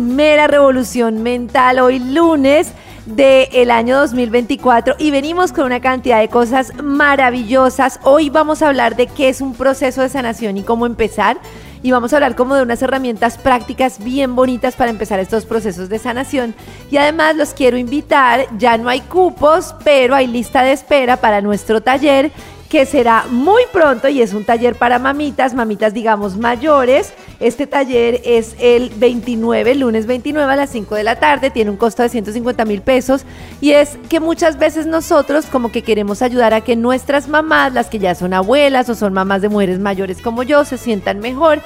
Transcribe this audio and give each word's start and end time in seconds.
revolución 0.00 1.22
mental 1.22 1.78
hoy 1.78 1.98
lunes 1.98 2.72
del 3.06 3.70
año 3.70 3.98
2024 3.98 4.96
y 4.98 5.10
venimos 5.10 5.52
con 5.52 5.64
una 5.64 5.80
cantidad 5.80 6.20
de 6.20 6.28
cosas 6.28 6.72
maravillosas. 6.82 7.98
Hoy 8.02 8.28
vamos 8.28 8.60
a 8.60 8.68
hablar 8.68 8.96
de 8.96 9.06
qué 9.06 9.30
es 9.30 9.40
un 9.40 9.54
proceso 9.54 10.02
de 10.02 10.08
sanación 10.08 10.58
y 10.58 10.62
cómo 10.62 10.86
empezar. 10.86 11.38
Y 11.82 11.92
vamos 11.92 12.12
a 12.12 12.16
hablar 12.16 12.34
como 12.34 12.56
de 12.56 12.62
unas 12.62 12.82
herramientas 12.82 13.38
prácticas 13.38 14.02
bien 14.02 14.34
bonitas 14.34 14.74
para 14.74 14.90
empezar 14.90 15.20
estos 15.20 15.46
procesos 15.46 15.88
de 15.88 15.98
sanación. 15.98 16.54
Y 16.90 16.96
además 16.96 17.36
los 17.36 17.54
quiero 17.54 17.78
invitar, 17.78 18.46
ya 18.58 18.76
no 18.76 18.88
hay 18.88 19.00
cupos, 19.00 19.74
pero 19.84 20.14
hay 20.14 20.26
lista 20.26 20.62
de 20.62 20.72
espera 20.72 21.16
para 21.18 21.40
nuestro 21.40 21.80
taller 21.80 22.32
que 22.68 22.84
será 22.86 23.26
muy 23.30 23.62
pronto 23.72 24.08
y 24.08 24.20
es 24.20 24.34
un 24.34 24.44
taller 24.44 24.74
para 24.74 24.98
mamitas, 24.98 25.54
mamitas 25.54 25.94
digamos 25.94 26.36
mayores. 26.36 27.12
Este 27.38 27.66
taller 27.66 28.20
es 28.24 28.56
el 28.58 28.90
29, 28.96 29.74
lunes 29.76 30.06
29 30.06 30.52
a 30.52 30.56
las 30.56 30.70
5 30.70 30.94
de 30.94 31.04
la 31.04 31.16
tarde, 31.16 31.50
tiene 31.50 31.70
un 31.70 31.76
costo 31.76 32.02
de 32.02 32.08
150 32.08 32.64
mil 32.64 32.82
pesos 32.82 33.24
y 33.60 33.72
es 33.72 33.98
que 34.08 34.20
muchas 34.20 34.58
veces 34.58 34.86
nosotros 34.86 35.46
como 35.46 35.70
que 35.70 35.82
queremos 35.82 36.22
ayudar 36.22 36.54
a 36.54 36.62
que 36.62 36.76
nuestras 36.76 37.28
mamás, 37.28 37.72
las 37.72 37.88
que 37.88 37.98
ya 37.98 38.14
son 38.14 38.34
abuelas 38.34 38.88
o 38.88 38.94
son 38.94 39.12
mamás 39.12 39.42
de 39.42 39.48
mujeres 39.48 39.78
mayores 39.78 40.20
como 40.20 40.42
yo, 40.42 40.64
se 40.64 40.78
sientan 40.78 41.20
mejor 41.20 41.60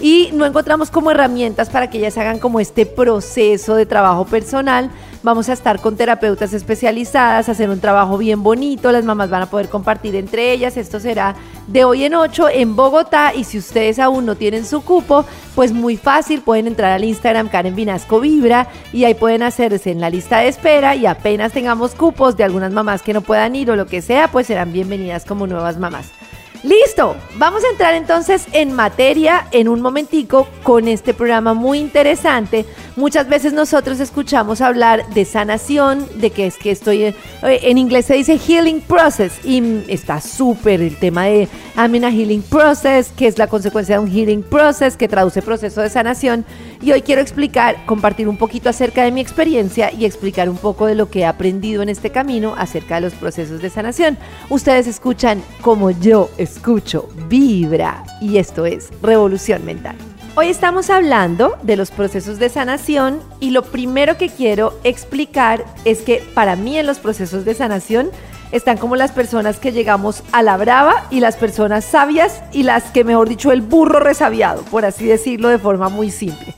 y 0.00 0.30
no 0.32 0.44
encontramos 0.44 0.90
como 0.90 1.10
herramientas 1.10 1.70
para 1.70 1.88
que 1.88 1.98
ellas 1.98 2.18
hagan 2.18 2.38
como 2.38 2.60
este 2.60 2.86
proceso 2.86 3.74
de 3.76 3.86
trabajo 3.86 4.26
personal. 4.26 4.90
Vamos 5.26 5.48
a 5.48 5.54
estar 5.54 5.80
con 5.80 5.96
terapeutas 5.96 6.52
especializadas, 6.52 7.48
hacer 7.48 7.68
un 7.68 7.80
trabajo 7.80 8.16
bien 8.16 8.44
bonito, 8.44 8.92
las 8.92 9.04
mamás 9.04 9.28
van 9.28 9.42
a 9.42 9.50
poder 9.50 9.68
compartir 9.68 10.14
entre 10.14 10.52
ellas. 10.52 10.76
Esto 10.76 11.00
será 11.00 11.34
de 11.66 11.82
hoy 11.82 12.04
en 12.04 12.14
8 12.14 12.48
en 12.50 12.76
Bogotá 12.76 13.34
y 13.34 13.42
si 13.42 13.58
ustedes 13.58 13.98
aún 13.98 14.24
no 14.24 14.36
tienen 14.36 14.64
su 14.64 14.82
cupo, 14.82 15.24
pues 15.56 15.72
muy 15.72 15.96
fácil, 15.96 16.42
pueden 16.42 16.68
entrar 16.68 16.92
al 16.92 17.02
Instagram 17.02 17.48
Karen 17.48 17.74
Vinasco 17.74 18.20
Vibra 18.20 18.68
y 18.92 19.02
ahí 19.02 19.14
pueden 19.14 19.42
hacerse 19.42 19.90
en 19.90 20.00
la 20.00 20.10
lista 20.10 20.38
de 20.38 20.46
espera 20.46 20.94
y 20.94 21.06
apenas 21.06 21.50
tengamos 21.50 21.96
cupos 21.96 22.36
de 22.36 22.44
algunas 22.44 22.72
mamás 22.72 23.02
que 23.02 23.12
no 23.12 23.20
puedan 23.20 23.56
ir 23.56 23.68
o 23.72 23.74
lo 23.74 23.86
que 23.86 24.02
sea, 24.02 24.28
pues 24.28 24.46
serán 24.46 24.72
bienvenidas 24.72 25.24
como 25.24 25.48
nuevas 25.48 25.76
mamás. 25.76 26.12
Listo, 26.62 27.16
vamos 27.36 27.62
a 27.64 27.68
entrar 27.68 27.94
entonces 27.94 28.46
en 28.52 28.72
materia 28.72 29.46
en 29.52 29.68
un 29.68 29.80
momentico 29.80 30.48
con 30.62 30.88
este 30.88 31.14
programa 31.14 31.54
muy 31.54 31.78
interesante. 31.78 32.64
Muchas 32.96 33.28
veces 33.28 33.52
nosotros 33.52 34.00
escuchamos 34.00 34.60
hablar 34.60 35.08
de 35.10 35.24
sanación, 35.24 36.06
de 36.16 36.30
que 36.30 36.46
es 36.46 36.56
que 36.56 36.70
estoy 36.70 37.04
en, 37.04 37.14
en 37.42 37.78
inglés 37.78 38.06
se 38.06 38.14
dice 38.14 38.38
healing 38.38 38.80
process 38.80 39.44
y 39.44 39.84
está 39.88 40.20
súper 40.20 40.80
el 40.80 40.96
tema 40.96 41.24
de 41.24 41.48
I'm 41.76 41.94
in 41.94 42.04
a 42.04 42.10
healing 42.10 42.42
process, 42.42 43.12
que 43.12 43.26
es 43.26 43.38
la 43.38 43.48
consecuencia 43.48 43.96
de 43.96 44.04
un 44.04 44.10
healing 44.10 44.42
process, 44.42 44.96
que 44.96 45.08
traduce 45.08 45.42
proceso 45.42 45.82
de 45.82 45.90
sanación. 45.90 46.44
Y 46.82 46.92
hoy 46.92 47.02
quiero 47.02 47.22
explicar, 47.22 47.84
compartir 47.86 48.28
un 48.28 48.36
poquito 48.36 48.68
acerca 48.68 49.02
de 49.04 49.12
mi 49.12 49.20
experiencia 49.20 49.92
y 49.92 50.04
explicar 50.04 50.48
un 50.48 50.58
poco 50.58 50.86
de 50.86 50.94
lo 50.94 51.10
que 51.10 51.20
he 51.20 51.26
aprendido 51.26 51.82
en 51.82 51.88
este 51.88 52.10
camino 52.10 52.54
acerca 52.56 52.96
de 52.96 53.02
los 53.02 53.14
procesos 53.14 53.62
de 53.62 53.70
sanación. 53.70 54.18
Ustedes 54.50 54.86
escuchan 54.86 55.42
como 55.62 55.90
yo 55.90 56.30
escucho, 56.36 57.08
vibra 57.28 58.04
y 58.20 58.38
esto 58.38 58.66
es 58.66 58.90
Revolución 59.02 59.64
Mental. 59.64 59.96
Hoy 60.38 60.48
estamos 60.48 60.90
hablando 60.90 61.56
de 61.62 61.76
los 61.76 61.90
procesos 61.90 62.38
de 62.38 62.50
sanación 62.50 63.20
y 63.40 63.52
lo 63.52 63.62
primero 63.62 64.18
que 64.18 64.28
quiero 64.28 64.78
explicar 64.84 65.64
es 65.86 66.02
que 66.02 66.22
para 66.34 66.56
mí 66.56 66.76
en 66.76 66.84
los 66.84 66.98
procesos 66.98 67.46
de 67.46 67.54
sanación 67.54 68.10
están 68.52 68.78
como 68.78 68.96
las 68.96 69.12
personas 69.12 69.58
que 69.58 69.72
llegamos 69.72 70.22
a 70.32 70.42
la 70.42 70.56
brava 70.56 71.06
y 71.10 71.20
las 71.20 71.36
personas 71.36 71.84
sabias 71.84 72.42
y 72.52 72.62
las 72.62 72.84
que, 72.90 73.04
mejor 73.04 73.28
dicho, 73.28 73.52
el 73.52 73.62
burro 73.62 74.00
resabiado, 74.00 74.62
por 74.62 74.84
así 74.84 75.06
decirlo 75.06 75.48
de 75.48 75.58
forma 75.58 75.88
muy 75.88 76.10
simple. 76.10 76.54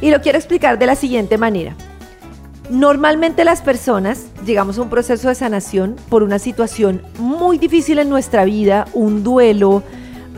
Y 0.00 0.10
lo 0.10 0.20
quiero 0.20 0.38
explicar 0.38 0.78
de 0.78 0.86
la 0.86 0.94
siguiente 0.94 1.38
manera. 1.38 1.74
Normalmente 2.70 3.44
las 3.44 3.60
personas 3.60 4.26
llegamos 4.46 4.78
a 4.78 4.82
un 4.82 4.88
proceso 4.88 5.28
de 5.28 5.34
sanación 5.34 5.96
por 6.08 6.22
una 6.22 6.38
situación 6.38 7.02
muy 7.18 7.58
difícil 7.58 7.98
en 7.98 8.08
nuestra 8.08 8.44
vida, 8.44 8.86
un 8.94 9.22
duelo, 9.22 9.82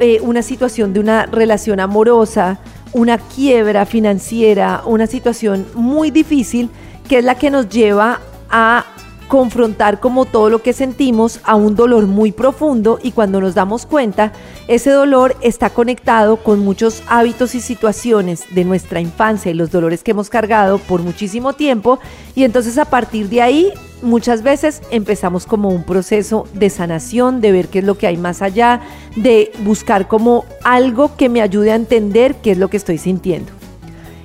eh, 0.00 0.18
una 0.22 0.42
situación 0.42 0.92
de 0.92 1.00
una 1.00 1.26
relación 1.26 1.80
amorosa, 1.80 2.58
una 2.92 3.18
quiebra 3.18 3.86
financiera, 3.86 4.82
una 4.84 5.06
situación 5.06 5.66
muy 5.74 6.10
difícil 6.10 6.70
que 7.08 7.18
es 7.18 7.24
la 7.24 7.36
que 7.36 7.50
nos 7.50 7.68
lleva 7.68 8.20
a 8.50 8.84
confrontar 9.28 10.00
como 10.00 10.24
todo 10.24 10.50
lo 10.50 10.62
que 10.62 10.72
sentimos 10.72 11.40
a 11.44 11.54
un 11.54 11.74
dolor 11.74 12.06
muy 12.06 12.32
profundo 12.32 12.98
y 13.02 13.12
cuando 13.12 13.40
nos 13.40 13.54
damos 13.54 13.86
cuenta, 13.86 14.32
ese 14.68 14.90
dolor 14.90 15.36
está 15.40 15.70
conectado 15.70 16.36
con 16.36 16.60
muchos 16.60 17.02
hábitos 17.06 17.54
y 17.54 17.60
situaciones 17.60 18.44
de 18.54 18.64
nuestra 18.64 19.00
infancia 19.00 19.50
y 19.50 19.54
los 19.54 19.70
dolores 19.70 20.02
que 20.02 20.12
hemos 20.12 20.30
cargado 20.30 20.78
por 20.78 21.02
muchísimo 21.02 21.52
tiempo 21.52 21.98
y 22.34 22.44
entonces 22.44 22.78
a 22.78 22.84
partir 22.84 23.28
de 23.28 23.42
ahí 23.42 23.72
muchas 24.02 24.42
veces 24.42 24.82
empezamos 24.90 25.46
como 25.46 25.70
un 25.70 25.84
proceso 25.84 26.46
de 26.52 26.70
sanación, 26.70 27.40
de 27.40 27.52
ver 27.52 27.68
qué 27.68 27.80
es 27.80 27.84
lo 27.84 27.96
que 27.96 28.06
hay 28.06 28.16
más 28.16 28.42
allá, 28.42 28.80
de 29.16 29.52
buscar 29.64 30.08
como 30.08 30.44
algo 30.62 31.16
que 31.16 31.28
me 31.28 31.40
ayude 31.40 31.72
a 31.72 31.76
entender 31.76 32.36
qué 32.36 32.52
es 32.52 32.58
lo 32.58 32.68
que 32.68 32.76
estoy 32.76 32.98
sintiendo. 32.98 33.52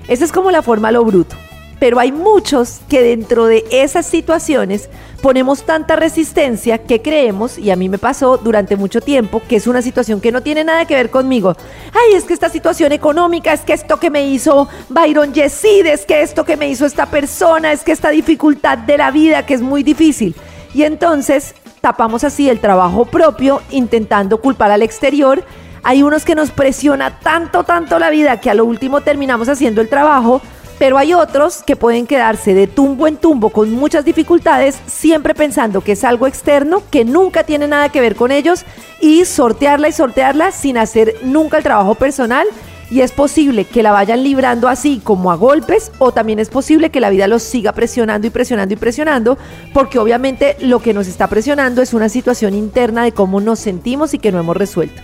Esa 0.07 0.25
es 0.25 0.31
como 0.31 0.51
la 0.51 0.61
forma 0.61 0.91
lo 0.91 1.05
bruto 1.05 1.35
pero 1.79 1.99
hay 1.99 2.11
muchos 2.11 2.81
que 2.89 3.01
dentro 3.01 3.45
de 3.45 3.63
esas 3.71 4.05
situaciones 4.05 4.89
ponemos 5.21 5.63
tanta 5.63 5.95
resistencia 5.95 6.77
que 6.77 7.01
creemos, 7.01 7.57
y 7.57 7.71
a 7.71 7.75
mí 7.75 7.89
me 7.89 7.97
pasó 7.97 8.37
durante 8.37 8.75
mucho 8.75 9.01
tiempo, 9.01 9.41
que 9.47 9.57
es 9.57 9.67
una 9.67 9.81
situación 9.81 10.21
que 10.21 10.31
no 10.31 10.41
tiene 10.41 10.63
nada 10.63 10.85
que 10.85 10.95
ver 10.95 11.09
conmigo. 11.09 11.55
Ay, 11.93 12.15
es 12.15 12.25
que 12.25 12.33
esta 12.33 12.49
situación 12.49 12.91
económica, 12.91 13.53
es 13.53 13.61
que 13.61 13.73
esto 13.73 13.97
que 13.97 14.09
me 14.09 14.27
hizo 14.27 14.67
Byron 14.89 15.33
Yesid, 15.33 15.85
es 15.85 16.05
que 16.05 16.21
esto 16.21 16.45
que 16.45 16.57
me 16.57 16.69
hizo 16.69 16.85
esta 16.85 17.05
persona, 17.05 17.71
es 17.71 17.83
que 17.83 17.91
esta 17.91 18.09
dificultad 18.09 18.77
de 18.77 18.97
la 18.97 19.11
vida 19.11 19.45
que 19.45 19.53
es 19.53 19.61
muy 19.61 19.83
difícil. 19.83 20.35
Y 20.73 20.83
entonces 20.83 21.55
tapamos 21.81 22.23
así 22.23 22.49
el 22.49 22.59
trabajo 22.59 23.05
propio 23.05 23.61
intentando 23.71 24.39
culpar 24.41 24.71
al 24.71 24.83
exterior. 24.83 25.43
Hay 25.83 26.03
unos 26.03 26.25
que 26.25 26.35
nos 26.35 26.51
presiona 26.51 27.19
tanto, 27.19 27.63
tanto 27.63 27.99
la 27.99 28.09
vida 28.09 28.39
que 28.41 28.49
a 28.49 28.53
lo 28.53 28.65
último 28.65 29.01
terminamos 29.01 29.47
haciendo 29.49 29.81
el 29.81 29.89
trabajo 29.89 30.41
pero 30.79 30.97
hay 30.97 31.13
otros 31.13 31.61
que 31.61 31.75
pueden 31.75 32.07
quedarse 32.07 32.53
de 32.55 32.65
tumbo 32.65 33.05
en 33.05 33.17
tumbo 33.17 33.49
con 33.49 33.71
muchas 33.71 34.05
dificultades, 34.05 34.79
siempre 34.87 35.35
pensando 35.35 35.81
que 35.81 35.91
es 35.91 36.03
algo 36.05 36.25
externo, 36.25 36.81
que 36.89 37.03
nunca 37.05 37.43
tiene 37.43 37.67
nada 37.67 37.89
que 37.89 38.01
ver 38.01 38.15
con 38.15 38.31
ellos, 38.31 38.65
y 39.01 39.25
sortearla 39.25 39.89
y 39.89 39.91
sortearla 39.91 40.51
sin 40.51 40.77
hacer 40.77 41.15
nunca 41.21 41.57
el 41.57 41.63
trabajo 41.63 41.95
personal. 41.95 42.47
Y 42.89 43.01
es 43.01 43.11
posible 43.11 43.65
que 43.65 43.83
la 43.83 43.91
vayan 43.91 44.23
librando 44.23 44.67
así 44.67 44.99
como 45.03 45.31
a 45.31 45.35
golpes 45.35 45.91
o 45.99 46.11
también 46.11 46.39
es 46.39 46.49
posible 46.49 46.89
que 46.89 46.99
la 46.99 47.11
vida 47.11 47.27
los 47.27 47.43
siga 47.43 47.71
presionando 47.71 48.25
y 48.25 48.31
presionando 48.31 48.73
y 48.73 48.77
presionando 48.77 49.37
porque 49.75 49.99
obviamente 49.99 50.57
lo 50.59 50.79
que 50.79 50.95
nos 50.95 51.07
está 51.07 51.27
presionando 51.27 51.83
es 51.83 51.93
una 51.93 52.09
situación 52.09 52.55
interna 52.55 53.03
de 53.03 53.11
cómo 53.11 53.41
nos 53.41 53.59
sentimos 53.59 54.15
y 54.15 54.17
que 54.17 54.31
no 54.31 54.39
hemos 54.39 54.57
resuelto. 54.57 55.03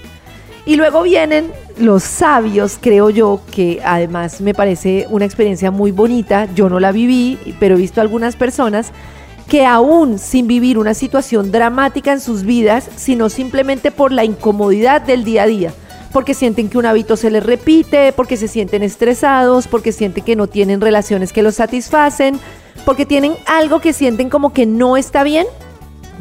Y 0.66 0.78
luego 0.78 1.04
vienen 1.04 1.52
los 1.78 2.04
sabios, 2.04 2.80
creo 2.82 3.12
yo, 3.12 3.42
que 3.52 3.82
además 3.86 4.42
me 4.42 4.56
parece 4.56 5.06
una 5.10 5.26
experiencia 5.26 5.70
muy 5.70 5.92
bonita. 5.92 6.48
Yo 6.56 6.70
no 6.70 6.80
la 6.80 6.92
viví, 6.92 7.38
pero 7.60 7.76
he 7.76 7.78
visto 7.78 8.02
algunas 8.02 8.36
personas 8.36 8.92
que 9.48 9.64
aún 9.64 10.18
sin 10.18 10.48
vivir 10.48 10.80
una 10.80 10.96
situación 10.96 11.52
dramática 11.52 12.12
en 12.12 12.20
sus 12.20 12.44
vidas, 12.44 12.90
sino 12.96 13.30
simplemente 13.30 13.92
por 13.92 14.12
la 14.12 14.26
incomodidad 14.26 15.02
del 15.02 15.24
día 15.24 15.44
a 15.44 15.48
día, 15.48 15.74
porque 16.12 16.34
sienten 16.34 16.68
que 16.68 16.80
un 16.80 16.88
hábito 16.88 17.16
se 17.16 17.30
les 17.30 17.46
repite, 17.46 18.12
porque 18.12 18.38
se 18.38 18.48
sienten 18.48 18.82
estresados, 18.82 19.68
porque 19.68 19.92
sienten 19.92 20.24
que 20.24 20.36
no 20.36 20.48
tienen 20.48 20.82
relaciones 20.82 21.32
que 21.32 21.44
los 21.44 21.56
satisfacen, 21.56 22.40
porque 22.86 23.06
tienen 23.06 23.36
algo 23.46 23.82
que 23.82 23.94
sienten 23.94 24.32
como 24.32 24.52
que 24.52 24.66
no 24.66 24.98
está 24.98 25.24
bien, 25.24 25.46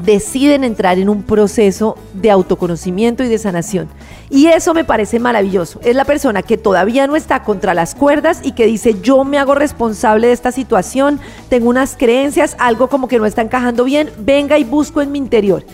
deciden 0.03 0.65
entrar 0.65 0.99
en 0.99 1.09
un 1.09 1.23
proceso 1.23 1.97
de 2.15 2.31
autoconocimiento 2.31 3.23
y 3.23 3.29
de 3.29 3.39
sanación. 3.39 3.89
Y 4.31 4.47
eso 4.47 4.75
me 4.75 4.85
parece 4.85 5.19
maravilloso. 5.19 5.81
Es 5.85 5.95
la 5.95 6.05
persona 6.05 6.43
que 6.43 6.57
todavía 6.57 7.07
no 7.07 7.17
está 7.17 7.43
contra 7.43 7.75
las 7.75 7.95
cuerdas 7.95 8.41
y 8.43 8.53
que 8.53 8.67
dice, 8.67 9.01
yo 9.03 9.25
me 9.25 9.39
hago 9.39 9.55
responsable 9.55 10.29
de 10.29 10.33
esta 10.33 10.53
situación, 10.53 11.21
tengo 11.49 11.69
unas 11.69 11.97
creencias, 11.97 12.57
algo 12.59 12.89
como 12.89 13.09
que 13.09 13.19
no 13.19 13.27
está 13.27 13.43
encajando 13.43 13.85
bien, 13.85 14.11
venga 14.19 14.59
y 14.59 14.65
busco 14.65 15.01
en 15.03 15.13
mi 15.13 15.19
interior. 15.19 15.65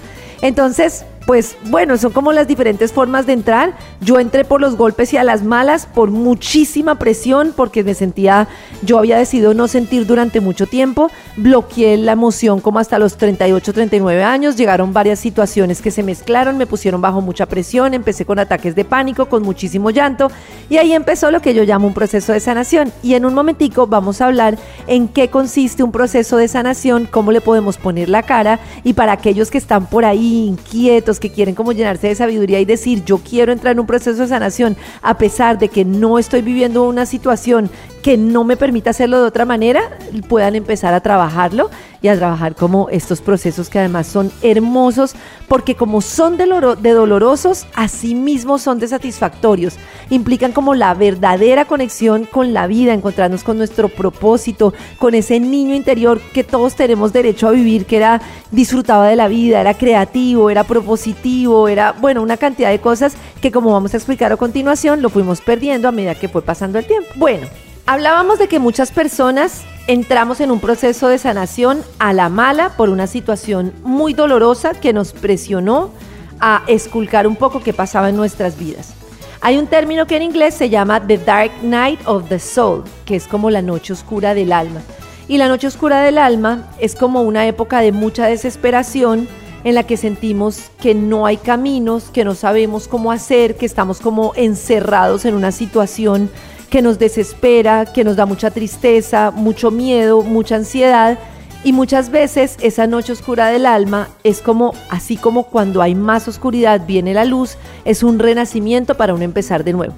Entonces, 0.43 1.05
pues 1.31 1.57
bueno, 1.67 1.97
son 1.97 2.11
como 2.11 2.33
las 2.33 2.49
diferentes 2.49 2.93
formas 2.93 3.25
de 3.25 3.35
entrar. 3.35 3.75
Yo 4.01 4.19
entré 4.19 4.45
por 4.45 4.61
los 4.61 4.75
golpes 4.75 5.13
y 5.13 5.17
a 5.17 5.23
las 5.23 5.45
malas, 5.45 5.87
por 5.87 6.11
muchísima 6.11 6.97
presión, 6.97 7.53
porque 7.55 7.85
me 7.85 7.95
sentía, 7.95 8.49
yo 8.83 8.99
había 8.99 9.17
decidido 9.17 9.55
no 9.55 9.69
sentir 9.69 10.07
durante 10.07 10.41
mucho 10.41 10.67
tiempo, 10.67 11.09
bloqueé 11.37 11.99
la 11.99 12.11
emoción 12.11 12.61
como 12.61 12.81
hasta 12.81 12.99
los 12.99 13.17
38, 13.17 13.73
39 13.73 14.25
años, 14.25 14.57
llegaron 14.57 14.93
varias 14.93 15.21
situaciones 15.21 15.81
que 15.81 15.93
se 15.93 16.03
mezclaron, 16.03 16.59
me 16.59 16.67
pusieron 16.67 17.01
bajo 17.01 17.21
mucha 17.21 17.47
presión, 17.47 17.95
empecé 17.95 18.25
con 18.25 18.41
ataques 18.41 18.75
de 18.75 18.85
pánico, 18.85 19.27
con 19.27 19.45
muchísimo 19.45 19.91
llanto, 19.91 20.33
y 20.69 20.79
ahí 20.79 20.93
empezó 20.95 21.31
lo 21.31 21.41
que 21.41 21.55
yo 21.55 21.63
llamo 21.63 21.87
un 21.87 21.95
proceso 21.95 22.33
de 22.33 22.41
sanación. 22.41 22.93
Y 23.05 23.15
en 23.15 23.25
un 23.25 23.35
momentico 23.35 23.87
vamos 23.87 24.21
a 24.21 24.27
hablar 24.27 24.59
en 24.89 25.07
qué 25.07 25.29
consiste 25.29 25.85
un 25.85 25.93
proceso 25.93 26.39
de 26.39 26.49
sanación, 26.49 27.07
cómo 27.09 27.31
le 27.31 27.41
podemos 27.41 27.79
poner 27.79 28.09
la 28.09 28.25
cara, 28.25 28.59
y 28.83 28.95
para 28.95 29.13
aquellos 29.13 29.53
que 29.53 29.59
están 29.59 29.87
por 29.87 30.05
ahí 30.05 30.49
inquietos, 30.49 31.20
que 31.21 31.31
quieren 31.31 31.55
como 31.55 31.73
llenarse 31.73 32.09
de 32.09 32.15
sabiduría 32.15 32.59
y 32.61 32.65
decir, 32.65 33.05
yo 33.05 33.19
quiero 33.19 33.53
entrar 33.53 33.73
en 33.73 33.81
un 33.81 33.87
proceso 33.87 34.23
de 34.23 34.29
sanación, 34.29 34.77
a 35.03 35.19
pesar 35.19 35.59
de 35.59 35.69
que 35.69 35.85
no 35.85 36.19
estoy 36.19 36.43
viviendo 36.43 36.89
una 36.89 37.07
situación 37.07 37.71
que 38.03 38.17
no 38.17 38.45
me 38.45 38.57
permita 38.57 38.91
hacerlo 38.91 39.21
de 39.21 39.29
otra 39.29 39.45
manera, 39.45 39.83
puedan 40.29 40.55
empezar 40.55 40.95
a 40.95 41.01
trabajarlo 41.01 41.71
y 42.03 42.09
a 42.09 42.17
trabajar 42.17 42.55
como 42.55 42.89
estos 42.89 43.21
procesos 43.21 43.69
que 43.69 43.79
además 43.79 44.07
son 44.07 44.33
hermosos, 44.43 45.15
porque 45.49 45.75
como 45.75 46.01
son 46.01 46.37
de, 46.39 46.47
dolorosos, 46.93 47.67
así 47.75 48.15
mismo 48.15 48.59
son 48.59 48.79
de 48.79 48.89
satisfactorios. 48.89 49.77
Implican 50.09 50.53
como 50.53 50.75
la 50.75 50.95
verdadera 50.95 51.67
conexión 51.67 52.25
con 52.25 52.55
la 52.55 52.67
vida, 52.67 52.95
encontrarnos 52.95 53.45
con 53.45 53.59
nuestro 53.59 53.89
propósito, 53.89 54.73
con 54.99 55.15
ese 55.15 55.41
niño 55.41 55.75
interior 55.75 56.21
que 56.33 56.45
todos 56.45 56.75
tenemos 56.77 57.13
derecho 57.13 57.49
a 57.49 57.53
vivir, 57.53 57.85
que 57.85 57.99
era 57.99 58.23
disfrutaba 58.51 59.07
de 59.09 59.17
la 59.17 59.29
vida, 59.29 59.61
era 59.61 59.75
creativo, 59.75 60.49
era 60.49 60.65
propositivo, 60.65 61.69
era, 61.69 61.93
bueno, 61.93 62.23
una 62.23 62.39
cantidad 62.39 62.71
de 62.71 62.81
cosas 62.81 63.15
que 63.43 63.53
como 63.53 63.73
vamos 63.73 63.93
a 63.93 63.99
explicar 63.99 64.33
a 64.33 64.37
continuación, 64.37 65.03
lo 65.03 65.11
fuimos 65.11 65.41
perdiendo 65.43 65.89
a 65.89 65.93
medida 65.93 66.15
que 66.15 66.29
fue 66.29 66.41
pasando 66.43 66.79
el 66.79 66.87
tiempo. 66.87 67.09
Bueno, 67.17 67.47
Hablábamos 67.91 68.39
de 68.39 68.47
que 68.47 68.61
muchas 68.61 68.93
personas 68.93 69.65
entramos 69.89 70.41
en 70.41 70.53
un 70.53 70.61
proceso 70.61 71.09
de 71.09 71.19
sanación 71.19 71.83
a 71.99 72.13
la 72.13 72.29
mala 72.29 72.77
por 72.77 72.89
una 72.89 73.09
situación 73.09 73.73
muy 73.83 74.15
dolorosa 74.15 74.75
que 74.75 74.93
nos 74.93 75.13
presionó 75.13 75.91
a 76.39 76.63
esculcar 76.69 77.27
un 77.27 77.35
poco 77.35 77.59
qué 77.65 77.73
pasaba 77.73 78.11
en 78.11 78.15
nuestras 78.15 78.57
vidas. 78.57 78.95
Hay 79.41 79.59
un 79.59 79.67
término 79.67 80.07
que 80.07 80.15
en 80.15 80.23
inglés 80.23 80.55
se 80.55 80.71
llama 80.71 81.05
The 81.05 81.19
Dark 81.19 81.51
Night 81.65 81.99
of 82.05 82.29
the 82.29 82.39
Soul, 82.39 82.85
que 83.05 83.17
es 83.17 83.27
como 83.27 83.51
la 83.51 83.61
noche 83.61 83.93
oscura 83.93 84.35
del 84.35 84.53
alma. 84.53 84.83
Y 85.27 85.39
la 85.39 85.49
noche 85.49 85.67
oscura 85.67 86.01
del 86.01 86.19
alma 86.19 86.69
es 86.79 86.95
como 86.95 87.23
una 87.23 87.49
época 87.49 87.81
de 87.81 87.91
mucha 87.91 88.27
desesperación 88.27 89.27
en 89.65 89.75
la 89.75 89.83
que 89.83 89.97
sentimos 89.97 90.71
que 90.81 90.95
no 90.95 91.27
hay 91.27 91.39
caminos, 91.39 92.05
que 92.13 92.25
no 92.25 92.37
sabemos 92.37 92.87
cómo 92.87 93.11
hacer, 93.11 93.57
que 93.57 93.67
estamos 93.67 93.99
como 93.99 94.33
encerrados 94.37 95.25
en 95.25 95.35
una 95.35 95.51
situación 95.51 96.31
que 96.71 96.83
nos 96.83 96.99
desespera, 96.99 97.85
que 97.85 98.05
nos 98.05 98.17
da 98.17 98.27
mucha 98.27 98.51
tristeza, 98.51 99.33
mucho 99.33 99.71
miedo, 99.71 100.23
mucha 100.23 100.57
ansiedad. 100.57 101.19
Y 101.63 101.75
muchas 101.75 102.11
veces 102.11 102.57
esa 102.63 102.87
noche 102.87 103.13
oscura 103.13 103.49
del 103.49 103.67
alma 103.67 104.09
es 104.25 104.41
como, 104.41 104.73
así 104.89 105.17
como 105.17 105.43
cuando 105.43 105.83
hay 105.83 105.95
más 105.95 106.27
oscuridad 106.27 106.87
viene 106.87 107.13
la 107.13 107.27
luz, 107.27 107.59
es 107.85 108.03
un 108.03 108.19
renacimiento 108.19 108.97
para 108.97 109.13
un 109.13 109.21
empezar 109.21 109.63
de 109.65 109.75
nuevo. 109.75 109.95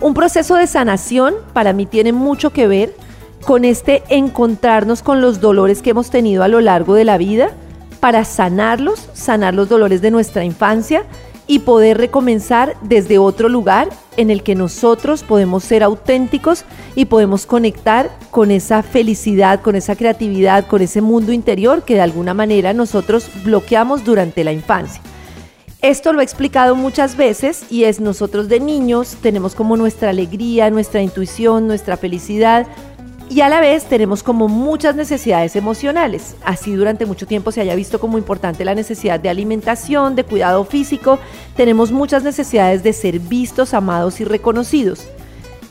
Un 0.00 0.14
proceso 0.14 0.54
de 0.54 0.68
sanación 0.68 1.34
para 1.52 1.72
mí 1.72 1.86
tiene 1.86 2.12
mucho 2.12 2.50
que 2.50 2.68
ver 2.68 2.94
con 3.44 3.64
este 3.64 4.02
encontrarnos 4.08 5.02
con 5.02 5.20
los 5.20 5.40
dolores 5.40 5.82
que 5.82 5.90
hemos 5.90 6.10
tenido 6.10 6.44
a 6.44 6.48
lo 6.48 6.60
largo 6.60 6.94
de 6.94 7.04
la 7.04 7.18
vida 7.18 7.50
para 7.98 8.24
sanarlos, 8.24 9.08
sanar 9.14 9.54
los 9.54 9.68
dolores 9.68 10.00
de 10.02 10.10
nuestra 10.10 10.44
infancia 10.44 11.04
y 11.46 11.60
poder 11.60 11.98
recomenzar 11.98 12.76
desde 12.82 13.18
otro 13.18 13.48
lugar 13.48 13.88
en 14.16 14.30
el 14.30 14.42
que 14.42 14.54
nosotros 14.54 15.22
podemos 15.22 15.64
ser 15.64 15.82
auténticos 15.82 16.64
y 16.94 17.06
podemos 17.06 17.46
conectar 17.46 18.10
con 18.30 18.50
esa 18.50 18.82
felicidad, 18.82 19.60
con 19.60 19.76
esa 19.76 19.96
creatividad, 19.96 20.66
con 20.66 20.82
ese 20.82 21.00
mundo 21.00 21.32
interior 21.32 21.82
que 21.82 21.94
de 21.94 22.00
alguna 22.00 22.34
manera 22.34 22.72
nosotros 22.72 23.28
bloqueamos 23.44 24.04
durante 24.04 24.44
la 24.44 24.52
infancia. 24.52 25.02
Esto 25.82 26.14
lo 26.14 26.20
he 26.20 26.24
explicado 26.24 26.76
muchas 26.76 27.14
veces 27.14 27.66
y 27.70 27.84
es 27.84 28.00
nosotros 28.00 28.48
de 28.48 28.58
niños 28.58 29.18
tenemos 29.20 29.54
como 29.54 29.76
nuestra 29.76 30.08
alegría, 30.08 30.70
nuestra 30.70 31.02
intuición, 31.02 31.66
nuestra 31.66 31.98
felicidad, 31.98 32.66
y 33.34 33.40
a 33.40 33.48
la 33.48 33.58
vez 33.58 33.86
tenemos 33.86 34.22
como 34.22 34.46
muchas 34.46 34.94
necesidades 34.94 35.56
emocionales. 35.56 36.36
Así 36.44 36.72
durante 36.72 37.04
mucho 37.04 37.26
tiempo 37.26 37.50
se 37.50 37.62
haya 37.62 37.74
visto 37.74 37.98
como 37.98 38.16
importante 38.16 38.64
la 38.64 38.76
necesidad 38.76 39.18
de 39.18 39.28
alimentación, 39.28 40.14
de 40.14 40.22
cuidado 40.22 40.64
físico, 40.64 41.18
tenemos 41.56 41.90
muchas 41.90 42.22
necesidades 42.22 42.84
de 42.84 42.92
ser 42.92 43.18
vistos, 43.18 43.74
amados 43.74 44.20
y 44.20 44.24
reconocidos. 44.24 45.08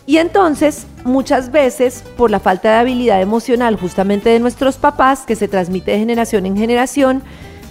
Y 0.05 0.17
entonces, 0.17 0.87
muchas 1.05 1.53
veces, 1.53 2.03
por 2.17 2.31
la 2.31 2.41
falta 2.41 2.69
de 2.69 2.75
habilidad 2.79 3.21
emocional 3.21 3.77
justamente 3.77 4.29
de 4.29 4.41
nuestros 4.41 4.75
papás, 4.75 5.21
que 5.25 5.37
se 5.37 5.47
transmite 5.47 5.91
de 5.91 5.99
generación 5.99 6.45
en 6.45 6.57
generación, 6.57 7.23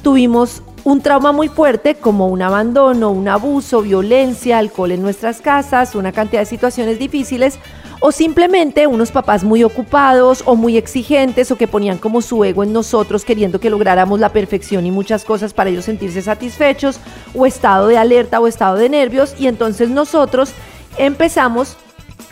tuvimos 0.03 0.63
un 0.85 1.01
trauma 1.01 1.33
muy 1.33 1.49
fuerte 1.49 1.95
como 1.95 2.29
un 2.29 2.43
abandono, 2.43 3.11
un 3.11 3.29
abuso, 3.29 3.83
violencia, 3.83 4.59
alcohol 4.59 4.93
en 4.93 5.03
nuestras 5.03 5.41
casas, 5.41 5.95
una 5.95 6.13
cantidad 6.13 6.43
de 6.43 6.47
situaciones 6.47 6.99
difíciles 6.99 7.59
o 8.01 8.11
simplemente 8.11 8.89
unos 8.89 9.13
papás 9.13 9.45
muy 9.45 9.63
ocupados 9.63 10.43
o 10.45 10.57
muy 10.57 10.77
exigentes 10.77 11.53
o 11.53 11.57
que 11.57 11.69
ponían 11.69 11.99
como 11.99 12.21
su 12.21 12.45
ego 12.45 12.65
en 12.65 12.73
nosotros 12.73 13.25
queriendo 13.25 13.61
que 13.61 13.71
lográramos 13.71 14.19
la 14.19 14.31
perfección 14.31 14.85
y 14.87 14.91
muchas 14.91 15.25
cosas 15.25 15.55
para 15.55 15.71
ellos 15.71 15.85
sentirse 15.85 16.21
satisfechos 16.21 16.99
o 17.33 17.47
estado 17.47 17.87
de 17.87 17.99
alerta 17.99 18.41
o 18.41 18.49
estado 18.49 18.77
de 18.77 18.89
nervios 18.89 19.37
y 19.39 19.47
entonces 19.47 19.89
nosotros 19.89 20.53
empezamos 20.99 21.77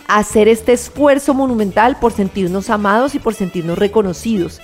a 0.09 0.19
hacer 0.19 0.49
este 0.49 0.73
esfuerzo 0.73 1.35
monumental 1.35 1.97
por 2.01 2.13
sentirnos 2.13 2.69
amados 2.69 3.15
y 3.15 3.21
por 3.21 3.35
sentirnos 3.35 3.79
reconocidos. 3.79 4.61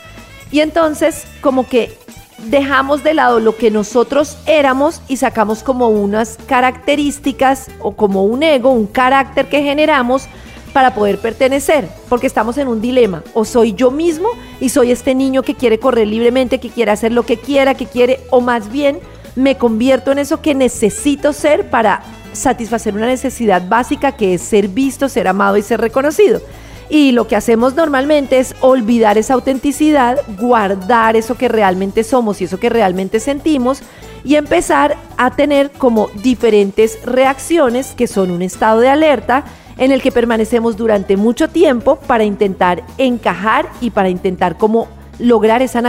Y 0.51 0.59
entonces 0.59 1.25
como 1.41 1.69
que 1.69 1.97
dejamos 2.39 3.03
de 3.03 3.15
lado 3.15 3.41
lo 3.41 3.57
que 3.57 3.71
nosotros 3.71 4.37
éramos 4.47 5.01
y 5.09 5.17
sacamos 5.17 5.63
como 5.63 5.89
unas 5.89 6.39
características 6.47 7.69
o 7.81 7.97
como 7.97 8.25
un 8.25 8.43
ego, 8.43 8.71
un 8.71 8.87
carácter 8.87 9.49
que 9.49 9.63
generamos 9.63 10.29
para 10.73 10.95
poder 10.95 11.19
pertenecer, 11.19 11.89
porque 12.09 12.27
estamos 12.27 12.59
en 12.59 12.69
un 12.69 12.83
dilema. 12.83 13.23
O 13.33 13.47
soy 13.47 13.73
yo 13.73 13.91
mismo 13.91 14.29
y 14.61 14.69
soy 14.69 14.91
este 14.91 15.15
niño 15.15 15.43
que 15.43 15.55
quiere 15.55 15.79
correr 15.79 16.07
libremente, 16.07 16.61
que 16.61 16.69
quiere 16.69 16.91
hacer 16.91 17.13
lo 17.13 17.25
que 17.25 17.39
quiera, 17.39 17.75
que 17.75 17.87
quiere, 17.87 18.21
o 18.31 18.43
más 18.43 18.71
bien 18.71 18.99
me 19.37 19.57
convierto 19.57 20.13
en 20.13 20.19
eso 20.19 20.43
que 20.43 20.55
necesito 20.55 21.33
ser 21.33 21.71
para 21.71 22.03
satisfacer 22.33 22.95
una 22.95 23.07
necesidad 23.07 23.67
básica 23.67 24.13
que 24.13 24.35
es 24.35 24.43
ser 24.43 24.69
visto, 24.69 25.09
ser 25.09 25.29
amado 25.29 25.57
y 25.57 25.63
ser 25.63 25.81
reconocido. 25.81 26.41
Y 26.89 27.13
lo 27.13 27.27
que 27.27 27.37
hacemos 27.37 27.75
normalmente 27.75 28.39
es 28.39 28.55
olvidar 28.61 29.19
esa 29.19 29.35
autenticidad, 29.35 30.21
guardar 30.39 31.17
eso 31.17 31.37
que 31.37 31.49
realmente 31.49 32.05
somos 32.05 32.41
y 32.41 32.45
eso 32.45 32.61
que 32.61 32.69
realmente 32.69 33.19
sentimos 33.19 33.83
y 34.25 34.37
empezar 34.37 34.97
a 35.17 35.35
tener 35.35 35.71
como 35.71 36.09
diferentes 36.23 36.99
reacciones 37.05 37.95
que 37.97 38.07
son 38.07 38.31
un 38.31 38.43
estado 38.43 38.81
de 38.81 38.89
alerta 38.89 39.45
en 39.79 39.93
el 39.93 40.01
que 40.01 40.13
permanecemos 40.13 40.77
durante 40.77 41.17
mucho 41.17 41.49
tiempo 41.49 41.97
para 41.97 42.25
intentar 42.25 42.83
encajar 42.99 43.69
y 43.81 43.91
para 43.91 44.09
intentar 44.09 44.57
como 44.57 44.89
lograr 45.19 45.63
esa, 45.63 45.81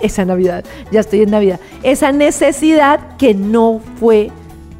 esa 0.00 0.24
Navidad, 0.24 0.64
ya 0.90 1.00
estoy 1.00 1.22
en 1.22 1.30
Navidad, 1.30 1.60
esa 1.82 2.12
necesidad 2.12 3.16
que 3.18 3.34
no 3.34 3.80
fue, 4.00 4.30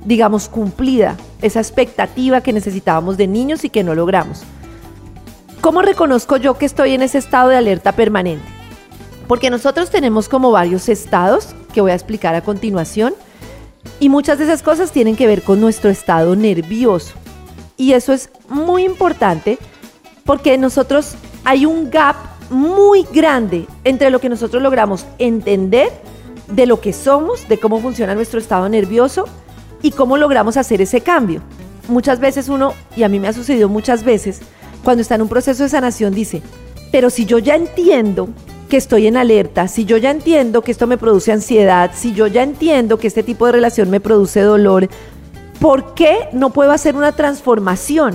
digamos, 0.04 0.48
cumplida, 0.48 1.16
esa 1.42 1.60
expectativa 1.60 2.40
que 2.40 2.52
necesitábamos 2.52 3.16
de 3.16 3.26
niños 3.26 3.64
y 3.64 3.70
que 3.70 3.84
no 3.84 3.94
logramos. 3.94 4.44
¿Cómo 5.64 5.80
reconozco 5.80 6.36
yo 6.36 6.58
que 6.58 6.66
estoy 6.66 6.92
en 6.92 7.00
ese 7.00 7.16
estado 7.16 7.48
de 7.48 7.56
alerta 7.56 7.92
permanente? 7.92 8.44
Porque 9.26 9.48
nosotros 9.48 9.88
tenemos 9.88 10.28
como 10.28 10.50
varios 10.50 10.90
estados 10.90 11.54
que 11.72 11.80
voy 11.80 11.92
a 11.92 11.94
explicar 11.94 12.34
a 12.34 12.42
continuación 12.42 13.14
y 13.98 14.10
muchas 14.10 14.36
de 14.36 14.44
esas 14.44 14.62
cosas 14.62 14.92
tienen 14.92 15.16
que 15.16 15.26
ver 15.26 15.40
con 15.40 15.62
nuestro 15.62 15.88
estado 15.88 16.36
nervioso. 16.36 17.14
Y 17.78 17.94
eso 17.94 18.12
es 18.12 18.28
muy 18.50 18.84
importante 18.84 19.56
porque 20.26 20.58
nosotros 20.58 21.14
hay 21.44 21.64
un 21.64 21.90
gap 21.90 22.16
muy 22.50 23.06
grande 23.10 23.66
entre 23.84 24.10
lo 24.10 24.20
que 24.20 24.28
nosotros 24.28 24.62
logramos 24.62 25.06
entender 25.16 25.88
de 26.46 26.66
lo 26.66 26.82
que 26.82 26.92
somos, 26.92 27.48
de 27.48 27.56
cómo 27.56 27.80
funciona 27.80 28.14
nuestro 28.14 28.38
estado 28.38 28.68
nervioso 28.68 29.24
y 29.80 29.92
cómo 29.92 30.18
logramos 30.18 30.58
hacer 30.58 30.82
ese 30.82 31.00
cambio. 31.00 31.40
Muchas 31.88 32.20
veces 32.20 32.50
uno, 32.50 32.74
y 32.96 33.02
a 33.02 33.08
mí 33.08 33.18
me 33.18 33.28
ha 33.28 33.32
sucedido 33.32 33.70
muchas 33.70 34.04
veces, 34.04 34.42
cuando 34.84 35.02
está 35.02 35.16
en 35.16 35.22
un 35.22 35.28
proceso 35.28 35.62
de 35.62 35.68
sanación 35.68 36.14
dice, 36.14 36.42
pero 36.92 37.10
si 37.10 37.24
yo 37.24 37.38
ya 37.38 37.56
entiendo 37.56 38.28
que 38.68 38.76
estoy 38.76 39.08
en 39.08 39.16
alerta, 39.16 39.66
si 39.66 39.84
yo 39.84 39.96
ya 39.96 40.10
entiendo 40.10 40.62
que 40.62 40.70
esto 40.70 40.86
me 40.86 40.98
produce 40.98 41.32
ansiedad, 41.32 41.90
si 41.94 42.12
yo 42.12 42.26
ya 42.28 42.42
entiendo 42.42 42.98
que 42.98 43.08
este 43.08 43.22
tipo 43.22 43.46
de 43.46 43.52
relación 43.52 43.90
me 43.90 44.00
produce 44.00 44.40
dolor, 44.42 44.88
¿por 45.58 45.94
qué 45.94 46.28
no 46.32 46.50
puedo 46.50 46.70
hacer 46.70 46.94
una 46.94 47.12
transformación? 47.12 48.14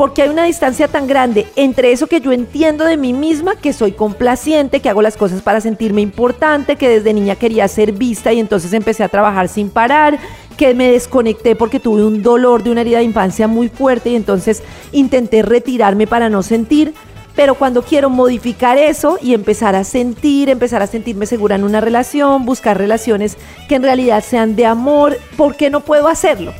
porque 0.00 0.22
hay 0.22 0.30
una 0.30 0.44
distancia 0.44 0.88
tan 0.88 1.06
grande 1.06 1.46
entre 1.56 1.92
eso 1.92 2.06
que 2.06 2.22
yo 2.22 2.32
entiendo 2.32 2.86
de 2.86 2.96
mí 2.96 3.12
misma, 3.12 3.56
que 3.56 3.74
soy 3.74 3.92
complaciente, 3.92 4.80
que 4.80 4.88
hago 4.88 5.02
las 5.02 5.18
cosas 5.18 5.42
para 5.42 5.60
sentirme 5.60 6.00
importante, 6.00 6.76
que 6.76 6.88
desde 6.88 7.12
niña 7.12 7.36
quería 7.36 7.68
ser 7.68 7.92
vista 7.92 8.32
y 8.32 8.40
entonces 8.40 8.72
empecé 8.72 9.04
a 9.04 9.10
trabajar 9.10 9.48
sin 9.48 9.68
parar, 9.68 10.18
que 10.56 10.74
me 10.74 10.92
desconecté 10.92 11.56
porque 11.56 11.80
tuve 11.80 12.04
un 12.04 12.22
dolor 12.22 12.62
de 12.62 12.70
una 12.70 12.82
herida 12.82 12.98
de 12.98 13.04
infancia 13.04 13.48
muy 13.48 13.68
fuerte 13.68 14.10
y 14.10 14.16
entonces 14.16 14.62
intenté 14.92 15.42
retirarme 15.42 16.06
para 16.06 16.28
no 16.28 16.42
sentir. 16.42 16.94
Pero 17.36 17.54
cuando 17.54 17.82
quiero 17.82 18.10
modificar 18.10 18.76
eso 18.76 19.18
y 19.22 19.34
empezar 19.34 19.74
a 19.74 19.84
sentir, 19.84 20.50
empezar 20.50 20.82
a 20.82 20.86
sentirme 20.86 21.26
segura 21.26 21.54
en 21.54 21.64
una 21.64 21.80
relación, 21.80 22.44
buscar 22.44 22.76
relaciones 22.76 23.36
que 23.68 23.76
en 23.76 23.82
realidad 23.82 24.22
sean 24.22 24.56
de 24.56 24.66
amor, 24.66 25.16
¿por 25.36 25.56
qué 25.56 25.70
no 25.70 25.80
puedo 25.80 26.08
hacerlo? 26.08 26.52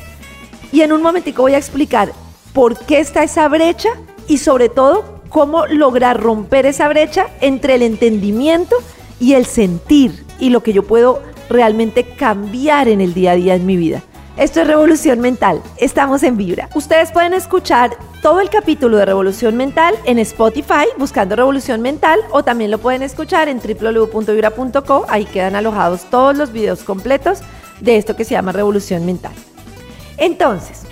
Y 0.72 0.82
en 0.82 0.92
un 0.92 1.02
momentico 1.02 1.42
voy 1.42 1.54
a 1.54 1.58
explicar 1.58 2.12
por 2.52 2.78
qué 2.78 3.00
está 3.00 3.24
esa 3.24 3.48
brecha 3.48 3.90
y 4.28 4.38
sobre 4.38 4.68
todo 4.68 5.20
cómo 5.28 5.66
lograr 5.66 6.20
romper 6.20 6.66
esa 6.66 6.88
brecha 6.88 7.28
entre 7.40 7.74
el 7.74 7.82
entendimiento 7.82 8.76
y 9.18 9.34
el 9.34 9.46
sentir 9.46 10.24
y 10.38 10.50
lo 10.50 10.62
que 10.62 10.72
yo 10.72 10.84
puedo 10.84 11.22
realmente 11.50 12.04
cambiar 12.04 12.88
en 12.88 13.02
el 13.02 13.12
día 13.12 13.32
a 13.32 13.34
día 13.34 13.54
en 13.54 13.66
mi 13.66 13.76
vida. 13.76 14.02
Esto 14.36 14.62
es 14.62 14.68
Revolución 14.68 15.20
Mental, 15.20 15.60
estamos 15.76 16.22
en 16.22 16.38
Vibra. 16.38 16.70
Ustedes 16.74 17.12
pueden 17.12 17.34
escuchar 17.34 17.90
todo 18.22 18.40
el 18.40 18.48
capítulo 18.48 18.96
de 18.96 19.04
Revolución 19.04 19.56
Mental 19.56 19.94
en 20.04 20.18
Spotify 20.20 20.86
buscando 20.96 21.36
Revolución 21.36 21.82
Mental 21.82 22.20
o 22.30 22.42
también 22.42 22.70
lo 22.70 22.78
pueden 22.78 23.02
escuchar 23.02 23.48
en 23.48 23.58
www.vibra.co, 23.58 25.04
ahí 25.08 25.26
quedan 25.26 25.56
alojados 25.56 26.04
todos 26.08 26.34
los 26.34 26.52
videos 26.52 26.84
completos 26.84 27.40
de 27.80 27.96
esto 27.96 28.16
que 28.16 28.24
se 28.24 28.30
llama 28.30 28.52
Revolución 28.52 29.04
Mental. 29.04 29.32
Entonces, 30.16 30.82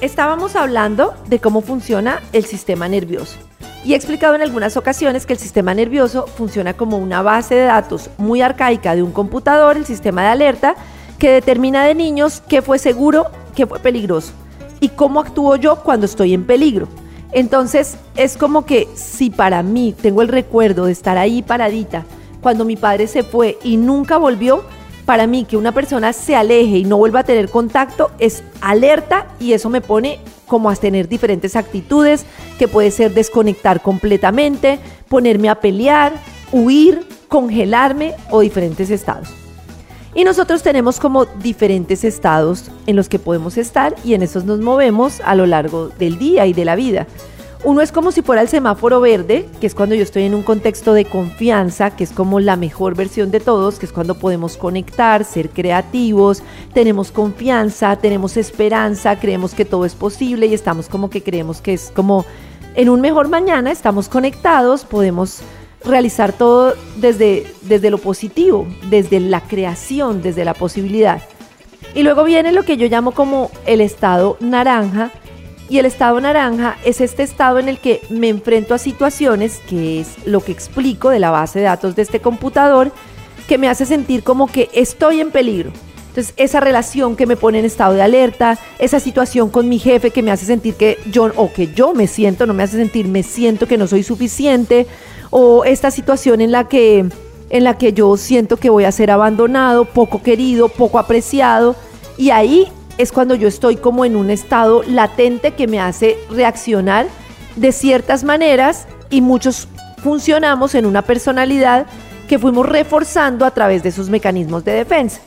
estábamos 0.00 0.56
hablando 0.56 1.14
de 1.28 1.38
cómo 1.38 1.62
funciona 1.62 2.20
el 2.32 2.44
sistema 2.44 2.88
nervioso. 2.88 3.38
Y 3.84 3.92
he 3.92 3.96
explicado 3.96 4.34
en 4.34 4.42
algunas 4.42 4.76
ocasiones 4.76 5.24
que 5.24 5.32
el 5.32 5.38
sistema 5.38 5.72
nervioso 5.72 6.26
funciona 6.26 6.74
como 6.74 6.98
una 6.98 7.22
base 7.22 7.54
de 7.54 7.64
datos 7.64 8.10
muy 8.18 8.42
arcaica 8.42 8.94
de 8.94 9.02
un 9.02 9.12
computador, 9.12 9.76
el 9.76 9.86
sistema 9.86 10.22
de 10.22 10.28
alerta, 10.28 10.74
que 11.18 11.30
determina 11.30 11.84
de 11.84 11.94
niños 11.94 12.42
qué 12.48 12.62
fue 12.62 12.78
seguro, 12.78 13.26
qué 13.54 13.66
fue 13.66 13.78
peligroso 13.78 14.32
y 14.80 14.90
cómo 14.90 15.20
actúo 15.20 15.56
yo 15.56 15.82
cuando 15.82 16.06
estoy 16.06 16.34
en 16.34 16.44
peligro. 16.44 16.88
Entonces 17.32 17.96
es 18.16 18.36
como 18.36 18.64
que 18.64 18.88
si 18.94 19.30
para 19.30 19.62
mí 19.62 19.94
tengo 20.00 20.22
el 20.22 20.28
recuerdo 20.28 20.86
de 20.86 20.92
estar 20.92 21.18
ahí 21.18 21.42
paradita 21.42 22.04
cuando 22.40 22.64
mi 22.64 22.76
padre 22.76 23.06
se 23.06 23.22
fue 23.22 23.58
y 23.62 23.76
nunca 23.76 24.16
volvió, 24.16 24.64
para 25.08 25.26
mí 25.26 25.46
que 25.46 25.56
una 25.56 25.72
persona 25.72 26.12
se 26.12 26.36
aleje 26.36 26.76
y 26.76 26.84
no 26.84 26.98
vuelva 26.98 27.20
a 27.20 27.24
tener 27.24 27.48
contacto 27.48 28.10
es 28.18 28.42
alerta 28.60 29.26
y 29.40 29.54
eso 29.54 29.70
me 29.70 29.80
pone 29.80 30.20
como 30.46 30.68
a 30.68 30.76
tener 30.76 31.08
diferentes 31.08 31.56
actitudes, 31.56 32.26
que 32.58 32.68
puede 32.68 32.90
ser 32.90 33.14
desconectar 33.14 33.80
completamente, 33.80 34.78
ponerme 35.08 35.48
a 35.48 35.60
pelear, 35.62 36.12
huir, 36.52 37.08
congelarme 37.26 38.16
o 38.30 38.40
diferentes 38.40 38.90
estados. 38.90 39.30
Y 40.14 40.24
nosotros 40.24 40.62
tenemos 40.62 41.00
como 41.00 41.24
diferentes 41.24 42.04
estados 42.04 42.70
en 42.86 42.94
los 42.94 43.08
que 43.08 43.18
podemos 43.18 43.56
estar 43.56 43.94
y 44.04 44.12
en 44.12 44.22
esos 44.22 44.44
nos 44.44 44.60
movemos 44.60 45.22
a 45.24 45.34
lo 45.34 45.46
largo 45.46 45.88
del 45.88 46.18
día 46.18 46.44
y 46.44 46.52
de 46.52 46.66
la 46.66 46.76
vida. 46.76 47.06
Uno 47.64 47.80
es 47.80 47.90
como 47.90 48.12
si 48.12 48.22
fuera 48.22 48.40
el 48.40 48.48
semáforo 48.48 49.00
verde, 49.00 49.48
que 49.60 49.66
es 49.66 49.74
cuando 49.74 49.96
yo 49.96 50.02
estoy 50.04 50.22
en 50.22 50.34
un 50.34 50.44
contexto 50.44 50.94
de 50.94 51.04
confianza, 51.04 51.90
que 51.90 52.04
es 52.04 52.12
como 52.12 52.38
la 52.38 52.54
mejor 52.54 52.94
versión 52.94 53.32
de 53.32 53.40
todos, 53.40 53.80
que 53.80 53.86
es 53.86 53.92
cuando 53.92 54.14
podemos 54.14 54.56
conectar, 54.56 55.24
ser 55.24 55.50
creativos, 55.50 56.44
tenemos 56.72 57.10
confianza, 57.10 57.96
tenemos 57.96 58.36
esperanza, 58.36 59.18
creemos 59.18 59.54
que 59.54 59.64
todo 59.64 59.84
es 59.84 59.96
posible 59.96 60.46
y 60.46 60.54
estamos 60.54 60.88
como 60.88 61.10
que 61.10 61.24
creemos 61.24 61.60
que 61.60 61.74
es 61.74 61.90
como 61.94 62.24
en 62.76 62.88
un 62.88 63.00
mejor 63.00 63.28
mañana, 63.28 63.72
estamos 63.72 64.08
conectados, 64.08 64.84
podemos 64.84 65.40
realizar 65.84 66.32
todo 66.32 66.74
desde, 66.96 67.44
desde 67.62 67.90
lo 67.90 67.98
positivo, 67.98 68.68
desde 68.88 69.18
la 69.18 69.40
creación, 69.40 70.22
desde 70.22 70.44
la 70.44 70.54
posibilidad. 70.54 71.22
Y 71.92 72.04
luego 72.04 72.22
viene 72.22 72.52
lo 72.52 72.62
que 72.62 72.76
yo 72.76 72.86
llamo 72.86 73.10
como 73.12 73.50
el 73.66 73.80
estado 73.80 74.36
naranja, 74.38 75.10
y 75.68 75.78
el 75.78 75.86
estado 75.86 76.20
naranja 76.20 76.76
es 76.84 77.00
este 77.00 77.22
estado 77.22 77.58
en 77.58 77.68
el 77.68 77.78
que 77.78 78.00
me 78.08 78.28
enfrento 78.28 78.74
a 78.74 78.78
situaciones, 78.78 79.60
que 79.68 80.00
es 80.00 80.08
lo 80.24 80.40
que 80.40 80.52
explico 80.52 81.10
de 81.10 81.18
la 81.18 81.30
base 81.30 81.58
de 81.58 81.66
datos 81.66 81.94
de 81.94 82.02
este 82.02 82.20
computador, 82.20 82.92
que 83.46 83.58
me 83.58 83.68
hace 83.68 83.84
sentir 83.86 84.22
como 84.22 84.46
que 84.46 84.70
estoy 84.72 85.20
en 85.20 85.30
peligro. 85.30 85.70
Entonces, 86.08 86.32
esa 86.36 86.60
relación 86.60 87.16
que 87.16 87.26
me 87.26 87.36
pone 87.36 87.58
en 87.58 87.64
estado 87.64 87.94
de 87.94 88.02
alerta, 88.02 88.58
esa 88.78 88.98
situación 88.98 89.50
con 89.50 89.68
mi 89.68 89.78
jefe 89.78 90.10
que 90.10 90.22
me 90.22 90.30
hace 90.30 90.46
sentir 90.46 90.74
que 90.74 90.98
yo, 91.10 91.30
o 91.36 91.52
que 91.52 91.68
yo 91.68 91.94
me 91.94 92.06
siento, 92.06 92.46
no 92.46 92.54
me 92.54 92.62
hace 92.62 92.78
sentir, 92.78 93.06
me 93.06 93.22
siento 93.22 93.66
que 93.66 93.78
no 93.78 93.86
soy 93.86 94.02
suficiente, 94.02 94.86
o 95.30 95.64
esta 95.64 95.90
situación 95.90 96.40
en 96.40 96.50
la 96.50 96.66
que, 96.66 97.06
en 97.50 97.64
la 97.64 97.76
que 97.76 97.92
yo 97.92 98.16
siento 98.16 98.56
que 98.56 98.70
voy 98.70 98.84
a 98.84 98.92
ser 98.92 99.10
abandonado, 99.10 99.84
poco 99.84 100.22
querido, 100.22 100.68
poco 100.68 100.98
apreciado, 100.98 101.76
y 102.16 102.30
ahí 102.30 102.68
es 102.98 103.12
cuando 103.12 103.36
yo 103.36 103.48
estoy 103.48 103.76
como 103.76 104.04
en 104.04 104.16
un 104.16 104.28
estado 104.28 104.82
latente 104.82 105.52
que 105.52 105.68
me 105.68 105.80
hace 105.80 106.18
reaccionar 106.30 107.06
de 107.56 107.72
ciertas 107.72 108.24
maneras 108.24 108.86
y 109.08 109.20
muchos 109.20 109.68
funcionamos 110.02 110.74
en 110.74 110.84
una 110.84 111.02
personalidad 111.02 111.86
que 112.28 112.38
fuimos 112.38 112.68
reforzando 112.68 113.46
a 113.46 113.52
través 113.52 113.82
de 113.82 113.88
esos 113.88 114.10
mecanismos 114.10 114.64
de 114.64 114.72
defensa. 114.72 115.20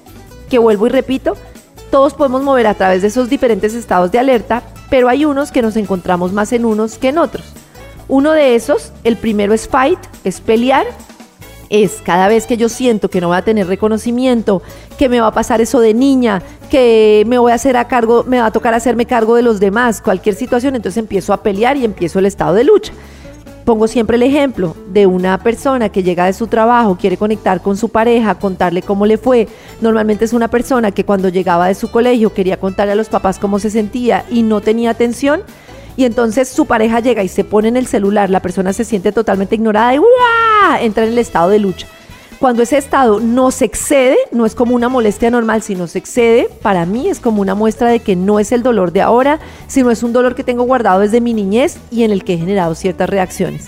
Que 0.50 0.60
vuelvo 0.60 0.86
y 0.88 0.90
repito, 0.90 1.36
todos 1.90 2.14
podemos 2.14 2.44
mover 2.44 2.68
a 2.68 2.74
través 2.74 3.02
de 3.02 3.08
esos 3.08 3.30
diferentes 3.30 3.74
estados 3.74 4.12
de 4.12 4.20
alerta, 4.20 4.64
pero 4.90 5.10
hay 5.10 5.26
unos 5.26 5.52
que 5.52 5.62
nos 5.62 5.78
encontramos 5.78 6.34
más 6.34 6.52
en 6.54 6.66
unos 6.66 6.98
que 6.98 7.10
en 7.10 7.18
otros. 7.18 7.54
Uno 8.08 8.34
de 8.34 8.56
esos, 8.56 8.92
el 9.06 9.16
primero 9.16 9.54
es 9.54 9.68
fight, 9.68 10.00
es 10.26 10.42
pelear, 10.42 10.86
es 11.72 12.02
cada 12.04 12.28
vez 12.28 12.46
que 12.46 12.58
yo 12.58 12.70
siento 12.70 13.10
que 13.10 13.22
no 13.22 13.30
voy 13.30 13.38
a 13.38 13.42
tener 13.44 13.66
reconocimiento, 13.66 14.62
que 15.00 15.08
me 15.08 15.22
va 15.22 15.28
a 15.28 15.34
pasar 15.34 15.62
eso 15.62 15.80
de 15.80 15.94
niña, 15.94 16.44
que 16.70 17.24
me 17.28 17.38
voy 17.40 17.54
a 17.54 17.56
hacer 17.56 17.78
a 17.78 17.88
cargo, 17.88 18.26
me 18.28 18.42
va 18.42 18.48
a 18.48 18.52
tocar 18.52 18.74
hacerme 18.74 19.06
cargo 19.06 19.36
de 19.36 19.42
los 19.42 19.62
demás, 19.62 20.02
cualquier 20.02 20.36
situación, 20.36 20.76
entonces 20.76 20.98
empiezo 20.98 21.32
a 21.32 21.42
pelear 21.42 21.78
y 21.78 21.86
empiezo 21.86 22.20
el 22.20 22.26
estado 22.26 22.54
de 22.56 22.66
lucha. 22.66 22.92
Pongo 23.64 23.88
siempre 23.88 24.18
el 24.18 24.24
ejemplo 24.24 24.76
de 24.88 25.06
una 25.06 25.38
persona 25.38 25.90
que 25.90 26.04
llega 26.04 26.26
de 26.26 26.34
su 26.34 26.48
trabajo, 26.48 26.98
quiere 27.00 27.16
conectar 27.16 27.62
con 27.62 27.78
su 27.78 27.88
pareja, 27.88 28.36
contarle 28.36 28.82
cómo 28.82 29.06
le 29.06 29.18
fue. 29.18 29.48
Normalmente 29.80 30.26
es 30.26 30.34
una 30.34 30.50
persona 30.50 30.92
que 30.92 31.06
cuando 31.06 31.30
llegaba 31.30 31.68
de 31.68 31.76
su 31.76 31.90
colegio 31.90 32.34
quería 32.34 32.58
contarle 32.58 32.94
a 32.94 32.96
los 32.96 33.08
papás 33.08 33.40
cómo 33.40 33.60
se 33.60 33.70
sentía 33.70 34.26
y 34.30 34.42
no 34.42 34.60
tenía 34.60 34.90
atención 34.90 35.42
y 35.96 36.06
entonces 36.06 36.50
su 36.50 36.66
pareja 36.66 37.00
llega 37.00 37.24
y 37.24 37.28
se 37.28 37.44
pone 37.44 37.68
en 37.68 37.78
el 37.78 37.88
celular, 37.88 38.30
la 38.30 38.42
persona 38.42 38.74
se 38.74 38.86
siente 38.86 39.12
totalmente 39.12 39.56
ignorada 39.56 39.94
y 39.96 40.00
entra 40.82 41.06
en 41.06 41.12
el 41.12 41.18
estado 41.18 41.50
de 41.50 41.60
lucha. 41.60 41.88
Cuando 42.40 42.64
ese 42.64 42.80
estado 42.80 43.20
no 43.20 43.52
se 43.52 43.66
excede, 43.66 44.18
no 44.32 44.48
es 44.48 44.56
como 44.56 44.74
una 44.74 44.90
molestia 44.90 45.30
normal, 45.30 45.62
sino 45.62 45.86
se 45.86 46.00
excede, 46.00 46.50
para 46.64 46.88
mí 46.88 47.08
es 47.08 47.20
como 47.20 47.40
una 47.40 47.54
muestra 47.54 47.90
de 47.90 48.00
que 48.00 48.16
no 48.16 48.40
es 48.40 48.52
el 48.52 48.64
dolor 48.64 48.92
de 48.92 49.02
ahora, 49.02 49.40
sino 49.68 49.92
es 49.92 50.02
un 50.02 50.12
dolor 50.12 50.34
que 50.34 50.44
tengo 50.44 50.64
guardado 50.64 51.02
desde 51.02 51.22
mi 51.22 51.36
niñez 51.36 51.78
y 51.92 52.04
en 52.04 52.10
el 52.10 52.24
que 52.24 52.34
he 52.34 52.38
generado 52.38 52.74
ciertas 52.74 53.10
reacciones. 53.10 53.68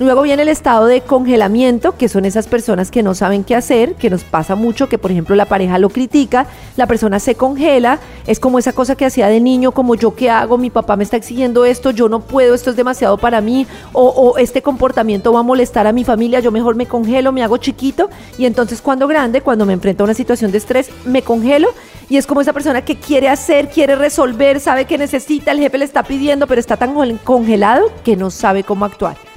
Luego 0.00 0.22
viene 0.22 0.42
el 0.42 0.48
estado 0.48 0.86
de 0.86 1.00
congelamiento, 1.00 1.96
que 1.96 2.08
son 2.08 2.24
esas 2.24 2.46
personas 2.46 2.92
que 2.92 3.02
no 3.02 3.16
saben 3.16 3.42
qué 3.42 3.56
hacer, 3.56 3.94
que 3.94 4.10
nos 4.10 4.22
pasa 4.22 4.54
mucho, 4.54 4.88
que 4.88 4.96
por 4.96 5.10
ejemplo 5.10 5.34
la 5.34 5.46
pareja 5.46 5.80
lo 5.80 5.88
critica, 5.88 6.46
la 6.76 6.86
persona 6.86 7.18
se 7.18 7.34
congela, 7.34 7.98
es 8.28 8.38
como 8.38 8.60
esa 8.60 8.72
cosa 8.72 8.94
que 8.94 9.06
hacía 9.06 9.26
de 9.26 9.40
niño, 9.40 9.72
como 9.72 9.96
yo 9.96 10.14
qué 10.14 10.30
hago, 10.30 10.56
mi 10.56 10.70
papá 10.70 10.94
me 10.94 11.02
está 11.02 11.16
exigiendo 11.16 11.64
esto, 11.64 11.90
yo 11.90 12.08
no 12.08 12.20
puedo, 12.20 12.54
esto 12.54 12.70
es 12.70 12.76
demasiado 12.76 13.18
para 13.18 13.40
mí, 13.40 13.66
o, 13.92 14.06
o 14.06 14.38
este 14.38 14.62
comportamiento 14.62 15.32
va 15.32 15.40
a 15.40 15.42
molestar 15.42 15.88
a 15.88 15.92
mi 15.92 16.04
familia, 16.04 16.38
yo 16.38 16.52
mejor 16.52 16.76
me 16.76 16.86
congelo, 16.86 17.32
me 17.32 17.42
hago 17.42 17.56
chiquito, 17.56 18.08
y 18.38 18.46
entonces 18.46 18.80
cuando 18.80 19.08
grande, 19.08 19.40
cuando 19.40 19.66
me 19.66 19.72
enfrento 19.72 20.04
a 20.04 20.06
una 20.06 20.14
situación 20.14 20.52
de 20.52 20.58
estrés, 20.58 20.90
me 21.06 21.22
congelo 21.22 21.70
y 22.08 22.18
es 22.18 22.26
como 22.26 22.40
esa 22.40 22.52
persona 22.52 22.82
que 22.82 22.96
quiere 23.00 23.28
hacer, 23.28 23.68
quiere 23.68 23.96
resolver, 23.96 24.60
sabe 24.60 24.84
que 24.84 24.96
necesita, 24.96 25.50
el 25.50 25.58
jefe 25.58 25.76
le 25.76 25.84
está 25.84 26.04
pidiendo, 26.04 26.46
pero 26.46 26.60
está 26.60 26.76
tan 26.76 26.94
congelado 27.18 27.90
que 28.04 28.14
no 28.14 28.30
sabe 28.30 28.62
cómo 28.62 28.84
actuar. 28.84 29.27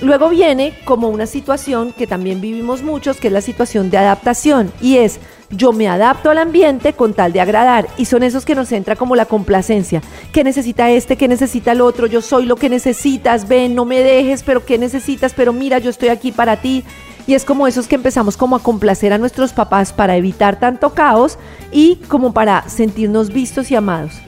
Luego 0.00 0.30
viene 0.30 0.74
como 0.84 1.08
una 1.08 1.26
situación 1.26 1.92
que 1.92 2.06
también 2.06 2.40
vivimos 2.40 2.82
muchos, 2.82 3.18
que 3.18 3.28
es 3.28 3.32
la 3.32 3.40
situación 3.40 3.90
de 3.90 3.98
adaptación. 3.98 4.72
Y 4.80 4.96
es, 4.96 5.20
yo 5.50 5.72
me 5.72 5.88
adapto 5.88 6.30
al 6.30 6.38
ambiente 6.38 6.94
con 6.94 7.14
tal 7.14 7.32
de 7.32 7.40
agradar. 7.40 7.86
Y 7.98 8.06
son 8.06 8.22
esos 8.22 8.44
que 8.44 8.54
nos 8.54 8.72
entra 8.72 8.96
como 8.96 9.14
la 9.14 9.26
complacencia. 9.26 10.02
¿Qué 10.32 10.42
necesita 10.42 10.90
este? 10.90 11.16
¿Qué 11.16 11.28
necesita 11.28 11.72
el 11.72 11.80
otro? 11.80 12.06
Yo 12.06 12.20
soy 12.20 12.46
lo 12.46 12.56
que 12.56 12.68
necesitas. 12.68 13.46
Ven, 13.46 13.74
no 13.74 13.84
me 13.84 14.00
dejes, 14.00 14.42
pero 14.42 14.64
¿qué 14.64 14.78
necesitas? 14.78 15.34
Pero 15.34 15.52
mira, 15.52 15.78
yo 15.78 15.90
estoy 15.90 16.08
aquí 16.08 16.32
para 16.32 16.56
ti. 16.56 16.84
Y 17.26 17.34
es 17.34 17.44
como 17.44 17.68
esos 17.68 17.86
que 17.86 17.94
empezamos 17.94 18.36
como 18.36 18.56
a 18.56 18.62
complacer 18.62 19.12
a 19.12 19.18
nuestros 19.18 19.52
papás 19.52 19.92
para 19.92 20.16
evitar 20.16 20.58
tanto 20.58 20.94
caos 20.94 21.38
y 21.70 21.96
como 22.08 22.32
para 22.32 22.68
sentirnos 22.68 23.32
vistos 23.32 23.70
y 23.70 23.76
amados. 23.76 24.20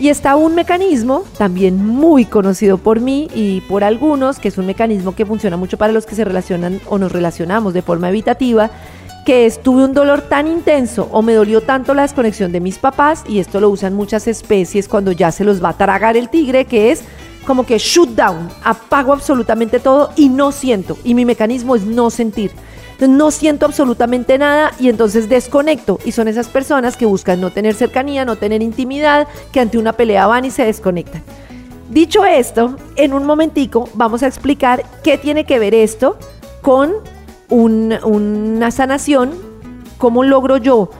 Y 0.00 0.10
está 0.10 0.36
un 0.36 0.54
mecanismo 0.54 1.24
también 1.38 1.84
muy 1.84 2.24
conocido 2.24 2.78
por 2.78 3.00
mí 3.00 3.28
y 3.34 3.62
por 3.62 3.82
algunos, 3.82 4.38
que 4.38 4.48
es 4.48 4.56
un 4.56 4.66
mecanismo 4.66 5.14
que 5.14 5.26
funciona 5.26 5.56
mucho 5.56 5.76
para 5.76 5.92
los 5.92 6.06
que 6.06 6.14
se 6.14 6.24
relacionan 6.24 6.80
o 6.86 6.98
nos 6.98 7.10
relacionamos 7.10 7.74
de 7.74 7.82
forma 7.82 8.08
evitativa, 8.08 8.70
que 9.26 9.52
tuve 9.62 9.84
un 9.84 9.92
dolor 9.92 10.22
tan 10.22 10.46
intenso 10.46 11.08
o 11.10 11.20
me 11.20 11.34
dolió 11.34 11.62
tanto 11.62 11.94
la 11.94 12.02
desconexión 12.02 12.52
de 12.52 12.60
mis 12.60 12.78
papás, 12.78 13.24
y 13.28 13.40
esto 13.40 13.60
lo 13.60 13.70
usan 13.70 13.94
muchas 13.94 14.28
especies 14.28 14.88
cuando 14.88 15.10
ya 15.10 15.32
se 15.32 15.44
los 15.44 15.62
va 15.62 15.70
a 15.70 15.76
tragar 15.76 16.16
el 16.16 16.28
tigre, 16.28 16.64
que 16.64 16.92
es 16.92 17.02
como 17.44 17.66
que 17.66 17.78
shoot 17.78 18.10
down, 18.10 18.48
apago 18.62 19.12
absolutamente 19.12 19.80
todo 19.80 20.10
y 20.16 20.28
no 20.28 20.52
siento. 20.52 20.96
Y 21.02 21.14
mi 21.14 21.24
mecanismo 21.24 21.74
es 21.74 21.84
no 21.84 22.10
sentir. 22.10 22.52
No 23.00 23.30
siento 23.30 23.66
absolutamente 23.66 24.38
nada 24.38 24.72
y 24.80 24.88
entonces 24.88 25.28
desconecto. 25.28 25.98
Y 26.04 26.12
son 26.12 26.28
esas 26.28 26.48
personas 26.48 26.96
que 26.96 27.06
buscan 27.06 27.40
no 27.40 27.50
tener 27.50 27.74
cercanía, 27.74 28.24
no 28.24 28.36
tener 28.36 28.62
intimidad, 28.62 29.28
que 29.52 29.60
ante 29.60 29.78
una 29.78 29.92
pelea 29.92 30.26
van 30.26 30.44
y 30.44 30.50
se 30.50 30.64
desconectan. 30.64 31.22
Dicho 31.90 32.24
esto, 32.24 32.76
en 32.96 33.12
un 33.12 33.24
momentico 33.24 33.88
vamos 33.94 34.22
a 34.22 34.26
explicar 34.26 34.84
qué 35.02 35.16
tiene 35.16 35.44
que 35.44 35.58
ver 35.58 35.74
esto 35.74 36.18
con 36.60 36.94
una 37.50 38.70
sanación, 38.70 39.32
cómo 39.96 40.22
logro 40.22 40.58
yo 40.58 40.90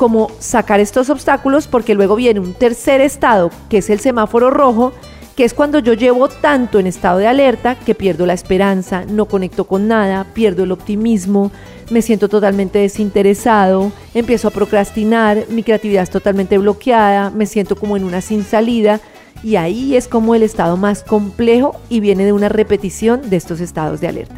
cómo 0.00 0.30
sacar 0.38 0.80
estos 0.80 1.10
obstáculos, 1.10 1.66
porque 1.66 1.94
luego 1.94 2.16
viene 2.16 2.40
un 2.40 2.54
tercer 2.54 3.02
estado, 3.02 3.50
que 3.68 3.78
es 3.78 3.90
el 3.90 4.00
semáforo 4.00 4.48
rojo, 4.48 4.94
que 5.40 5.46
es 5.46 5.54
cuando 5.54 5.78
yo 5.78 5.94
llevo 5.94 6.28
tanto 6.28 6.78
en 6.78 6.86
estado 6.86 7.16
de 7.16 7.26
alerta 7.26 7.74
que 7.74 7.94
pierdo 7.94 8.26
la 8.26 8.34
esperanza, 8.34 9.06
no 9.08 9.24
conecto 9.24 9.64
con 9.64 9.88
nada, 9.88 10.26
pierdo 10.34 10.64
el 10.64 10.70
optimismo, 10.70 11.50
me 11.90 12.02
siento 12.02 12.28
totalmente 12.28 12.78
desinteresado, 12.78 13.90
empiezo 14.12 14.48
a 14.48 14.50
procrastinar, 14.50 15.46
mi 15.48 15.62
creatividad 15.62 16.02
es 16.02 16.10
totalmente 16.10 16.58
bloqueada, 16.58 17.30
me 17.30 17.46
siento 17.46 17.74
como 17.74 17.96
en 17.96 18.04
una 18.04 18.20
sin 18.20 18.44
salida 18.44 19.00
y 19.42 19.56
ahí 19.56 19.96
es 19.96 20.08
como 20.08 20.34
el 20.34 20.42
estado 20.42 20.76
más 20.76 21.02
complejo 21.02 21.74
y 21.88 22.00
viene 22.00 22.26
de 22.26 22.34
una 22.34 22.50
repetición 22.50 23.30
de 23.30 23.36
estos 23.36 23.62
estados 23.62 24.02
de 24.02 24.08
alerta. 24.08 24.36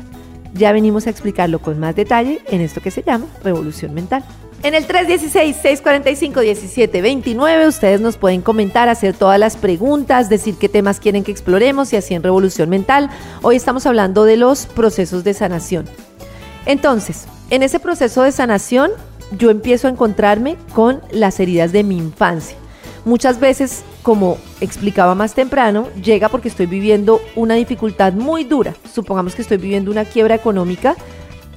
Ya 0.55 0.71
venimos 0.71 1.09
a 1.09 1.11
explicarlo 1.11 1.59
con 1.59 1.81
más 1.81 1.97
detalle 1.97 2.43
en 2.47 2.61
esto 2.61 2.81
que 2.81 2.93
se 2.93 3.03
llama 3.03 3.27
revolución 3.43 3.93
mental. 3.93 4.23
En 4.63 4.75
el 4.77 4.87
316-645-1729 4.87 7.67
ustedes 7.67 8.01
nos 8.01 8.17
pueden 8.17 8.43
comentar, 8.43 8.89
hacer 8.89 9.13
todas 9.13 9.41
las 9.41 9.57
preguntas, 9.57 10.29
decir 10.29 10.55
qué 10.55 10.69
temas 10.69 11.01
quieren 11.01 11.25
que 11.25 11.33
exploremos 11.33 11.93
y 11.93 11.97
así 11.97 12.15
en 12.15 12.23
Revolución 12.23 12.71
Mental. 12.71 13.11
Hoy 13.43 13.57
estamos 13.57 13.87
hablando 13.87 14.25
de 14.25 14.37
los 14.37 14.67
procesos 14.67 15.25
de 15.25 15.35
sanación. 15.35 15.87
Entonces, 16.65 17.25
en 17.51 17.65
ese 17.65 17.81
proceso 17.81 18.23
de 18.23 18.31
sanación 18.31 18.93
yo 19.37 19.51
empiezo 19.51 19.89
a 19.89 19.91
encontrarme 19.91 20.57
con 20.73 21.01
las 21.11 21.41
heridas 21.41 21.73
de 21.73 21.83
mi 21.83 21.99
infancia. 21.99 22.57
Muchas 23.05 23.41
veces, 23.41 23.83
como 24.05 24.39
explicaba 24.61 25.17
más 25.17 25.35
temprano, 25.35 25.89
llega 26.01 26.29
porque 26.29 26.47
estoy 26.47 26.67
viviendo 26.67 27.21
una 27.35 27.57
dificultad 27.57 28.13
muy 28.13 28.45
dura. 28.45 28.77
Supongamos 28.95 29.35
que 29.35 29.43
estoy 29.43 29.57
viviendo 29.57 29.91
una 29.91 30.05
quiebra 30.05 30.37
económica 30.37 30.95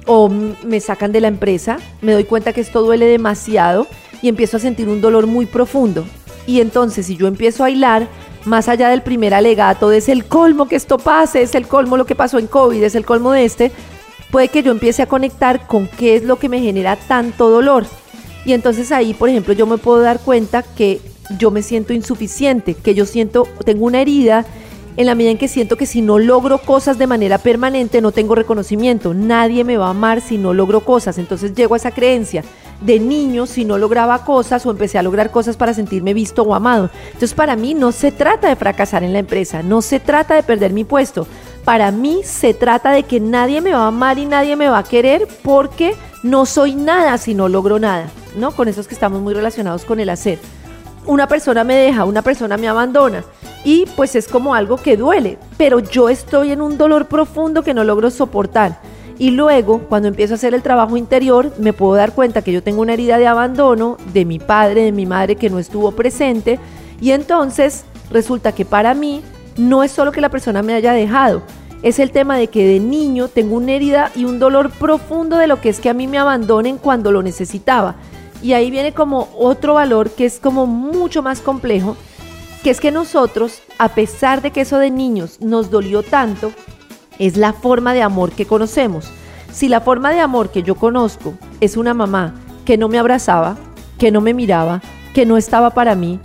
o 0.06 0.28
me 0.28 0.80
sacan 0.80 1.12
de 1.12 1.20
la 1.20 1.28
empresa, 1.28 1.78
me 2.00 2.12
doy 2.12 2.24
cuenta 2.24 2.52
que 2.52 2.60
esto 2.60 2.82
duele 2.82 3.06
demasiado 3.06 3.86
y 4.22 4.28
empiezo 4.28 4.56
a 4.56 4.60
sentir 4.60 4.88
un 4.88 5.00
dolor 5.00 5.26
muy 5.26 5.46
profundo. 5.46 6.04
Y 6.46 6.60
entonces 6.60 7.06
si 7.06 7.16
yo 7.16 7.26
empiezo 7.26 7.64
a 7.64 7.70
hilar, 7.70 8.08
más 8.44 8.68
allá 8.68 8.88
del 8.88 9.02
primer 9.02 9.34
alegato, 9.34 9.90
es 9.90 10.08
el 10.08 10.24
colmo 10.24 10.68
que 10.68 10.76
esto 10.76 10.98
pase, 10.98 11.42
es 11.42 11.54
el 11.54 11.66
colmo 11.66 11.96
lo 11.96 12.06
que 12.06 12.14
pasó 12.14 12.38
en 12.38 12.46
COVID, 12.46 12.82
es 12.82 12.94
el 12.94 13.04
colmo 13.04 13.32
de 13.32 13.44
este, 13.44 13.72
puede 14.30 14.48
que 14.48 14.62
yo 14.62 14.70
empiece 14.70 15.02
a 15.02 15.06
conectar 15.06 15.66
con 15.66 15.88
qué 15.88 16.16
es 16.16 16.22
lo 16.22 16.36
que 16.36 16.48
me 16.48 16.60
genera 16.60 16.96
tanto 16.96 17.50
dolor. 17.50 17.86
Y 18.44 18.52
entonces 18.52 18.92
ahí, 18.92 19.12
por 19.12 19.28
ejemplo, 19.28 19.52
yo 19.52 19.66
me 19.66 19.78
puedo 19.78 20.00
dar 20.00 20.20
cuenta 20.20 20.62
que 20.62 21.00
yo 21.38 21.50
me 21.50 21.62
siento 21.62 21.92
insuficiente, 21.92 22.74
que 22.74 22.94
yo 22.94 23.04
siento, 23.04 23.48
tengo 23.64 23.86
una 23.86 24.00
herida 24.00 24.46
en 24.96 25.06
la 25.06 25.14
medida 25.14 25.32
en 25.32 25.38
que 25.38 25.48
siento 25.48 25.76
que 25.76 25.86
si 25.86 26.00
no 26.00 26.18
logro 26.18 26.58
cosas 26.58 26.96
de 26.96 27.06
manera 27.06 27.38
permanente 27.38 28.00
no 28.00 28.12
tengo 28.12 28.34
reconocimiento. 28.34 29.12
Nadie 29.12 29.62
me 29.62 29.76
va 29.76 29.88
a 29.88 29.90
amar 29.90 30.20
si 30.20 30.38
no 30.38 30.54
logro 30.54 30.80
cosas. 30.80 31.18
Entonces 31.18 31.54
llego 31.54 31.74
a 31.74 31.76
esa 31.76 31.90
creencia. 31.90 32.42
De 32.80 32.98
niño, 32.98 33.46
si 33.46 33.64
no 33.64 33.78
lograba 33.78 34.24
cosas 34.24 34.64
o 34.66 34.70
empecé 34.70 34.98
a 34.98 35.02
lograr 35.02 35.30
cosas 35.30 35.56
para 35.56 35.74
sentirme 35.74 36.14
visto 36.14 36.42
o 36.42 36.54
amado. 36.54 36.90
Entonces 37.06 37.34
para 37.34 37.56
mí 37.56 37.74
no 37.74 37.92
se 37.92 38.12
trata 38.12 38.48
de 38.48 38.56
fracasar 38.56 39.02
en 39.02 39.12
la 39.12 39.18
empresa, 39.18 39.62
no 39.62 39.80
se 39.80 39.98
trata 39.98 40.34
de 40.34 40.42
perder 40.42 40.72
mi 40.72 40.84
puesto. 40.84 41.26
Para 41.64 41.90
mí 41.90 42.20
se 42.22 42.54
trata 42.54 42.92
de 42.92 43.02
que 43.02 43.18
nadie 43.18 43.60
me 43.60 43.72
va 43.72 43.84
a 43.84 43.88
amar 43.88 44.18
y 44.18 44.26
nadie 44.26 44.56
me 44.56 44.68
va 44.68 44.78
a 44.78 44.84
querer 44.84 45.26
porque 45.42 45.94
no 46.22 46.44
soy 46.44 46.74
nada 46.74 47.16
si 47.18 47.34
no 47.34 47.48
logro 47.48 47.78
nada, 47.78 48.08
¿no? 48.36 48.52
Con 48.52 48.68
esos 48.68 48.86
que 48.86 48.94
estamos 48.94 49.22
muy 49.22 49.32
relacionados 49.32 49.84
con 49.84 49.98
el 49.98 50.10
hacer. 50.10 50.38
Una 51.06 51.26
persona 51.28 51.64
me 51.64 51.76
deja, 51.76 52.04
una 52.04 52.22
persona 52.22 52.56
me 52.56 52.68
abandona 52.68 53.24
y 53.66 53.84
pues 53.96 54.14
es 54.14 54.28
como 54.28 54.54
algo 54.54 54.76
que 54.76 54.96
duele, 54.96 55.38
pero 55.58 55.80
yo 55.80 56.08
estoy 56.08 56.52
en 56.52 56.62
un 56.62 56.78
dolor 56.78 57.06
profundo 57.06 57.64
que 57.64 57.74
no 57.74 57.82
logro 57.82 58.12
soportar. 58.12 58.78
Y 59.18 59.32
luego, 59.32 59.80
cuando 59.88 60.06
empiezo 60.06 60.34
a 60.34 60.36
hacer 60.36 60.54
el 60.54 60.62
trabajo 60.62 60.96
interior, 60.96 61.52
me 61.58 61.72
puedo 61.72 61.96
dar 61.96 62.12
cuenta 62.12 62.42
que 62.42 62.52
yo 62.52 62.62
tengo 62.62 62.82
una 62.82 62.92
herida 62.92 63.18
de 63.18 63.26
abandono 63.26 63.96
de 64.12 64.24
mi 64.24 64.38
padre, 64.38 64.82
de 64.82 64.92
mi 64.92 65.04
madre 65.04 65.34
que 65.34 65.50
no 65.50 65.58
estuvo 65.58 65.90
presente. 65.90 66.60
Y 67.00 67.10
entonces 67.10 67.84
resulta 68.08 68.52
que 68.52 68.64
para 68.64 68.94
mí 68.94 69.22
no 69.56 69.82
es 69.82 69.90
solo 69.90 70.12
que 70.12 70.20
la 70.20 70.28
persona 70.28 70.62
me 70.62 70.74
haya 70.74 70.92
dejado, 70.92 71.42
es 71.82 71.98
el 71.98 72.12
tema 72.12 72.38
de 72.38 72.46
que 72.46 72.64
de 72.64 72.78
niño 72.78 73.26
tengo 73.26 73.56
una 73.56 73.72
herida 73.72 74.12
y 74.14 74.26
un 74.26 74.38
dolor 74.38 74.70
profundo 74.70 75.38
de 75.38 75.48
lo 75.48 75.60
que 75.60 75.70
es 75.70 75.80
que 75.80 75.88
a 75.88 75.94
mí 75.94 76.06
me 76.06 76.18
abandonen 76.18 76.78
cuando 76.78 77.10
lo 77.10 77.20
necesitaba. 77.20 77.96
Y 78.44 78.52
ahí 78.52 78.70
viene 78.70 78.92
como 78.92 79.28
otro 79.36 79.74
valor 79.74 80.10
que 80.10 80.24
es 80.24 80.38
como 80.38 80.66
mucho 80.66 81.20
más 81.20 81.40
complejo 81.40 81.96
que 82.62 82.70
es 82.70 82.80
que 82.80 82.90
nosotros, 82.90 83.62
a 83.78 83.90
pesar 83.90 84.42
de 84.42 84.50
que 84.50 84.62
eso 84.62 84.78
de 84.78 84.90
niños 84.90 85.40
nos 85.40 85.70
dolió 85.70 86.02
tanto, 86.02 86.52
es 87.18 87.36
la 87.36 87.52
forma 87.52 87.94
de 87.94 88.02
amor 88.02 88.32
que 88.32 88.46
conocemos. 88.46 89.08
Si 89.52 89.68
la 89.68 89.80
forma 89.80 90.10
de 90.10 90.20
amor 90.20 90.50
que 90.50 90.62
yo 90.62 90.74
conozco 90.74 91.34
es 91.60 91.76
una 91.76 91.94
mamá 91.94 92.34
que 92.64 92.76
no 92.76 92.88
me 92.88 92.98
abrazaba, 92.98 93.56
que 93.98 94.10
no 94.10 94.20
me 94.20 94.34
miraba, 94.34 94.82
que 95.14 95.24
no 95.24 95.36
estaba 95.36 95.70
para 95.70 95.94
mí, 95.94 96.20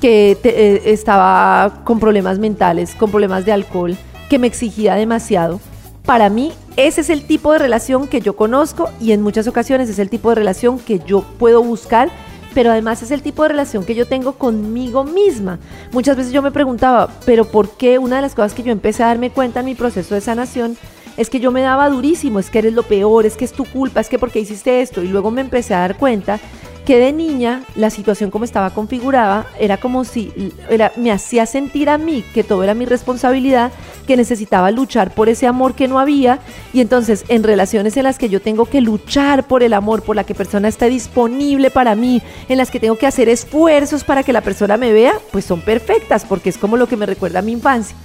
que 0.00 0.38
eh, 0.44 0.82
estaba 0.86 1.82
con 1.84 1.98
problemas 1.98 2.38
mentales, 2.38 2.94
con 2.94 3.10
problemas 3.10 3.44
de 3.44 3.52
alcohol, 3.52 3.96
que 4.28 4.38
me 4.38 4.46
exigía 4.46 4.94
demasiado, 4.94 5.60
para 6.04 6.30
mí 6.30 6.52
ese 6.76 7.00
es 7.00 7.10
el 7.10 7.26
tipo 7.26 7.52
de 7.52 7.58
relación 7.58 8.06
que 8.06 8.20
yo 8.20 8.36
conozco 8.36 8.90
y 9.00 9.12
en 9.12 9.22
muchas 9.22 9.48
ocasiones 9.48 9.88
es 9.88 9.98
el 9.98 10.08
tipo 10.08 10.28
de 10.28 10.36
relación 10.36 10.78
que 10.78 11.00
yo 11.00 11.22
puedo 11.22 11.62
buscar 11.62 12.10
pero 12.56 12.70
además 12.70 13.02
es 13.02 13.10
el 13.10 13.20
tipo 13.20 13.42
de 13.42 13.50
relación 13.50 13.84
que 13.84 13.94
yo 13.94 14.06
tengo 14.06 14.32
conmigo 14.32 15.04
misma. 15.04 15.58
Muchas 15.92 16.16
veces 16.16 16.32
yo 16.32 16.40
me 16.40 16.50
preguntaba, 16.50 17.10
pero 17.26 17.44
¿por 17.44 17.76
qué 17.76 17.98
una 17.98 18.16
de 18.16 18.22
las 18.22 18.34
cosas 18.34 18.54
que 18.54 18.62
yo 18.62 18.72
empecé 18.72 19.02
a 19.02 19.08
darme 19.08 19.28
cuenta 19.28 19.60
en 19.60 19.66
mi 19.66 19.74
proceso 19.74 20.14
de 20.14 20.22
sanación 20.22 20.78
es 21.16 21.30
que 21.30 21.40
yo 21.40 21.50
me 21.50 21.62
daba 21.62 21.88
durísimo, 21.88 22.38
es 22.38 22.50
que 22.50 22.58
eres 22.58 22.74
lo 22.74 22.82
peor, 22.82 23.26
es 23.26 23.36
que 23.36 23.44
es 23.44 23.52
tu 23.52 23.64
culpa, 23.64 24.00
es 24.00 24.08
que 24.08 24.18
porque 24.18 24.40
hiciste 24.40 24.80
esto? 24.82 25.02
Y 25.02 25.08
luego 25.08 25.30
me 25.30 25.40
empecé 25.40 25.74
a 25.74 25.80
dar 25.80 25.96
cuenta 25.96 26.40
que 26.86 26.98
de 27.00 27.12
niña 27.12 27.64
la 27.74 27.90
situación 27.90 28.30
como 28.30 28.44
estaba 28.44 28.70
configurada 28.70 29.46
era 29.58 29.76
como 29.76 30.04
si 30.04 30.32
era, 30.70 30.92
me 30.94 31.10
hacía 31.10 31.44
sentir 31.44 31.90
a 31.90 31.98
mí 31.98 32.24
que 32.32 32.44
todo 32.44 32.62
era 32.62 32.74
mi 32.74 32.86
responsabilidad, 32.86 33.72
que 34.06 34.16
necesitaba 34.16 34.70
luchar 34.70 35.12
por 35.12 35.28
ese 35.28 35.48
amor 35.48 35.74
que 35.74 35.88
no 35.88 35.98
había 35.98 36.38
y 36.72 36.80
entonces 36.80 37.24
en 37.26 37.42
relaciones 37.42 37.96
en 37.96 38.04
las 38.04 38.18
que 38.18 38.28
yo 38.28 38.40
tengo 38.40 38.66
que 38.66 38.80
luchar 38.80 39.48
por 39.48 39.64
el 39.64 39.72
amor, 39.72 40.02
por 40.02 40.14
la 40.14 40.22
que 40.22 40.36
persona 40.36 40.68
esté 40.68 40.88
disponible 40.88 41.72
para 41.72 41.96
mí, 41.96 42.22
en 42.48 42.56
las 42.56 42.70
que 42.70 42.78
tengo 42.78 42.96
que 42.96 43.08
hacer 43.08 43.28
esfuerzos 43.28 44.04
para 44.04 44.22
que 44.22 44.32
la 44.32 44.42
persona 44.42 44.76
me 44.76 44.92
vea, 44.92 45.14
pues 45.32 45.44
son 45.44 45.62
perfectas 45.62 46.24
porque 46.24 46.50
es 46.50 46.56
como 46.56 46.76
lo 46.76 46.86
que 46.86 46.96
me 46.96 47.06
recuerda 47.06 47.40
a 47.40 47.42
mi 47.42 47.50
infancia. 47.50 47.96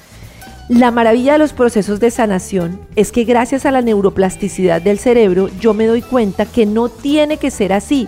La 0.72 0.90
maravilla 0.90 1.34
de 1.34 1.38
los 1.38 1.54
procesos 1.54 2.00
de 2.00 2.10
sanación 2.10 2.80
es 2.96 3.12
que 3.12 3.26
gracias 3.26 3.66
a 3.66 3.72
la 3.72 3.82
neuroplasticidad 3.82 4.82
del 4.82 4.98
cerebro 4.98 5.50
yo 5.60 5.74
me 5.74 5.86
doy 5.86 6.02
cuenta 6.02 6.46
que 6.46 6.66
no 6.66 6.90
tiene 6.90 7.38
que 7.38 7.52
ser 7.52 7.74
así 7.74 8.08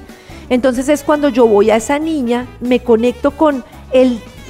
entonces 0.49 0.89
es 0.89 1.04
cuando 1.04 1.30
yo 1.30 1.47
voy 1.47 1.69
a 1.69 1.78
esa 1.78 1.99
niña, 1.99 2.47
me 2.60 2.82
conecto 2.82 3.32
con 3.32 3.63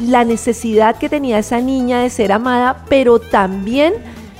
la 0.01 0.25
necesidad 0.25 0.97
que 0.97 1.09
tenía 1.09 1.39
esa 1.39 1.61
niña 1.61 2.01
de 2.01 2.09
ser 2.09 2.31
amada, 2.31 2.85
pero 2.89 3.19
también 3.19 3.93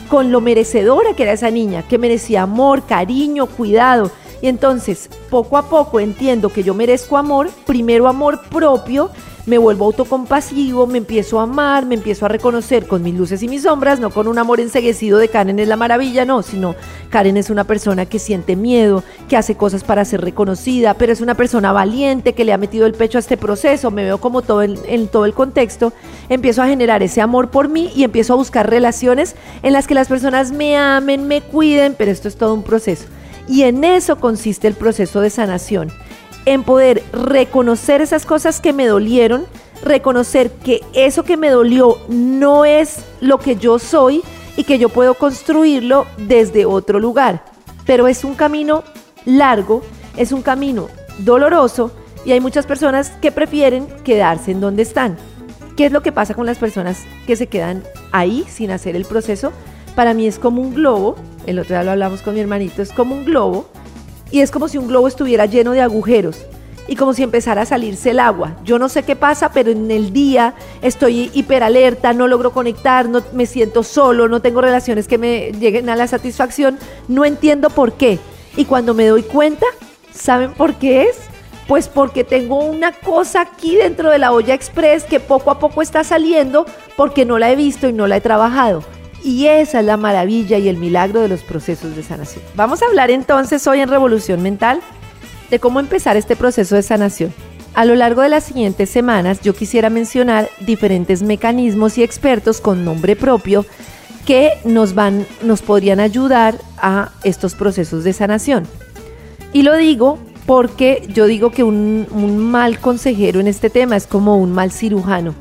con 0.10 0.32
lo 0.32 0.42
merecedora 0.42 1.16
que 1.16 1.24
era 1.24 1.34
esa 1.34 1.52
niña, 1.52 1.84
que 1.88 1.98
merecía 1.98 2.44
amor, 2.44 2.86
cariño, 2.86 3.46
cuidado. 3.46 4.12
Y 4.42 4.48
entonces, 4.48 5.10
poco 5.30 5.58
a 5.58 5.70
poco 5.70 6.00
entiendo 6.00 6.50
que 6.50 6.64
yo 6.64 6.74
merezco 6.74 7.18
amor, 7.18 7.50
primero 7.66 8.08
amor 8.08 8.42
propio, 8.50 9.10
me 9.46 9.58
vuelvo 9.58 9.86
autocompasivo, 9.86 10.88
me 10.88 11.00
empiezo 11.00 11.40
a 11.40 11.44
amar, 11.44 11.86
me 11.86 11.96
empiezo 11.96 12.26
a 12.26 12.30
reconocer 12.30 12.88
con 12.88 13.04
mis 13.04 13.14
luces 13.14 13.44
y 13.44 13.48
mis 13.48 13.64
sombras, 13.64 14.00
no 14.00 14.10
con 14.10 14.28
un 14.28 14.40
amor 14.40 14.60
enseguecido 14.60 15.18
de 15.18 15.28
Karen 15.28 15.60
es 15.60 15.68
la 15.68 15.76
maravilla, 15.76 16.24
no, 16.24 16.44
sino 16.44 16.76
Karen 17.10 17.36
es 17.36 17.50
una 17.50 17.66
persona 17.66 18.06
que 18.06 18.20
siente 18.20 18.56
miedo, 18.56 19.04
que 19.28 19.36
hace 19.36 19.56
cosas 19.56 19.84
para 19.84 20.06
ser 20.06 20.22
reconocida, 20.22 20.94
pero 20.94 21.12
es 21.12 21.20
una 21.20 21.36
persona 21.36 21.74
valiente 21.74 22.34
que 22.34 22.46
le 22.46 22.54
ha 22.54 22.58
metido 22.58 22.86
el 22.86 22.94
pecho 22.94 23.18
a 23.18 23.20
este 23.20 23.36
proceso, 23.36 23.92
me 23.92 24.06
veo 24.06 24.18
como 24.20 24.42
todo 24.42 24.64
en, 24.64 24.78
en 24.88 25.08
todo 25.08 25.26
el 25.26 25.34
contexto, 25.34 25.92
empiezo 26.30 26.62
a 26.62 26.68
generar 26.68 27.04
ese 27.04 27.20
amor 27.20 27.50
por 27.50 27.68
mí 27.68 27.92
y 27.96 28.04
empiezo 28.04 28.34
a 28.34 28.38
buscar 28.38 28.70
relaciones 28.70 29.36
en 29.62 29.74
las 29.74 29.88
que 29.88 29.94
las 29.94 30.08
personas 30.08 30.52
me 30.52 30.78
amen, 30.78 31.28
me 31.28 31.42
cuiden, 31.42 31.96
pero 31.98 32.12
esto 32.12 32.30
es 32.30 32.38
todo 32.38 32.54
un 32.54 32.64
proceso. 32.64 33.06
Y 33.46 33.64
en 33.64 33.84
eso 33.84 34.18
consiste 34.18 34.70
el 34.70 34.74
proceso 34.74 35.20
de 35.20 35.30
sanación 35.30 35.92
en 36.46 36.64
poder 36.64 37.04
reconocer 37.12 38.02
esas 38.02 38.26
cosas 38.26 38.60
que 38.60 38.74
me 38.74 38.86
dolieron, 38.86 39.46
reconocer 39.84 40.52
que 40.52 40.82
eso 40.94 41.24
que 41.24 41.38
me 41.38 41.50
dolió 41.50 41.98
no 42.08 42.66
es 42.66 43.06
lo 43.22 43.40
que 43.40 43.56
yo 43.56 43.80
soy 43.80 44.22
y 44.56 44.64
que 44.64 44.78
yo 44.78 44.90
puedo 44.90 45.16
construirlo 45.16 46.06
desde 46.18 46.66
otro 46.66 47.00
lugar. 47.00 47.44
Pero 47.86 48.08
es 48.08 48.24
un 48.24 48.36
camino 48.36 48.84
largo 49.26 49.82
es 50.18 50.32
un 50.32 50.42
camino 50.42 50.90
doloroso 51.20 51.92
y 52.26 52.32
hay 52.32 52.40
muchas 52.40 52.66
personas 52.66 53.12
que 53.22 53.32
prefieren 53.32 53.88
quedarse 54.04 54.52
en 54.52 54.62
donde 54.62 54.84
están. 54.84 55.18
¿Qué 55.76 55.88
es 55.88 55.92
lo 55.92 56.04
que 56.04 56.12
pasa 56.12 56.36
con 56.36 56.46
las 56.46 56.60
personas 56.60 57.04
que 57.26 57.36
se 57.36 57.48
quedan 57.48 57.84
ahí 58.12 58.46
sin 58.48 58.72
hacer 58.72 58.96
el 58.96 59.06
proceso? 59.06 59.52
Para 59.96 60.14
mí 60.14 60.28
es 60.28 60.40
como 60.40 60.62
un 60.62 60.74
globo, 60.74 61.16
el 61.46 61.60
otro 61.60 61.76
día 61.76 61.84
lo 61.84 61.92
hablamos 61.92 62.22
con 62.22 62.36
mi 62.36 62.40
hermanito, 62.40 62.82
es 62.82 62.92
como 62.92 63.16
un 63.16 63.26
globo 63.26 63.68
y 64.34 64.42
es 64.42 64.50
como 64.50 64.68
si 64.68 64.80
un 64.80 64.88
globo 64.88 65.08
estuviera 65.08 65.46
lleno 65.46 65.74
de 65.74 65.82
agujeros 65.82 66.40
y 66.88 66.96
como 66.96 67.14
si 67.14 67.22
empezara 67.22 67.62
a 67.62 67.66
salirse 67.68 68.10
el 68.10 68.20
agua. 68.20 68.58
Yo 68.66 68.80
no 68.80 68.90
sé 68.90 69.04
qué 69.04 69.16
pasa, 69.16 69.52
pero 69.52 69.70
en 69.70 69.92
el 69.92 70.12
día 70.12 70.56
estoy 70.82 71.30
hiperalerta, 71.36 72.14
no 72.14 72.28
logro 72.28 72.52
conectar, 72.52 73.08
no 73.08 73.22
me 73.34 73.46
siento 73.46 73.84
solo, 73.84 74.28
no 74.28 74.42
tengo 74.42 74.60
relaciones 74.60 75.08
que 75.08 75.20
me 75.20 75.52
lleguen 75.52 75.88
a 75.88 75.96
la 75.96 76.08
satisfacción, 76.08 76.80
no 77.08 77.26
entiendo 77.26 77.70
por 77.70 77.94
qué. 77.94 78.18
Y 78.58 78.66
cuando 78.66 78.96
me 78.96 79.06
doy 79.06 79.22
cuenta, 79.22 79.68
¿saben 80.12 80.54
por 80.54 80.74
qué 80.74 81.04
es? 81.04 81.18
Pues 81.68 81.88
porque 81.88 82.24
tengo 82.24 82.58
una 82.58 82.92
cosa 82.92 83.42
aquí 83.42 83.76
dentro 83.76 84.10
de 84.10 84.18
la 84.18 84.32
olla 84.32 84.56
express 84.56 85.04
que 85.04 85.20
poco 85.20 85.52
a 85.52 85.60
poco 85.60 85.84
está 85.84 86.04
saliendo 86.04 86.66
porque 86.98 87.24
no 87.24 87.38
la 87.38 87.52
he 87.52 87.56
visto 87.56 87.88
y 87.88 87.94
no 87.94 88.08
la 88.08 88.18
he 88.18 88.22
trabajado. 88.22 88.84
Y 89.24 89.48
esa 89.48 89.80
es 89.80 89.86
la 89.86 89.96
maravilla 89.96 90.58
y 90.58 90.68
el 90.68 90.78
milagro 90.78 91.22
de 91.22 91.30
los 91.30 91.42
procesos 91.42 91.96
de 91.96 92.04
sanación. 92.04 92.44
Vamos 92.56 92.82
a 92.82 92.88
hablar 92.88 93.10
entonces 93.10 93.66
hoy 93.68 93.80
en 93.80 93.90
Revolución 93.90 94.42
Mental 94.42 94.82
de 95.50 95.60
cómo 95.60 95.80
empezar 95.80 96.18
este 96.18 96.36
proceso 96.36 96.76
de 96.76 96.84
sanación. 96.84 97.34
A 97.74 97.86
lo 97.86 97.96
largo 97.96 98.22
de 98.22 98.30
las 98.30 98.44
siguientes 98.44 98.90
semanas 98.90 99.42
yo 99.42 99.56
quisiera 99.56 99.90
mencionar 99.90 100.50
diferentes 100.60 101.24
mecanismos 101.24 101.98
y 101.98 102.04
expertos 102.04 102.60
con 102.60 102.84
nombre 102.84 103.16
propio 103.16 103.66
que 104.26 104.52
nos 104.64 104.94
van 104.94 105.26
nos 105.42 105.62
podrían 105.62 106.00
ayudar 106.00 106.56
a 106.78 107.12
estos 107.24 107.56
procesos 107.56 108.04
de 108.04 108.14
sanación. 108.14 108.68
Y 109.54 109.64
lo 109.64 109.76
digo 109.76 110.20
porque 110.46 111.08
yo 111.14 111.26
digo 111.26 111.52
que 111.52 111.64
un, 111.64 112.08
mal 112.52 112.80
consejero 112.80 113.40
en 113.40 113.48
este 113.48 113.70
tema 113.70 113.96
es 113.96 114.08
como 114.08 114.38
un 114.38 114.52
mal 114.52 114.72
cirujano 114.72 115.34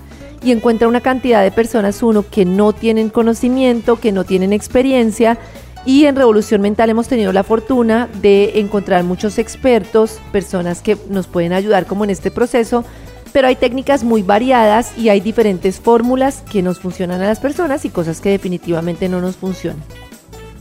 y 0.42 0.52
encuentra 0.52 0.88
una 0.88 1.00
cantidad 1.00 1.42
de 1.42 1.50
personas, 1.50 2.02
uno, 2.02 2.24
que 2.28 2.44
no 2.44 2.72
tienen 2.72 3.10
conocimiento, 3.10 3.96
que 3.96 4.12
no 4.12 4.24
tienen 4.24 4.52
experiencia 4.52 5.38
y 5.84 6.04
en 6.04 6.14
Revolución 6.14 6.60
Mental 6.60 6.90
hemos 6.90 7.08
tenido 7.08 7.32
la 7.32 7.42
fortuna 7.42 8.08
de 8.20 8.60
encontrar 8.60 9.02
muchos 9.02 9.38
expertos, 9.38 10.20
personas 10.30 10.80
que 10.80 10.96
nos 11.08 11.26
pueden 11.26 11.52
ayudar 11.52 11.86
como 11.86 12.04
en 12.04 12.10
este 12.10 12.30
proceso, 12.30 12.84
pero 13.32 13.48
hay 13.48 13.56
técnicas 13.56 14.04
muy 14.04 14.22
variadas 14.22 14.96
y 14.96 15.08
hay 15.08 15.20
diferentes 15.20 15.80
fórmulas 15.80 16.44
que 16.50 16.62
nos 16.62 16.78
funcionan 16.78 17.20
a 17.20 17.26
las 17.26 17.40
personas 17.40 17.84
y 17.84 17.90
cosas 17.90 18.20
que 18.20 18.30
definitivamente 18.30 19.08
no 19.08 19.20
nos 19.20 19.36
funcionan. 19.36 19.82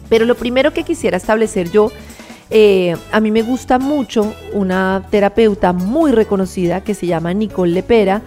Pero 0.10 0.26
lo 0.26 0.36
primero 0.36 0.74
que 0.74 0.84
quisiera 0.84 1.18
establecer 1.18 1.70
yo 1.70 1.92
eh, 2.50 2.98
a 3.12 3.20
mí 3.22 3.32
me 3.32 3.44
gusta 3.44 3.80
mucho 3.80 4.34
una 4.54 5.06
terapeuta 5.10 5.72
muy 5.72 6.12
reconocida 6.12 6.82
que 6.82 6.96
se 6.96 7.08
llama 7.08 7.34
Nicole 7.34 7.72
Lepera, 7.72 8.22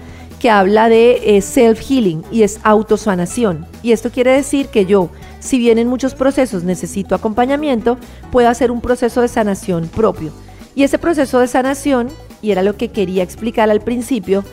que 0.44 0.50
habla 0.50 0.90
de 0.90 1.38
eh, 1.38 1.40
self-healing 1.40 2.22
y 2.30 2.42
es 2.42 2.60
autosanación. 2.64 3.64
Y 3.82 3.92
esto 3.92 4.10
quiere 4.10 4.32
decir 4.32 4.66
que 4.66 4.84
yo, 4.84 5.08
si 5.40 5.56
bien 5.58 5.78
en 5.78 5.88
muchos 5.88 6.14
procesos 6.14 6.64
necesito 6.64 7.14
acompañamiento, 7.14 7.96
puedo 8.30 8.50
hacer 8.50 8.70
un 8.70 8.82
proceso 8.82 9.22
de 9.22 9.28
sanación 9.28 9.88
propio. 9.88 10.32
Y 10.74 10.82
ese 10.82 10.98
proceso 10.98 11.40
de 11.40 11.48
sanación, 11.48 12.08
y 12.42 12.50
era 12.50 12.62
lo 12.62 12.76
que 12.76 12.88
quería 12.88 13.22
explicar 13.22 13.70
al 13.70 13.80
principio, 13.80 14.44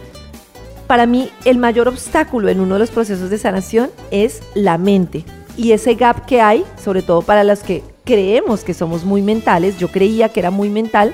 para 0.87 1.05
mí 1.05 1.29
el 1.43 1.57
mayor 1.57 1.89
obstáculo 1.89 2.47
en 2.47 2.61
uno 2.61 2.75
de 2.75 2.79
los 2.79 2.91
procesos 2.91 3.29
de 3.29 3.37
sanación 3.37 3.89
es 4.11 4.39
la 4.53 4.77
mente. 4.77 5.25
Y 5.57 5.73
ese 5.73 5.95
gap 5.95 6.25
que 6.25 6.39
hay, 6.39 6.63
sobre 6.81 7.01
todo 7.01 7.21
para 7.21 7.43
los 7.43 7.63
que 7.63 7.83
creemos 8.05 8.63
que 8.63 8.73
somos 8.73 9.03
muy 9.03 9.21
mentales, 9.21 9.77
yo 9.77 9.89
creía 9.89 10.29
que 10.29 10.39
era 10.39 10.51
muy 10.51 10.69
mental, 10.69 11.13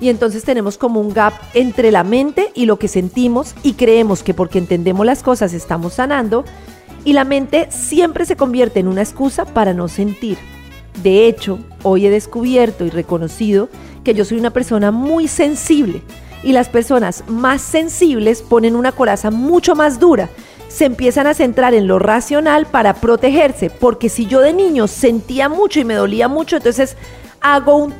y 0.00 0.08
entonces 0.08 0.44
tenemos 0.44 0.78
como 0.78 1.00
un 1.00 1.12
gap 1.12 1.32
entre 1.54 1.90
la 1.90 2.04
mente 2.04 2.50
y 2.54 2.66
lo 2.66 2.78
que 2.78 2.88
sentimos 2.88 3.54
y 3.62 3.74
creemos 3.74 4.22
que 4.22 4.34
porque 4.34 4.58
entendemos 4.58 5.06
las 5.06 5.22
cosas 5.22 5.52
estamos 5.52 5.94
sanando 5.94 6.44
y 7.04 7.12
la 7.12 7.24
mente 7.24 7.68
siempre 7.70 8.24
se 8.24 8.36
convierte 8.36 8.80
en 8.80 8.88
una 8.88 9.02
excusa 9.02 9.44
para 9.44 9.74
no 9.74 9.88
sentir. 9.88 10.38
De 11.02 11.26
hecho, 11.26 11.58
hoy 11.82 12.06
he 12.06 12.10
descubierto 12.10 12.84
y 12.84 12.90
reconocido 12.90 13.68
que 14.04 14.14
yo 14.14 14.24
soy 14.24 14.38
una 14.38 14.50
persona 14.50 14.90
muy 14.90 15.28
sensible 15.28 16.02
y 16.42 16.52
las 16.52 16.68
personas 16.68 17.24
más 17.26 17.62
sensibles 17.62 18.42
ponen 18.42 18.76
una 18.76 18.92
coraza 18.92 19.30
mucho 19.30 19.74
más 19.74 19.98
dura 19.98 20.28
se 20.74 20.86
empiezan 20.86 21.28
a 21.28 21.34
centrar 21.34 21.72
en 21.72 21.86
lo 21.86 22.00
racional 22.00 22.66
para 22.66 22.94
protegerse, 22.94 23.70
porque 23.70 24.08
si 24.08 24.26
yo 24.26 24.40
de 24.40 24.52
niño 24.52 24.88
sentía 24.88 25.48
mucho 25.48 25.78
y 25.78 25.84
me 25.84 25.94
dolía 25.94 26.26
mucho, 26.26 26.56
entonces 26.56 26.96
hago 27.40 27.76
un, 27.76 27.94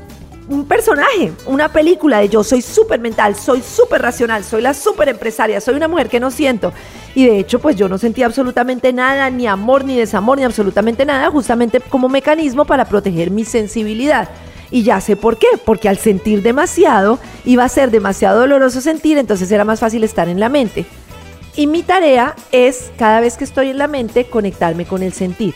personaje, 0.69 1.33
una 1.47 1.71
película 1.71 2.19
de 2.19 2.29
yo 2.29 2.45
soy 2.45 2.61
súper 2.61 3.01
mental, 3.01 3.35
soy 3.35 3.63
súper 3.63 4.03
racional, 4.03 4.45
soy 4.45 4.63
la 4.63 4.75
súper 4.75 5.09
empresaria, 5.09 5.61
soy 5.61 5.75
una 5.75 5.89
mujer 5.89 6.09
que 6.09 6.21
no 6.21 6.31
siento. 6.31 6.73
Y 7.15 7.27
de 7.27 7.39
hecho, 7.39 7.61
pues 7.61 7.77
yo 7.77 7.89
no 7.89 7.99
sentía 7.99 8.27
absolutamente 8.27 8.93
nada, 8.93 9.31
ni 9.31 9.47
amor, 9.47 9.85
ni 9.85 9.97
desamor, 9.97 10.39
ni 10.39 10.45
absolutamente 10.45 11.07
nada, 11.07 11.31
justamente 11.31 11.81
como 11.81 12.09
mecanismo 12.09 12.65
para 12.65 12.85
proteger 12.85 13.31
mi 13.31 13.45
sensibilidad. 13.45 14.29
Y 14.71 14.83
ya 14.83 15.01
sé 15.01 15.17
por 15.17 15.39
qué, 15.39 15.47
porque 15.65 15.89
al 15.89 15.99
sentir 15.99 16.43
demasiado 16.43 17.19
iba 17.45 17.65
a 17.65 17.69
ser 17.69 17.91
demasiado 17.91 18.41
doloroso 18.41 18.81
sentir, 18.81 19.19
entonces 19.19 19.51
era 19.51 19.65
más 19.65 19.81
fácil 19.81 20.05
estar 20.05 20.29
en 20.29 20.41
la 20.41 20.49
mente. 20.49 20.85
Y 21.57 21.69
mi 21.69 21.83
tarea 21.83 22.35
es, 22.51 22.91
cada 22.99 23.21
vez 23.21 23.37
que 23.37 23.45
estoy 23.45 23.71
en 23.71 23.79
la 23.79 23.87
mente, 23.87 24.25
conectarme 24.25 24.85
con 24.85 25.03
el 25.03 25.13
sentir. 25.13 25.55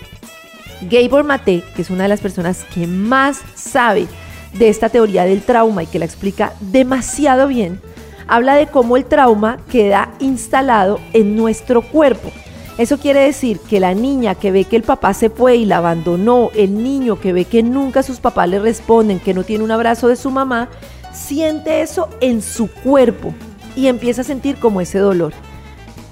Gabor 0.83 1.25
Mate, 1.25 1.65
que 1.75 1.83
es 1.83 1.91
una 1.91 2.05
de 2.05 2.09
las 2.09 2.21
personas 2.21 2.65
que 2.73 2.87
más 2.87 3.41
sabe 3.57 4.07
de 4.55 4.69
esta 4.69 4.89
teoría 4.89 5.25
del 5.25 5.43
trauma 5.43 5.83
y 5.83 5.87
que 5.87 5.99
la 5.99 6.05
explica 6.05 6.53
demasiado 6.61 7.49
bien, 7.49 7.81
habla 8.27 8.55
de 8.55 8.67
cómo 8.67 8.97
el 8.97 9.05
trauma 9.05 9.59
queda 9.71 10.11
instalado 10.21 11.01
en 11.13 11.37
nuestro 11.37 11.83
cuerpo. 11.83 12.31
Eso 12.79 12.99
quiere 12.99 13.21
decir 13.21 13.59
que 13.59 13.81
la 13.81 13.95
niña 13.95 14.37
que 14.37 14.53
ve 14.53 14.65
que 14.65 14.77
el 14.77 14.85
papá 14.85 15.13
se 15.13 15.31
fue 15.31 15.57
y 15.57 15.65
la 15.65 15.79
abandonó, 15.79 16.51
el 16.55 16.83
niño 16.83 17.19
que 17.19 17.33
ve 17.33 17.45
que 17.45 17.65
nunca 17.65 18.05
sus 18.05 18.21
papás 18.21 18.49
le 18.49 18.61
responden, 18.61 19.19
que 19.19 19.35
no 19.35 19.43
tiene 19.43 19.65
un 19.65 19.73
abrazo 19.73 20.07
de 20.07 20.15
su 20.15 20.31
mamá, 20.31 20.69
siente 21.13 21.83
eso 21.83 22.09
en 22.21 22.41
su 22.41 22.71
cuerpo 22.71 23.35
y 23.75 23.89
empieza 23.89 24.21
a 24.21 24.25
sentir 24.25 24.61
como 24.61 24.81
ese 24.81 24.99
dolor. 24.99 25.33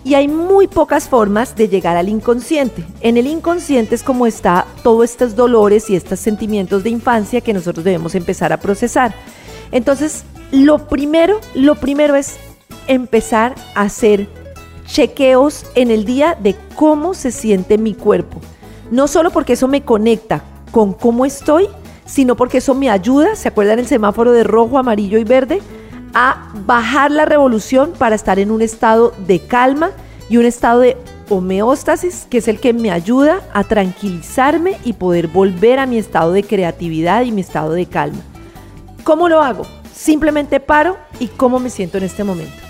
Y 0.07 0.15
hay 0.15 0.29
muy 0.29 0.69
pocas 0.69 1.09
formas 1.09 1.57
de 1.57 1.69
llegar 1.69 1.97
al 1.97 2.09
inconsciente. 2.09 2.85
En 3.01 3.17
el 3.17 3.27
inconsciente 3.27 3.97
es 3.97 4.05
como 4.05 4.29
está 4.29 4.65
todos 4.85 5.03
estos 5.11 5.35
dolores 5.35 5.91
y 5.91 5.97
estos 5.97 6.21
sentimientos 6.21 6.85
de 6.85 6.91
infancia 6.91 7.41
que 7.41 7.53
nosotros 7.53 7.85
debemos 7.85 8.15
empezar 8.15 8.53
a 8.53 8.61
procesar. 8.61 9.17
Entonces, 9.73 10.23
lo 10.53 10.87
primero, 10.87 11.41
lo 11.57 11.75
primero 11.75 12.15
es 12.15 12.37
empezar 12.87 13.57
a 13.75 13.83
hacer 13.83 14.29
chequeos 14.87 15.67
en 15.75 15.91
el 15.91 16.05
día 16.05 16.39
de 16.41 16.55
cómo 16.77 17.13
se 17.13 17.33
siente 17.33 17.77
mi 17.77 17.93
cuerpo. 17.93 18.41
No 18.93 19.09
solo 19.09 19.33
porque 19.33 19.55
eso 19.55 19.67
me 19.67 19.83
conecta 19.83 20.45
con 20.71 20.93
cómo 20.93 21.27
estoy, 21.27 21.67
sino 22.05 22.37
porque 22.37 22.59
eso 22.59 22.77
me 22.77 22.91
ayuda, 22.91 23.35
¿se 23.35 23.49
acuerdan 23.49 23.81
el 23.81 23.89
semáforo 23.89 24.31
de 24.31 24.45
rojo, 24.45 24.79
amarillo 24.79 25.19
y 25.19 25.25
verde? 25.25 25.61
A 26.19 26.51
bajar 26.65 27.11
la 27.11 27.27
revolución 27.27 27.93
para 27.93 28.15
estar 28.15 28.39
en 28.39 28.51
un 28.51 28.63
estado 28.63 29.13
de 29.27 29.39
calma 29.39 29.91
y 30.31 30.39
un 30.39 30.47
estado 30.47 30.81
de 30.81 30.97
homeostasis, 31.29 32.27
que 32.31 32.39
es 32.39 32.49
el 32.49 32.59
que 32.59 32.73
me 32.73 32.91
ayuda 32.91 33.43
a 33.53 33.65
tranquilizarme 33.65 34.79
y 34.83 34.95
poder 34.95 35.29
volver 35.29 35.79
a 35.79 35.85
mi 35.85 35.99
estado 35.99 36.33
de 36.33 36.43
creatividad 36.43 37.21
y 37.25 37.33
mi 37.33 37.43
estado 37.43 37.73
de 37.73 37.85
calma. 37.85 38.21
¿Cómo 39.05 39.29
lo 39.29 39.43
hago? 39.43 39.67
Simplemente 39.95 40.59
paro 40.59 40.97
y 41.21 41.27
cómo 41.27 41.59
me 41.59 41.69
siento 41.69 41.99
en 41.99 42.05
este 42.05 42.25
momento. 42.25 42.63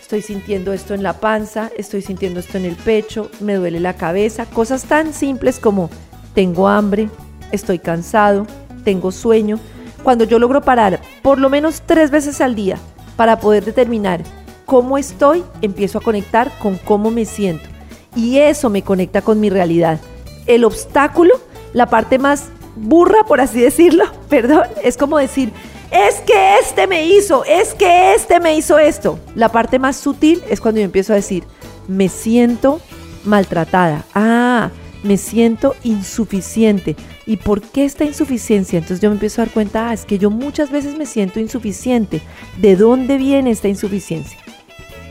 Estoy 0.00 0.22
sintiendo 0.22 0.72
esto 0.72 0.94
en 0.94 1.02
la 1.02 1.20
panza, 1.20 1.70
estoy 1.76 2.00
sintiendo 2.00 2.40
esto 2.40 2.56
en 2.56 2.64
el 2.64 2.76
pecho, 2.76 3.30
me 3.40 3.56
duele 3.56 3.80
la 3.80 3.92
cabeza, 3.92 4.46
cosas 4.46 4.84
tan 4.84 5.12
simples 5.12 5.58
como 5.58 5.90
tengo 6.34 6.66
hambre, 6.66 7.10
estoy 7.52 7.78
cansado, 7.78 8.46
tengo 8.84 9.12
sueño 9.12 9.60
cuando 10.00 10.24
yo 10.24 10.38
logro 10.38 10.60
parar 10.60 11.00
por 11.22 11.38
lo 11.38 11.48
menos 11.50 11.82
tres 11.84 12.10
veces 12.10 12.40
al 12.40 12.54
día 12.54 12.78
para 13.16 13.38
poder 13.40 13.64
determinar 13.64 14.22
cómo 14.66 14.98
estoy, 14.98 15.44
empiezo 15.62 15.98
a 15.98 16.00
conectar 16.00 16.50
con 16.58 16.76
cómo 16.78 17.10
me 17.10 17.24
siento. 17.24 17.68
Y 18.14 18.38
eso 18.38 18.70
me 18.70 18.82
conecta 18.82 19.22
con 19.22 19.40
mi 19.40 19.50
realidad. 19.50 20.00
El 20.46 20.64
obstáculo, 20.64 21.40
la 21.72 21.86
parte 21.86 22.18
más 22.18 22.48
burra, 22.76 23.24
por 23.24 23.40
así 23.40 23.60
decirlo, 23.60 24.04
perdón, 24.28 24.62
es 24.82 24.96
como 24.96 25.18
decir, 25.18 25.52
es 25.90 26.20
que 26.20 26.58
este 26.58 26.86
me 26.86 27.06
hizo, 27.06 27.44
es 27.44 27.74
que 27.74 28.14
este 28.14 28.38
me 28.38 28.56
hizo 28.56 28.78
esto. 28.78 29.18
La 29.34 29.48
parte 29.48 29.78
más 29.78 29.96
sutil 29.96 30.42
es 30.48 30.60
cuando 30.60 30.80
yo 30.80 30.84
empiezo 30.84 31.12
a 31.12 31.16
decir, 31.16 31.44
me 31.88 32.08
siento 32.08 32.80
maltratada. 33.24 34.04
Ah, 34.14 34.70
me 35.02 35.16
siento 35.16 35.74
insuficiente. 35.82 36.96
¿Y 37.30 37.36
por 37.36 37.62
qué 37.62 37.84
esta 37.84 38.04
insuficiencia? 38.04 38.76
Entonces 38.76 39.00
yo 39.00 39.08
me 39.08 39.14
empiezo 39.14 39.40
a 39.40 39.44
dar 39.44 39.54
cuenta, 39.54 39.88
ah, 39.88 39.94
es 39.94 40.04
que 40.04 40.18
yo 40.18 40.30
muchas 40.30 40.72
veces 40.72 40.98
me 40.98 41.06
siento 41.06 41.38
insuficiente. 41.38 42.22
¿De 42.56 42.74
dónde 42.74 43.18
viene 43.18 43.52
esta 43.52 43.68
insuficiencia? 43.68 44.36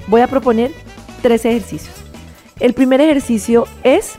Voy 0.08 0.20
a 0.20 0.28
proponer 0.28 0.74
tres 1.22 1.46
ejercicios. 1.46 1.96
El 2.60 2.74
primer 2.74 3.00
ejercicio 3.00 3.68
es 3.86 4.16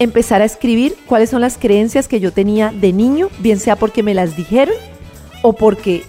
empezar 0.00 0.42
a 0.42 0.44
escribir 0.44 0.96
cuáles 1.06 1.30
son 1.30 1.40
las 1.40 1.56
creencias 1.56 2.08
que 2.08 2.18
yo 2.18 2.32
tenía 2.32 2.72
de 2.72 2.92
niño, 2.92 3.28
bien 3.38 3.60
sea 3.60 3.76
porque 3.76 4.02
me 4.02 4.12
las 4.12 4.36
dijeron 4.36 4.74
o 5.42 5.52
porque 5.52 6.02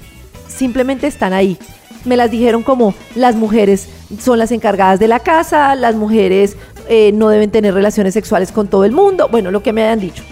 simplemente 0.47 1.05
están 1.05 1.33
ahí. 1.33 1.55
Me 2.03 2.17
las 2.17 2.31
dijeron 2.31 2.63
como 2.63 2.95
las 3.13 3.35
mujeres 3.35 3.89
son 4.19 4.39
las 4.39 4.51
encargadas 4.51 4.99
de 4.99 5.07
la 5.07 5.19
casa, 5.19 5.75
las 5.75 5.93
mujeres 5.93 6.57
eh, 6.89 7.11
no 7.13 7.29
deben 7.29 7.51
tener 7.51 7.75
relaciones 7.75 8.15
sexuales 8.15 8.51
con 8.51 8.69
todo 8.69 8.85
el 8.85 8.91
mundo, 8.91 9.29
bueno, 9.29 9.51
lo 9.51 9.61
que 9.61 9.71
me 9.71 9.83
hayan 9.83 9.99
dicho. 9.99 10.23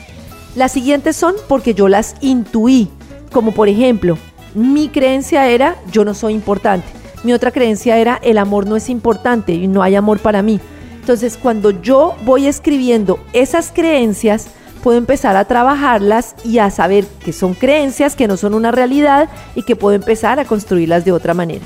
Las 0.55 0.73
siguientes 0.73 1.15
son 1.15 1.35
porque 1.47 1.73
yo 1.73 1.87
las 1.87 2.15
intuí, 2.21 2.89
como 3.31 3.53
por 3.53 3.69
ejemplo, 3.69 4.17
mi 4.53 4.89
creencia 4.89 5.47
era 5.47 5.77
yo 5.91 6.03
no 6.03 6.13
soy 6.13 6.33
importante. 6.33 6.87
Mi 7.23 7.33
otra 7.33 7.51
creencia 7.51 7.97
era 7.97 8.19
el 8.21 8.37
amor 8.37 8.67
no 8.67 8.75
es 8.75 8.89
importante 8.89 9.53
y 9.53 9.67
no 9.67 9.81
hay 9.81 9.95
amor 9.95 10.19
para 10.19 10.41
mí. 10.41 10.59
Entonces, 10.99 11.37
cuando 11.37 11.81
yo 11.81 12.15
voy 12.25 12.47
escribiendo 12.47 13.19
esas 13.33 13.71
creencias, 13.71 14.47
puedo 14.83 14.97
empezar 14.97 15.35
a 15.35 15.45
trabajarlas 15.45 16.35
y 16.43 16.57
a 16.57 16.69
saber 16.69 17.05
que 17.23 17.31
son 17.31 17.53
creencias, 17.53 18.15
que 18.15 18.27
no 18.27 18.37
son 18.37 18.53
una 18.53 18.71
realidad 18.71 19.29
y 19.55 19.63
que 19.63 19.75
puedo 19.75 19.95
empezar 19.95 20.39
a 20.39 20.45
construirlas 20.45 21.05
de 21.05 21.11
otra 21.11 21.33
manera. 21.33 21.63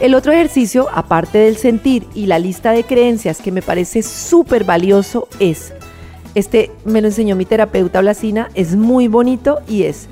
El 0.00 0.14
otro 0.14 0.32
ejercicio, 0.32 0.88
aparte 0.92 1.38
del 1.38 1.58
sentir 1.58 2.06
y 2.14 2.26
la 2.26 2.38
lista 2.38 2.72
de 2.72 2.84
creencias 2.84 3.40
que 3.40 3.52
me 3.52 3.60
parece 3.62 4.02
súper 4.02 4.64
valioso, 4.64 5.28
es, 5.38 5.74
este 6.34 6.70
me 6.84 7.00
lo 7.00 7.08
enseñó 7.08 7.36
mi 7.36 7.44
terapeuta 7.44 8.00
Blasina, 8.00 8.48
es 8.54 8.76
muy 8.76 9.08
bonito 9.08 9.58
y 9.68 9.84
es, 9.84 10.08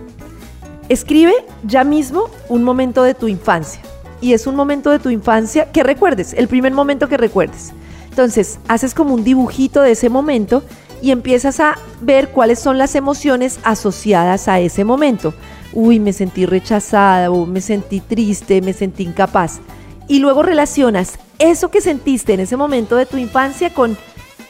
escribe 0.88 1.33
ya 1.64 1.85
mismo 1.85 2.31
un 2.48 2.64
momento 2.64 3.02
de 3.02 3.14
tu 3.14 3.28
infancia. 3.28 3.81
Y 4.20 4.33
es 4.33 4.48
un 4.48 4.57
momento 4.57 4.90
de 4.90 4.98
tu 4.98 5.11
infancia 5.11 5.70
que 5.70 5.85
recuerdes, 5.85 6.35
el 6.35 6.48
primer 6.48 6.72
momento 6.72 7.09
que 7.09 7.16
recuerdes. 7.16 7.72
Entonces, 8.11 8.59
haces 8.66 8.94
como 8.94 9.14
un 9.14 9.22
dibujito 9.22 9.81
de 9.81 9.92
ese 9.92 10.09
momento 10.09 10.64
y 11.00 11.12
empiezas 11.12 11.61
a 11.61 11.78
ver 12.00 12.31
cuáles 12.31 12.59
son 12.59 12.78
las 12.78 12.96
emociones 12.96 13.61
asociadas 13.62 14.48
a 14.48 14.59
ese 14.59 14.83
momento. 14.83 15.35
Uy, 15.72 16.00
me 16.00 16.12
sentí 16.12 16.46
rechazada, 16.46 17.31
o 17.31 17.46
me 17.46 17.61
sentí 17.61 18.00
triste, 18.00 18.61
me 18.61 18.72
sentí 18.72 19.04
incapaz. 19.04 19.61
Y 20.09 20.18
luego 20.18 20.42
relacionas 20.42 21.18
eso 21.38 21.70
que 21.70 21.81
sentiste 21.81 22.33
en 22.33 22.40
ese 22.40 22.57
momento 22.57 22.96
de 22.96 23.07
tu 23.07 23.18
infancia 23.18 23.72
con 23.72 23.96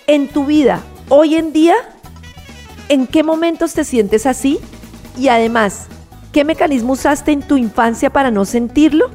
en 0.06 0.28
tu 0.28 0.46
vida, 0.46 0.80
hoy 1.08 1.36
en 1.36 1.52
día, 1.52 1.74
en 2.88 3.06
qué 3.06 3.22
momentos 3.22 3.74
te 3.74 3.84
sientes 3.84 4.26
así 4.26 4.58
y 5.18 5.28
además, 5.28 5.86
qué 6.32 6.44
mecanismo 6.44 6.92
usaste 6.92 7.32
en 7.32 7.42
tu 7.42 7.56
infancia 7.56 8.10
para 8.10 8.30
no 8.30 8.44
sentirlo 8.44 9.10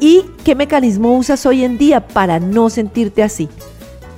y 0.00 0.24
qué 0.44 0.54
mecanismo 0.54 1.16
usas 1.16 1.44
hoy 1.46 1.64
en 1.64 1.78
día 1.78 2.06
para 2.06 2.40
no 2.40 2.70
sentirte 2.70 3.22
así. 3.22 3.48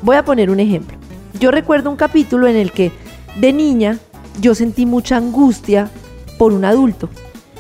Voy 0.02 0.16
a 0.16 0.24
poner 0.24 0.50
un 0.50 0.60
ejemplo. 0.60 0.96
Yo 1.38 1.50
recuerdo 1.50 1.90
un 1.90 1.96
capítulo 1.96 2.46
en 2.46 2.56
el 2.56 2.72
que 2.72 2.92
de 3.36 3.52
niña 3.52 3.98
yo 4.40 4.54
sentí 4.54 4.86
mucha 4.86 5.16
angustia 5.16 5.90
por 6.38 6.52
un 6.52 6.64
adulto. 6.64 7.08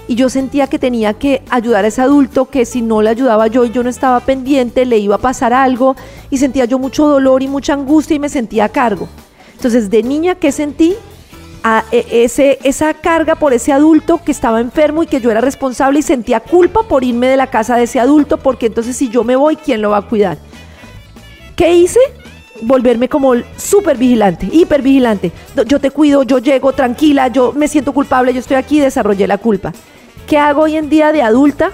Y 0.08 0.16
yo 0.16 0.28
sentía 0.28 0.66
que 0.66 0.80
tenía 0.80 1.14
que 1.14 1.42
ayudar 1.50 1.84
a 1.84 1.88
ese 1.88 2.02
adulto, 2.02 2.46
que 2.46 2.64
si 2.64 2.82
no 2.82 3.00
le 3.00 3.10
ayudaba 3.10 3.46
yo 3.46 3.64
y 3.64 3.70
yo 3.70 3.84
no 3.84 3.88
estaba 3.88 4.18
pendiente, 4.18 4.84
le 4.84 4.98
iba 4.98 5.14
a 5.14 5.18
pasar 5.18 5.52
algo. 5.52 5.94
Y 6.30 6.38
sentía 6.38 6.64
yo 6.64 6.80
mucho 6.80 7.06
dolor 7.06 7.44
y 7.44 7.48
mucha 7.48 7.74
angustia 7.74 8.16
y 8.16 8.18
me 8.18 8.28
sentía 8.28 8.64
a 8.64 8.68
cargo. 8.70 9.08
Entonces, 9.60 9.90
de 9.90 10.02
niña, 10.02 10.36
¿qué 10.36 10.52
sentí? 10.52 10.96
A 11.62 11.84
e, 11.92 12.24
ese, 12.24 12.58
esa 12.64 12.94
carga 12.94 13.34
por 13.34 13.52
ese 13.52 13.72
adulto 13.72 14.18
que 14.24 14.32
estaba 14.32 14.58
enfermo 14.58 15.02
y 15.02 15.06
que 15.06 15.20
yo 15.20 15.30
era 15.30 15.42
responsable 15.42 15.98
y 15.98 16.02
sentía 16.02 16.40
culpa 16.40 16.84
por 16.84 17.04
irme 17.04 17.26
de 17.26 17.36
la 17.36 17.48
casa 17.48 17.76
de 17.76 17.82
ese 17.82 18.00
adulto, 18.00 18.38
porque 18.38 18.64
entonces 18.64 18.96
si 18.96 19.10
yo 19.10 19.22
me 19.22 19.36
voy, 19.36 19.56
¿quién 19.56 19.82
lo 19.82 19.90
va 19.90 19.98
a 19.98 20.08
cuidar? 20.08 20.38
¿Qué 21.56 21.74
hice? 21.74 22.00
volverme 22.62 23.08
como 23.08 23.32
súper 23.56 23.96
vigilante, 23.96 24.46
hiper 24.52 24.82
vigilante. 24.82 25.32
Yo 25.66 25.78
te 25.78 25.90
cuido, 25.90 26.24
yo 26.24 26.38
llego 26.38 26.74
tranquila, 26.74 27.28
yo 27.28 27.54
me 27.54 27.68
siento 27.68 27.94
culpable, 27.94 28.34
yo 28.34 28.40
estoy 28.40 28.56
aquí, 28.56 28.80
desarrollé 28.80 29.26
la 29.26 29.38
culpa. 29.38 29.72
¿Qué 30.26 30.36
hago 30.36 30.62
hoy 30.62 30.76
en 30.76 30.90
día 30.90 31.10
de 31.10 31.22
adulta? 31.22 31.70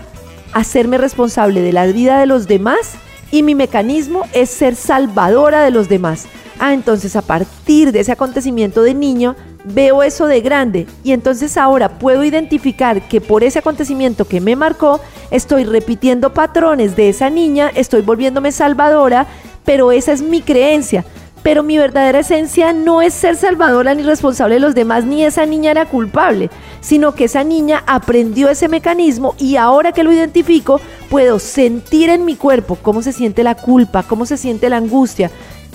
Hacerme 0.53 0.97
responsable 0.97 1.61
de 1.61 1.73
la 1.73 1.87
vida 1.87 2.21
de 2.21 2.27
los 2.27 2.47
demás 2.47 2.99
y 3.31 3.43
mi 3.43 3.55
mecanismo 3.55 4.23
es 4.33 4.51
ser 4.51 4.75
salvadora 4.75 5.63
de 5.63 5.71
los 5.71 5.89
demás. 5.89 6.27
Ah, 6.59 6.73
entonces 6.73 7.17
a 7.17 7.23
partir 7.23 7.93
de 7.93 8.01
ese 8.01 8.13
acontecimiento 8.13 8.83
de 8.83 8.95
niño, 8.95 9.37
veo 9.65 10.03
eso 10.03 10.27
de 10.27 10.41
grande 10.41 10.87
y 11.05 11.13
entonces 11.13 11.57
ahora 11.57 11.99
puedo 11.99 12.25
identificar 12.25 13.09
que 13.09 13.21
por 13.21 13.45
ese 13.45 13.59
acontecimiento 13.59 14.25
que 14.25 14.41
me 14.41 14.57
marcó, 14.57 15.01
estoy 15.31 15.65
repitiendo 15.65 16.33
patrones 16.33 16.97
de 16.97 17.09
esa 17.09 17.29
niña, 17.31 17.71
estoy 17.75 18.03
volviéndome 18.03 18.53
salvadora 18.53 19.27
pero 19.67 19.93
esa 19.93 20.13
es 20.13 20.23
mi 20.23 20.41
creencia. 20.41 21.05
Pero 21.47 21.63
mi 21.63 21.79
verdadera 21.79 22.19
esencia 22.19 22.73
no 22.73 23.03
es 23.03 23.15
ser 23.15 23.37
salvadora 23.37 23.95
ni 23.95 24.03
responsable 24.03 24.57
de 24.57 24.61
los 24.61 24.75
demás, 24.75 25.05
ni 25.05 25.25
esa 25.25 25.47
niña 25.47 25.71
era 25.71 25.87
culpable, 25.87 26.51
sino 26.81 27.15
que 27.15 27.27
esa 27.27 27.45
niña 27.45 27.85
aprendió 27.87 28.51
ese 28.51 28.67
mecanismo 28.67 29.37
y 29.39 29.55
ahora 29.55 29.93
que 29.93 30.03
lo 30.03 30.13
identifico, 30.13 30.81
puedo 31.09 31.39
sentir 31.39 32.11
en 32.11 32.25
mi 32.25 32.35
cuerpo 32.35 32.77
cómo 32.83 33.01
se 33.01 33.13
siente 33.13 33.45
la 33.45 33.55
culpa, 33.55 34.03
cómo 34.03 34.27
se 34.27 34.37
siente 34.37 34.69
la 34.69 34.79
angustia, 34.79 35.31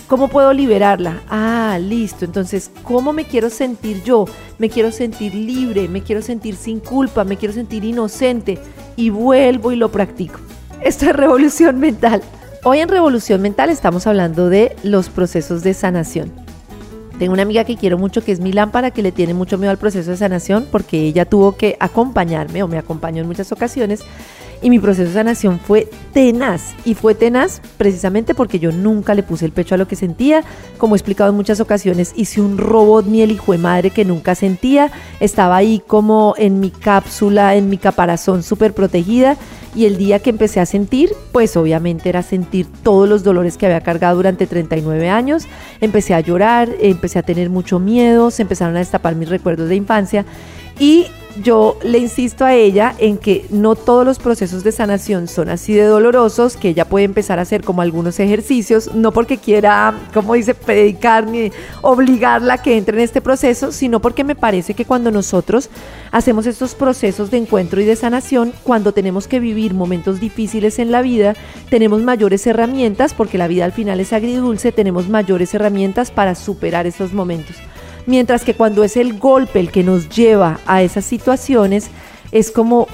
¿Cómo 0.10 0.28
puedo 0.28 0.52
liberarla? 0.52 1.22
Ah, 1.30 1.80
listo. 1.80 2.26
Entonces, 2.26 2.70
¿cómo 2.84 3.14
me 3.14 3.24
quiero 3.24 3.50
sentir 3.50 4.04
yo? 4.04 4.26
Me 4.58 4.70
quiero 4.70 4.92
sentir 4.92 5.34
libre, 5.34 5.88
me 5.88 6.04
quiero 6.04 6.22
sentir 6.22 6.58
sin 6.58 6.82
culpa, 6.82 7.24
me 7.24 7.38
quiero 7.38 7.54
sentir 7.54 7.86
inocente. 7.86 8.60
Y 8.98 9.10
vuelvo 9.10 9.72
y 9.72 9.78
lo 9.78 9.90
practico. 9.90 10.42
Esto 10.82 11.06
es 11.06 11.16
revolución 11.16 11.80
mental. 11.80 12.22
Hoy 12.64 12.78
en 12.78 12.90
Revolución 12.90 13.42
Mental 13.42 13.72
estamos 13.72 14.06
hablando 14.06 14.48
de 14.48 14.76
los 14.84 15.10
procesos 15.10 15.64
de 15.64 15.74
sanación. 15.74 16.32
Tengo 17.18 17.34
una 17.34 17.42
amiga 17.42 17.64
que 17.64 17.76
quiero 17.76 17.98
mucho 17.98 18.24
que 18.24 18.32
es 18.32 18.40
mi 18.40 18.54
lámpara, 18.54 18.92
que 18.92 19.02
le 19.02 19.12
tiene 19.12 19.34
mucho 19.34 19.58
miedo 19.58 19.72
al 19.72 19.80
proceso 19.80 20.12
de 20.12 20.18
sanación 20.18 20.68
porque 20.72 21.00
ella 21.08 21.26
tuvo 21.26 21.58
que 21.58 21.76
acompañarme 21.80 22.62
o 22.62 22.68
me 22.68 22.78
acompañó 22.78 23.22
en 23.22 23.28
muchas 23.28 23.52
ocasiones 23.52 24.02
y 24.62 24.70
mi 24.70 24.80
proceso 24.80 25.08
de 25.08 25.14
sanación 25.14 25.60
fue 25.60 25.88
tenaz. 26.14 26.74
Y 26.86 26.94
fue 26.94 27.16
tenaz 27.16 27.62
precisamente 27.78 28.36
porque 28.36 28.60
yo 28.60 28.72
nunca 28.72 29.14
le 29.14 29.24
puse 29.24 29.46
el 29.46 29.52
pecho 29.52 29.76
a 29.76 29.78
lo 29.78 29.88
que 29.88 29.96
sentía. 29.96 30.44
Como 30.78 30.96
he 30.96 30.98
explicado 30.98 31.30
en 31.32 31.36
muchas 31.36 31.60
ocasiones, 31.60 32.14
hice 32.16 32.42
un 32.42 32.58
robot 32.58 33.06
ni 33.08 33.22
el 33.22 33.32
hijo 33.32 33.52
de 33.54 33.58
madre 33.58 33.90
que 33.90 34.06
nunca 34.06 34.36
sentía. 34.36 34.92
Estaba 35.20 35.56
ahí 35.58 35.82
como 35.86 36.36
en 36.38 36.60
mi 36.60 36.70
cápsula, 36.70 37.56
en 37.56 37.70
mi 37.70 37.78
caparazón 37.78 38.44
súper 38.44 38.74
protegida. 38.74 39.38
Y 39.74 39.86
el 39.86 39.98
día 39.98 40.20
que 40.20 40.30
empecé 40.30 40.60
a 40.60 40.66
sentir, 40.66 41.14
pues 41.32 41.56
obviamente 41.56 42.10
era 42.10 42.24
sentir 42.24 42.68
todos 42.84 43.08
los 43.08 43.24
dolores 43.24 43.58
que 43.58 43.66
había 43.66 43.82
cargado 43.82 44.18
durante 44.18 44.46
39 44.46 45.10
años. 45.10 45.48
Empecé 45.80 46.14
a 46.14 46.20
llorar, 46.20 46.70
empecé 46.82 47.20
a 47.20 47.24
tener 47.24 47.50
mucho 47.50 47.80
miedo, 47.80 48.32
se 48.32 48.42
empezaron 48.42 48.76
a 48.76 48.80
destapar 48.80 49.16
mis 49.16 49.30
recuerdos 49.30 49.70
de 49.70 49.76
infancia. 49.76 50.26
Y 50.82 51.06
yo 51.44 51.78
le 51.84 52.00
insisto 52.00 52.44
a 52.44 52.56
ella 52.56 52.96
en 52.98 53.20
que 53.20 53.46
no 53.52 53.76
todos 53.76 54.04
los 54.04 54.18
procesos 54.18 54.64
de 54.64 54.72
sanación 54.72 55.28
son 55.28 55.50
así 55.50 55.76
de 55.76 55.84
dolorosos, 55.84 56.58
que 56.58 56.70
ella 56.70 56.90
puede 56.90 57.06
empezar 57.06 57.38
a 57.38 57.44
hacer 57.44 57.64
como 57.64 57.84
algunos 57.84 58.20
ejercicios, 58.20 58.92
no 58.96 59.12
porque 59.12 59.38
quiera, 59.38 59.94
como 60.12 60.34
dice, 60.34 60.56
predicar 60.56 61.28
ni 61.28 61.52
obligarla 61.84 62.56
a 62.56 62.62
que 62.64 62.78
entre 62.78 62.98
en 62.98 63.04
este 63.04 63.22
proceso, 63.22 63.72
sino 63.72 64.00
porque 64.02 64.24
me 64.24 64.34
parece 64.34 64.74
que 64.74 64.86
cuando 64.86 65.12
nosotros 65.12 65.70
hacemos 66.10 66.48
estos 66.48 66.74
procesos 66.74 67.30
de 67.30 67.38
encuentro 67.38 67.80
y 67.80 67.86
de 67.86 67.96
sanación, 67.96 68.52
cuando 68.64 68.92
tenemos 68.92 69.28
que 69.28 69.40
vivir 69.40 69.76
momentos 69.76 70.20
difíciles 70.20 70.80
en 70.80 70.92
la 70.92 71.04
vida, 71.04 71.36
tenemos 71.70 72.02
mayores 72.02 72.48
herramientas, 72.48 73.14
porque 73.14 73.38
la 73.38 73.48
vida 73.48 73.66
al 73.66 73.72
final 73.72 74.00
es 74.00 74.14
agridulce, 74.14 74.72
tenemos 74.72 75.10
mayores 75.10 75.54
herramientas 75.54 76.10
para 76.10 76.34
superar 76.34 76.88
esos 76.88 77.14
momentos. 77.14 77.58
Mientras 78.06 78.44
que 78.44 78.54
cuando 78.54 78.84
es 78.84 78.98
el 78.98 79.18
golpe 79.18 79.60
el 79.60 79.72
que 79.72 79.84
nos 79.84 80.10
lleva 80.10 80.60
a 80.66 80.82
esas 80.82 81.06
situaciones, 81.06 81.90
es 82.32 82.52
como 82.52 82.88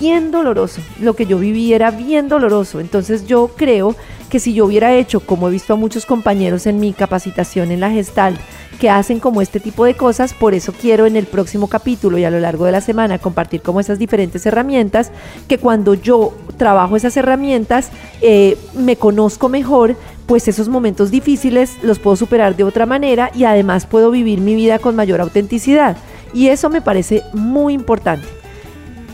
bien 0.00 0.30
doloroso. 0.30 0.80
Lo 1.00 1.14
que 1.14 1.26
yo 1.26 1.38
viví 1.38 1.72
era 1.72 1.90
bien 1.90 2.28
doloroso. 2.28 2.80
Entonces 2.80 3.26
yo 3.26 3.50
creo 3.56 3.96
que 4.30 4.40
si 4.40 4.54
yo 4.54 4.64
hubiera 4.64 4.94
hecho, 4.94 5.20
como 5.20 5.48
he 5.48 5.50
visto 5.50 5.74
a 5.74 5.76
muchos 5.76 6.06
compañeros 6.06 6.66
en 6.66 6.80
mi 6.80 6.94
capacitación 6.94 7.70
en 7.70 7.80
la 7.80 7.90
gestal, 7.90 8.38
que 8.78 8.88
hacen 8.88 9.20
como 9.20 9.42
este 9.42 9.60
tipo 9.60 9.84
de 9.84 9.94
cosas, 9.94 10.32
por 10.32 10.54
eso 10.54 10.72
quiero 10.72 11.04
en 11.04 11.16
el 11.16 11.26
próximo 11.26 11.68
capítulo 11.68 12.16
y 12.16 12.24
a 12.24 12.30
lo 12.30 12.40
largo 12.40 12.64
de 12.64 12.72
la 12.72 12.80
semana 12.80 13.18
compartir 13.18 13.60
como 13.60 13.80
esas 13.80 13.98
diferentes 13.98 14.46
herramientas, 14.46 15.12
que 15.48 15.58
cuando 15.58 15.92
yo 15.92 16.32
trabajo 16.56 16.96
esas 16.96 17.16
herramientas, 17.18 17.90
eh, 18.22 18.56
me 18.74 18.96
conozco 18.96 19.50
mejor, 19.50 19.96
pues 20.26 20.48
esos 20.48 20.68
momentos 20.68 21.10
difíciles 21.10 21.76
los 21.82 21.98
puedo 21.98 22.16
superar 22.16 22.56
de 22.56 22.64
otra 22.64 22.86
manera 22.86 23.30
y 23.34 23.44
además 23.44 23.84
puedo 23.84 24.10
vivir 24.10 24.40
mi 24.40 24.54
vida 24.54 24.78
con 24.78 24.96
mayor 24.96 25.20
autenticidad. 25.20 25.96
Y 26.32 26.48
eso 26.48 26.70
me 26.70 26.80
parece 26.80 27.22
muy 27.34 27.74
importante. 27.74 28.26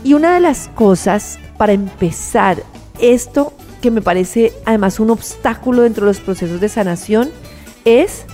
Y 0.03 0.13
una 0.13 0.35
de 0.35 0.39
las 0.39 0.69
cosas 0.69 1.39
para 1.57 1.73
empezar 1.73 2.63
esto 2.99 3.51
que 3.81 3.91
me 3.91 4.01
parece 4.01 4.53
además 4.65 4.99
un 4.99 5.09
obstáculo 5.09 5.83
dentro 5.83 6.05
de 6.05 6.11
los 6.11 6.19
procesos 6.19 6.59
de 6.59 6.69
sanación 6.69 7.29
es 7.85 8.25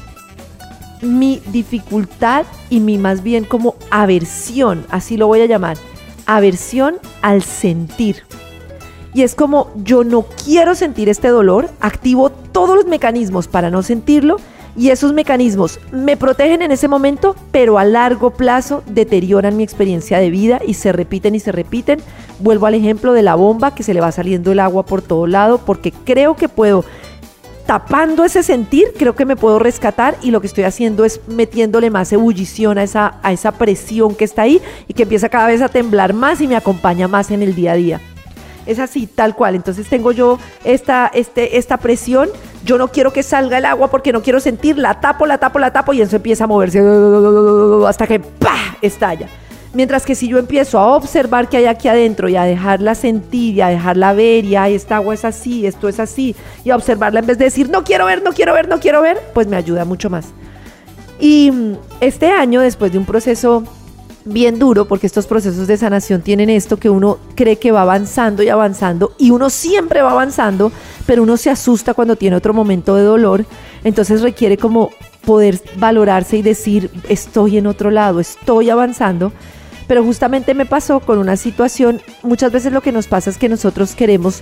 mi 1.02 1.42
dificultad 1.52 2.46
y 2.70 2.80
mi 2.80 2.98
más 2.98 3.24
bien 3.24 3.44
como 3.44 3.76
aversión, 3.92 4.86
así 4.90 5.18
lo 5.18 5.28
voy 5.28 5.42
a 5.42 5.46
llamar, 5.46 5.78
aversión 6.26 6.96
al 7.22 7.44
sentir. 7.44 8.24
Y 9.14 9.22
es 9.22 9.36
como 9.36 9.72
yo 9.76 10.04
no 10.04 10.26
quiero 10.44 10.74
sentir 10.74 11.10
este 11.10 11.28
dolor, 11.28 11.70
activo 11.80 12.32
todos 12.32 12.76
los 12.76 12.86
mecanismos 12.88 13.48
para 13.48 13.70
no 13.70 13.84
sentirlo 13.84 14.38
Y 14.76 14.90
esos 14.90 15.14
mecanismos 15.14 15.80
me 15.92 16.18
protegen 16.18 16.62
en 16.62 16.72
ese 16.72 16.88
momento, 16.88 17.36
pero 17.52 17.78
a 17.78 17.86
largo 17.86 18.32
plazo 18.32 18.84
deterioran 18.88 19.56
mi 19.56 19.64
experiencia 19.64 20.18
de 20.18 20.32
vida 20.32 20.62
y 20.66 20.74
se 20.74 20.92
repiten 20.92 21.36
y 21.36 21.40
se 21.40 21.52
repiten. 21.52 22.00
Vuelvo 22.40 22.66
al 22.66 22.74
ejemplo 22.74 23.14
de 23.14 23.22
la 23.22 23.36
bomba 23.36 23.76
que 23.76 23.84
se 23.84 23.94
le 23.94 24.02
va 24.02 24.12
saliendo 24.12 24.52
el 24.52 24.60
agua 24.60 24.86
por 24.86 25.02
todo 25.02 25.28
lado 25.28 25.60
porque 25.60 25.92
creo 25.92 26.36
que 26.36 26.50
puedo 26.50 26.84
tapando 27.68 28.26
ese 28.26 28.44
sentir, 28.44 28.94
creo 28.98 29.16
que 29.16 29.26
me 29.26 29.36
puedo 29.36 29.58
rescatar 29.58 30.18
y 30.22 30.32
lo 30.32 30.42
que 30.42 30.48
estoy 30.48 30.66
haciendo 30.66 31.06
es 31.06 31.22
metiéndole 31.28 31.90
más 31.90 32.12
ebullición 32.12 32.78
a 32.78 32.84
esa, 32.84 33.20
a 33.24 33.32
esa 33.32 33.54
presión 33.54 34.16
que 34.16 34.26
está 34.26 34.42
ahí 34.42 34.62
y 34.88 34.94
que 34.94 35.04
empieza 35.04 35.30
cada 35.30 35.48
vez 35.48 35.62
a 35.62 35.70
temblar 35.70 36.14
más 36.14 36.42
y 36.42 36.48
me 36.48 36.56
acompaña 36.58 37.08
más 37.08 37.32
en 37.32 37.42
el 37.42 37.56
día 37.56 37.72
a 37.74 37.76
día. 37.76 38.02
Es 38.66 38.80
así, 38.80 39.08
tal 39.08 39.36
cual. 39.36 39.56
Entonces 39.56 39.88
tengo 39.88 40.12
yo 40.12 40.40
esta, 40.64 41.12
este, 41.14 41.58
esta 41.58 41.78
presión. 41.78 42.30
Yo 42.64 42.78
no 42.78 42.88
quiero 42.90 43.12
que 43.12 43.24
salga 43.24 43.58
el 43.58 43.66
agua 43.66 43.90
porque 43.90 44.14
no 44.14 44.22
quiero 44.22 44.40
sentir. 44.40 44.78
La 44.78 45.00
tapo, 45.00 45.26
la 45.26 45.38
tapo, 45.38 45.60
la 45.60 45.72
tapo 45.72 45.94
y 45.94 46.02
eso 46.02 46.16
empieza 46.16 46.46
a 46.46 46.48
moverse 46.48 46.80
hasta 47.88 48.08
que 48.08 48.20
¡pah! 48.20 48.78
estalla. 48.82 49.28
Mientras 49.74 50.06
que 50.06 50.14
si 50.14 50.28
yo 50.28 50.38
empiezo 50.38 50.78
a 50.78 50.96
observar 50.96 51.50
que 51.50 51.58
hay 51.58 51.66
aquí 51.66 51.88
adentro 51.88 52.30
y 52.30 52.36
a 52.36 52.44
dejarla 52.44 52.94
sentir 52.94 53.56
y 53.56 53.62
a 53.62 53.70
dejarla 53.70 54.14
ver 54.14 54.46
y 54.46 54.56
esta 54.56 54.98
agua 54.98 55.16
es 55.16 55.26
así, 55.26 55.66
esto 55.66 55.90
es 55.90 56.00
así, 56.00 56.36
y 56.64 56.70
a 56.70 56.76
observarla 56.76 57.22
en 57.22 57.26
vez 57.26 57.40
de 57.40 57.46
decir 57.46 57.70
no 57.72 57.84
quiero 57.84 58.06
ver, 58.06 58.22
no 58.22 58.34
quiero 58.34 58.54
ver, 58.54 58.68
no 58.68 58.80
quiero 58.80 59.02
ver, 59.02 59.20
pues 59.34 59.48
me 59.48 59.56
ayuda 59.56 59.84
mucho 59.84 60.12
más. 60.12 60.28
Y 61.20 61.52
este 62.02 62.30
año, 62.30 62.62
después 62.62 62.92
de 62.92 63.00
un 63.00 63.06
proceso 63.06 63.64
bien 64.26 64.60
duro, 64.60 64.86
porque 64.88 65.08
estos 65.08 65.28
procesos 65.28 65.68
de 65.68 65.78
sanación 65.78 66.22
tienen 66.22 66.50
esto 66.50 66.78
que 66.78 66.90
uno 66.90 67.18
cree 67.36 67.58
que 67.58 67.72
va 67.72 67.82
avanzando 67.82 68.44
y 68.44 68.50
avanzando, 68.50 69.14
y 69.18 69.32
uno 69.32 69.50
siempre 69.50 70.02
va 70.02 70.12
avanzando, 70.12 70.72
pero 71.06 71.24
uno 71.24 71.38
se 71.38 71.50
asusta 71.50 71.94
cuando 71.94 72.16
tiene 72.16 72.36
otro 72.36 72.54
momento 72.54 72.96
de 72.96 73.04
dolor, 73.04 73.46
entonces 73.84 74.22
requiere 74.22 74.58
como 74.58 74.92
poder 75.26 75.62
valorarse 75.78 76.38
y 76.38 76.42
decir, 76.42 76.90
estoy 77.10 77.58
en 77.58 77.68
otro 77.68 77.92
lado, 77.92 78.20
estoy 78.20 78.70
avanzando. 78.70 79.32
Pero 79.88 80.04
justamente 80.04 80.54
me 80.54 80.66
pasó 80.66 81.02
con 81.02 81.18
una 81.18 81.36
situación, 81.36 82.02
muchas 82.22 82.52
veces 82.52 82.72
lo 82.72 82.82
que 82.82 82.94
nos 82.94 83.08
pasa 83.08 83.30
es 83.30 83.38
que 83.38 83.50
nosotros 83.50 83.96
queremos 83.96 84.42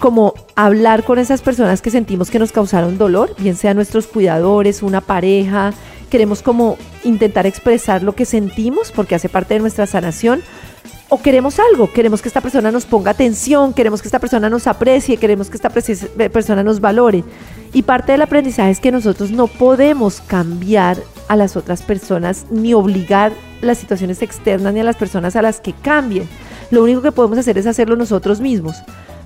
como 0.00 0.34
hablar 0.56 1.04
con 1.04 1.18
esas 1.18 1.42
personas 1.42 1.82
que 1.82 1.90
sentimos 1.90 2.30
que 2.30 2.38
nos 2.38 2.52
causaron 2.52 2.98
dolor, 2.98 3.34
bien 3.38 3.54
sea 3.54 3.74
nuestros 3.74 4.06
cuidadores, 4.06 4.82
una 4.82 5.00
pareja, 5.00 5.72
queremos 6.10 6.42
como 6.42 6.76
intentar 7.04 7.46
expresar 7.46 8.02
lo 8.02 8.14
que 8.14 8.26
sentimos 8.26 8.92
porque 8.92 9.14
hace 9.14 9.28
parte 9.28 9.54
de 9.54 9.60
nuestra 9.60 9.86
sanación, 9.86 10.42
o 11.08 11.20
queremos 11.20 11.58
algo, 11.58 11.92
queremos 11.92 12.22
que 12.22 12.28
esta 12.28 12.40
persona 12.40 12.70
nos 12.70 12.84
ponga 12.84 13.10
atención, 13.10 13.72
queremos 13.72 14.00
que 14.00 14.06
esta 14.06 14.20
persona 14.20 14.48
nos 14.48 14.68
aprecie, 14.68 15.16
queremos 15.16 15.50
que 15.50 15.56
esta 15.56 15.70
persona 15.70 16.62
nos 16.62 16.80
valore. 16.80 17.24
Y 17.72 17.82
parte 17.82 18.12
del 18.12 18.22
aprendizaje 18.22 18.70
es 18.70 18.78
que 18.78 18.92
nosotros 18.92 19.32
no 19.32 19.48
podemos 19.48 20.20
cambiar 20.20 20.98
a 21.26 21.34
las 21.34 21.56
otras 21.56 21.82
personas 21.82 22.46
ni 22.50 22.74
obligar 22.74 23.32
las 23.60 23.78
situaciones 23.78 24.22
externas 24.22 24.72
ni 24.72 24.80
a 24.80 24.84
las 24.84 24.96
personas 24.96 25.34
a 25.34 25.42
las 25.42 25.60
que 25.60 25.72
cambien. 25.72 26.28
Lo 26.70 26.84
único 26.84 27.02
que 27.02 27.10
podemos 27.10 27.38
hacer 27.38 27.58
es 27.58 27.66
hacerlo 27.66 27.96
nosotros 27.96 28.40
mismos. 28.40 28.76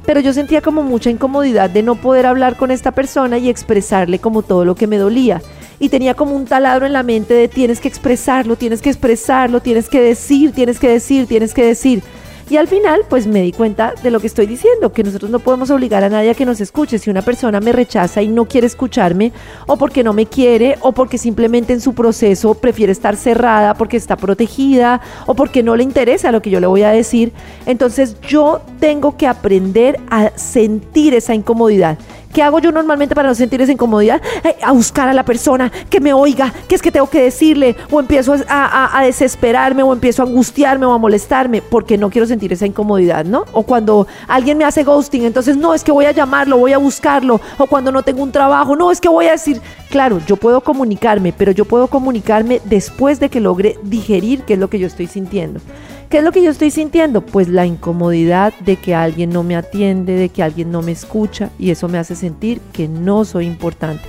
Pero 0.07 0.21
yo 0.21 0.33
sentía 0.33 0.63
como 0.63 0.83
mucha 0.83 1.11
incomodidad 1.11 1.69
de 1.69 1.83
no 1.83 1.97
poder 1.97 2.25
hablar 2.25 2.57
con 2.57 2.71
esta 2.71 2.93
persona 2.93 3.37
y 3.37 3.51
expresarle 3.51 4.19
como 4.19 4.43
todo 4.43 4.65
lo 4.65 4.75
que 4.75 4.87
me 4.87 4.97
dolía. 4.97 5.43
Y 5.79 5.89
tenía 5.89 6.15
como 6.15 6.35
un 6.35 6.45
taladro 6.45 6.87
en 6.87 6.93
la 6.93 7.03
mente 7.03 7.35
de 7.35 7.49
tienes 7.49 7.81
que 7.81 7.89
expresarlo, 7.89 8.57
tienes 8.57 8.81
que 8.81 8.91
expresarlo, 8.91 9.61
tienes 9.61 9.89
que 9.89 10.01
decir, 10.01 10.53
tienes 10.53 10.79
que 10.79 10.89
decir, 10.89 11.27
tienes 11.27 11.55
que 11.55 11.65
decir. 11.65 12.03
Y 12.51 12.59
al 12.59 12.69
final, 12.69 13.01
pues 13.09 13.27
me 13.27 13.41
di 13.41 13.53
cuenta 13.53 13.95
de 14.03 14.11
lo 14.11 14.21
que 14.21 14.27
estoy 14.27 14.47
diciendo, 14.47 14.93
que 14.93 15.03
nosotros 15.03 15.31
no 15.31 15.39
podemos 15.39 15.71
obligar 15.71 16.05
a 16.05 16.11
nadie 16.11 16.31
a 16.31 16.35
que 16.35 16.45
nos 16.45 16.61
escuche. 16.61 16.99
Si 16.99 17.09
una 17.09 17.23
persona 17.23 17.59
me 17.59 17.73
rechaza 17.73 18.21
y 18.21 18.29
no 18.29 18.45
quiere 18.45 18.67
escucharme, 18.67 19.33
o 19.67 19.79
porque 19.79 20.05
no 20.05 20.13
me 20.13 20.27
quiere, 20.27 20.77
o 20.83 20.93
porque 20.93 21.17
simplemente 21.17 21.73
en 21.73 21.81
su 21.81 21.95
proceso 21.95 22.53
prefiere 22.53 22.93
estar 22.93 23.17
cerrada 23.17 23.73
porque 23.75 23.97
está 23.97 24.17
protegida, 24.17 25.01
o 25.25 25.35
porque 25.35 25.63
no 25.63 25.75
le 25.75 25.85
interesa 25.85 26.33
lo 26.33 26.43
que 26.43 26.51
yo 26.51 26.61
le 26.61 26.67
voy 26.67 26.83
a 26.83 26.91
decir, 26.91 27.33
entonces 27.65 28.21
yo 28.21 28.61
tengo 28.79 29.17
que 29.17 29.27
aprender 29.27 29.99
a 30.11 30.31
sentir 30.37 31.15
esa 31.15 31.35
incomodidad. 31.35 31.99
¿Qué 32.35 32.43
hago 32.43 32.59
yo 32.59 32.73
normalmente 32.73 33.15
para 33.15 33.29
no 33.29 33.35
sentir 33.37 33.63
esa 33.63 33.71
incomodidad? 33.71 34.21
Eh, 34.43 34.57
a 34.61 34.73
buscar 34.73 35.09
a 35.09 35.15
la 35.15 35.25
persona 35.25 35.71
que 35.89 36.01
me 36.01 36.13
oiga, 36.13 36.53
qué 36.67 36.75
es 36.75 36.83
que 36.83 36.91
tengo 36.91 37.09
que 37.09 37.23
decirle, 37.23 37.77
o 37.93 38.01
empiezo 38.01 38.35
a, 38.49 39.01
desesperarme, 39.05 39.85
o 39.85 39.93
empiezo 39.93 40.23
a 40.23 40.27
angustiarme, 40.27 40.85
o 40.85 40.93
a 40.93 40.99
molestarme, 40.99 41.63
porque 41.63 41.97
no 41.97 42.11
quiero 42.11 42.27
sentir 42.27 42.53
esa 42.53 42.67
incomodidad, 42.67 43.25
¿no? 43.25 43.45
O 43.53 43.63
cuando 43.63 44.09
alguien 44.27 44.59
me 44.59 44.65
hace 44.65 44.83
ghosting, 44.83 45.25
entonces 45.25 45.57
no, 45.57 45.75
es 45.75 45.85
que 45.85 45.93
voy 45.93 46.07
a 46.07 46.11
llamarlo, 46.11 46.59
voy 46.59 46.73
a 46.73 46.79
buscarlo, 46.79 47.41
o 47.57 47.67
cuando 47.69 47.93
no 47.93 48.03
tengo 48.03 48.25
un 48.25 48.33
trabajo, 48.33 48.75
no, 48.75 48.91
es 48.91 49.01
que 49.01 49.09
voy 49.09 49.27
a 49.27 49.33
decir, 49.33 49.61
claro, 49.89 50.21
yo 50.27 50.35
puedo 50.35 50.61
comunicarme, 50.61 51.33
pero 51.33 51.53
yo 51.53 51.67
puedo 51.67 51.87
comunicarme 51.87 52.61
después 52.65 53.21
de 53.21 53.29
que 53.29 53.39
logre 53.39 53.79
digerir 53.85 54.43
qué 54.43 54.55
es 54.55 54.59
lo 54.59 54.69
que 54.69 54.81
yo 54.81 54.89
estoy 54.89 55.07
sintiendo. 55.07 55.61
¿Qué 56.09 56.19
es 56.19 56.25
lo 56.25 56.33
que 56.33 56.43
yo 56.43 56.51
estoy 56.51 56.71
sintiendo? 56.71 57.23
Pues 57.23 57.49
la 57.49 57.67
incomodidad 57.67 58.55
de 58.61 58.77
que 58.77 58.95
alguien 58.95 59.31
no 59.31 59.43
me 59.43 59.57
atiende, 59.57 60.15
de 60.15 60.29
que 60.29 60.43
alguien 60.43 60.71
no 60.71 60.83
me 60.83 60.93
escucha 60.93 61.51
y 61.59 61.71
eso 61.71 61.89
me 61.89 61.99
hace 61.99 62.15
sentir 62.15 62.61
que 62.73 62.89
no 62.89 63.25
soy 63.25 63.47
importante. 63.47 64.03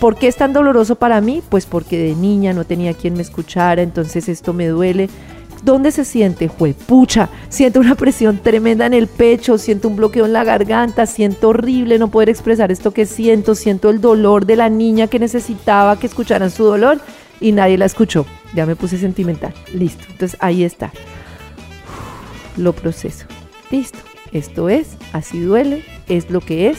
¿Por 0.00 0.16
qué 0.16 0.26
es 0.26 0.36
tan 0.36 0.52
doloroso 0.52 0.96
para 0.96 1.20
mí? 1.20 1.42
Pues 1.48 1.66
porque 1.66 1.98
de 1.98 2.16
niña 2.16 2.52
no 2.52 2.64
tenía 2.64 2.94
quien 2.94 3.14
me 3.14 3.22
escuchara, 3.22 3.82
entonces 3.82 4.28
esto 4.28 4.52
me 4.52 4.66
duele. 4.66 5.08
¿Dónde 5.62 5.92
se 5.92 6.04
siente? 6.04 6.48
Juepucha, 6.48 7.28
siento 7.48 7.78
una 7.78 7.94
presión 7.94 8.38
tremenda 8.38 8.86
en 8.86 8.94
el 8.94 9.06
pecho, 9.06 9.58
siento 9.58 9.86
un 9.86 9.94
bloqueo 9.94 10.26
en 10.26 10.32
la 10.32 10.42
garganta, 10.42 11.06
siento 11.06 11.50
horrible 11.50 12.00
no 12.00 12.08
poder 12.08 12.30
expresar 12.30 12.72
esto 12.72 12.90
que 12.90 13.06
siento, 13.06 13.54
siento 13.54 13.90
el 13.90 14.00
dolor 14.00 14.44
de 14.44 14.56
la 14.56 14.68
niña 14.68 15.06
que 15.06 15.20
necesitaba 15.20 16.00
que 16.00 16.08
escucharan 16.08 16.50
su 16.50 16.64
dolor 16.64 16.98
y 17.40 17.52
nadie 17.52 17.78
la 17.78 17.84
escuchó. 17.84 18.26
Ya 18.56 18.66
me 18.66 18.74
puse 18.74 18.98
sentimental. 18.98 19.54
Listo. 19.72 20.04
Entonces 20.10 20.36
ahí 20.40 20.64
está 20.64 20.90
lo 22.56 22.72
proceso. 22.72 23.26
Listo, 23.70 23.98
esto 24.32 24.68
es, 24.68 24.96
así 25.12 25.40
duele, 25.40 25.84
es 26.08 26.30
lo 26.30 26.40
que 26.40 26.68
es. 26.68 26.78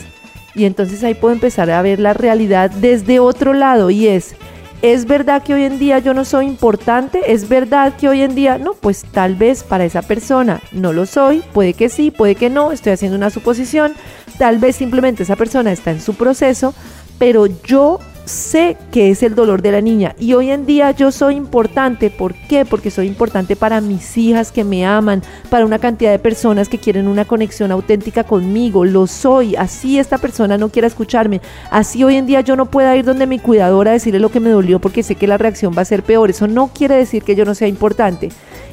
Y 0.55 0.65
entonces 0.65 1.03
ahí 1.03 1.15
puedo 1.15 1.33
empezar 1.33 1.71
a 1.71 1.81
ver 1.81 1.99
la 1.99 2.13
realidad 2.13 2.69
desde 2.69 3.19
otro 3.19 3.53
lado 3.53 3.89
y 3.89 4.07
es, 4.07 4.35
¿es 4.83 5.05
verdad 5.05 5.41
que 5.41 5.55
hoy 5.55 5.63
en 5.63 5.79
día 5.79 5.97
yo 5.99 6.13
no 6.13 6.25
soy 6.25 6.45
importante? 6.45 7.33
¿Es 7.33 7.49
verdad 7.49 7.93
que 7.95 8.07
hoy 8.07 8.21
en 8.21 8.35
día 8.35 8.59
no? 8.59 8.73
Pues 8.73 9.03
tal 9.03 9.35
vez 9.35 9.63
para 9.63 9.85
esa 9.85 10.03
persona 10.03 10.61
no 10.71 10.93
lo 10.93 11.07
soy, 11.07 11.41
puede 11.53 11.73
que 11.73 11.89
sí, 11.89 12.11
puede 12.11 12.35
que 12.35 12.51
no, 12.51 12.71
estoy 12.71 12.93
haciendo 12.93 13.17
una 13.17 13.31
suposición, 13.31 13.93
tal 14.37 14.59
vez 14.59 14.75
simplemente 14.75 15.23
esa 15.23 15.35
persona 15.35 15.71
está 15.71 15.89
en 15.89 16.01
su 16.01 16.13
proceso, 16.13 16.75
pero 17.17 17.47
yo 17.47 17.99
sé 18.25 18.77
que 18.91 19.09
es 19.09 19.21
el 19.23 19.35
dolor 19.35 19.61
de 19.61 19.71
la 19.71 19.81
niña 19.81 20.15
y 20.17 20.33
hoy 20.33 20.49
en 20.49 20.65
día 20.65 20.91
yo 20.91 21.11
soy 21.11 21.35
importante. 21.35 22.09
¿Por 22.09 22.33
qué? 22.33 22.65
Porque 22.65 22.91
soy 22.91 23.07
importante 23.07 23.55
para 23.55 23.81
mis 23.81 24.17
hijas 24.17 24.51
que 24.51 24.63
me 24.63 24.85
aman, 24.85 25.21
para 25.49 25.65
una 25.65 25.79
cantidad 25.79 26.11
de 26.11 26.19
personas 26.19 26.69
que 26.69 26.77
quieren 26.77 27.07
una 27.07 27.25
conexión 27.25 27.71
auténtica 27.71 28.23
conmigo. 28.23 28.85
Lo 28.85 29.07
soy. 29.07 29.55
Así 29.55 29.99
esta 29.99 30.17
persona 30.17 30.57
no 30.57 30.69
quiera 30.69 30.87
escucharme. 30.87 31.41
Así 31.69 32.03
hoy 32.03 32.15
en 32.15 32.25
día 32.25 32.41
yo 32.41 32.55
no 32.55 32.67
pueda 32.67 32.95
ir 32.95 33.05
donde 33.05 33.27
mi 33.27 33.39
cuidadora 33.39 33.91
a 33.91 33.93
decirle 33.93 34.19
lo 34.19 34.31
que 34.31 34.39
me 34.39 34.49
dolió 34.49 34.79
porque 34.79 35.03
sé 35.03 35.15
que 35.15 35.27
la 35.27 35.37
reacción 35.37 35.73
va 35.77 35.81
a 35.81 35.85
ser 35.85 36.03
peor. 36.03 36.29
Eso 36.29 36.47
no 36.47 36.67
quiere 36.67 36.95
decir 36.95 37.23
que 37.23 37.35
yo 37.35 37.45
no 37.45 37.55
sea 37.55 37.67
importante. 37.67 38.29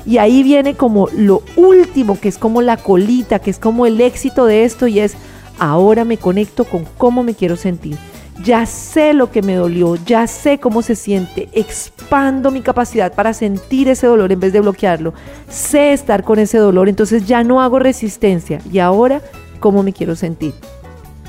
Y 0.06 0.18
ahí 0.18 0.42
viene 0.42 0.74
como 0.74 1.08
lo 1.14 1.42
último, 1.56 2.18
que 2.18 2.28
es 2.28 2.38
como 2.38 2.62
la 2.62 2.76
colita, 2.76 3.38
que 3.38 3.50
es 3.50 3.58
como 3.58 3.86
el 3.86 4.00
éxito 4.00 4.46
de 4.46 4.64
esto 4.64 4.86
y 4.86 5.00
es 5.00 5.14
ahora 5.58 6.06
me 6.06 6.16
conecto 6.16 6.64
con 6.64 6.86
cómo 6.96 7.22
me 7.22 7.34
quiero 7.34 7.56
sentir 7.56 7.98
ya 8.44 8.66
sé 8.66 9.12
lo 9.12 9.30
que 9.30 9.42
me 9.42 9.54
dolió, 9.54 9.96
ya 9.96 10.26
sé 10.26 10.58
cómo 10.58 10.82
se 10.82 10.94
siente, 10.94 11.48
expando 11.52 12.50
mi 12.50 12.60
capacidad 12.62 13.12
para 13.12 13.34
sentir 13.34 13.88
ese 13.88 14.06
dolor 14.06 14.32
en 14.32 14.40
vez 14.40 14.52
de 14.52 14.60
bloquearlo, 14.60 15.14
sé 15.48 15.92
estar 15.92 16.24
con 16.24 16.38
ese 16.38 16.58
dolor, 16.58 16.88
entonces 16.88 17.26
ya 17.26 17.44
no 17.44 17.60
hago 17.60 17.78
resistencia. 17.78 18.60
Y 18.70 18.78
ahora, 18.78 19.20
¿cómo 19.58 19.82
me 19.82 19.92
quiero 19.92 20.16
sentir? 20.16 20.54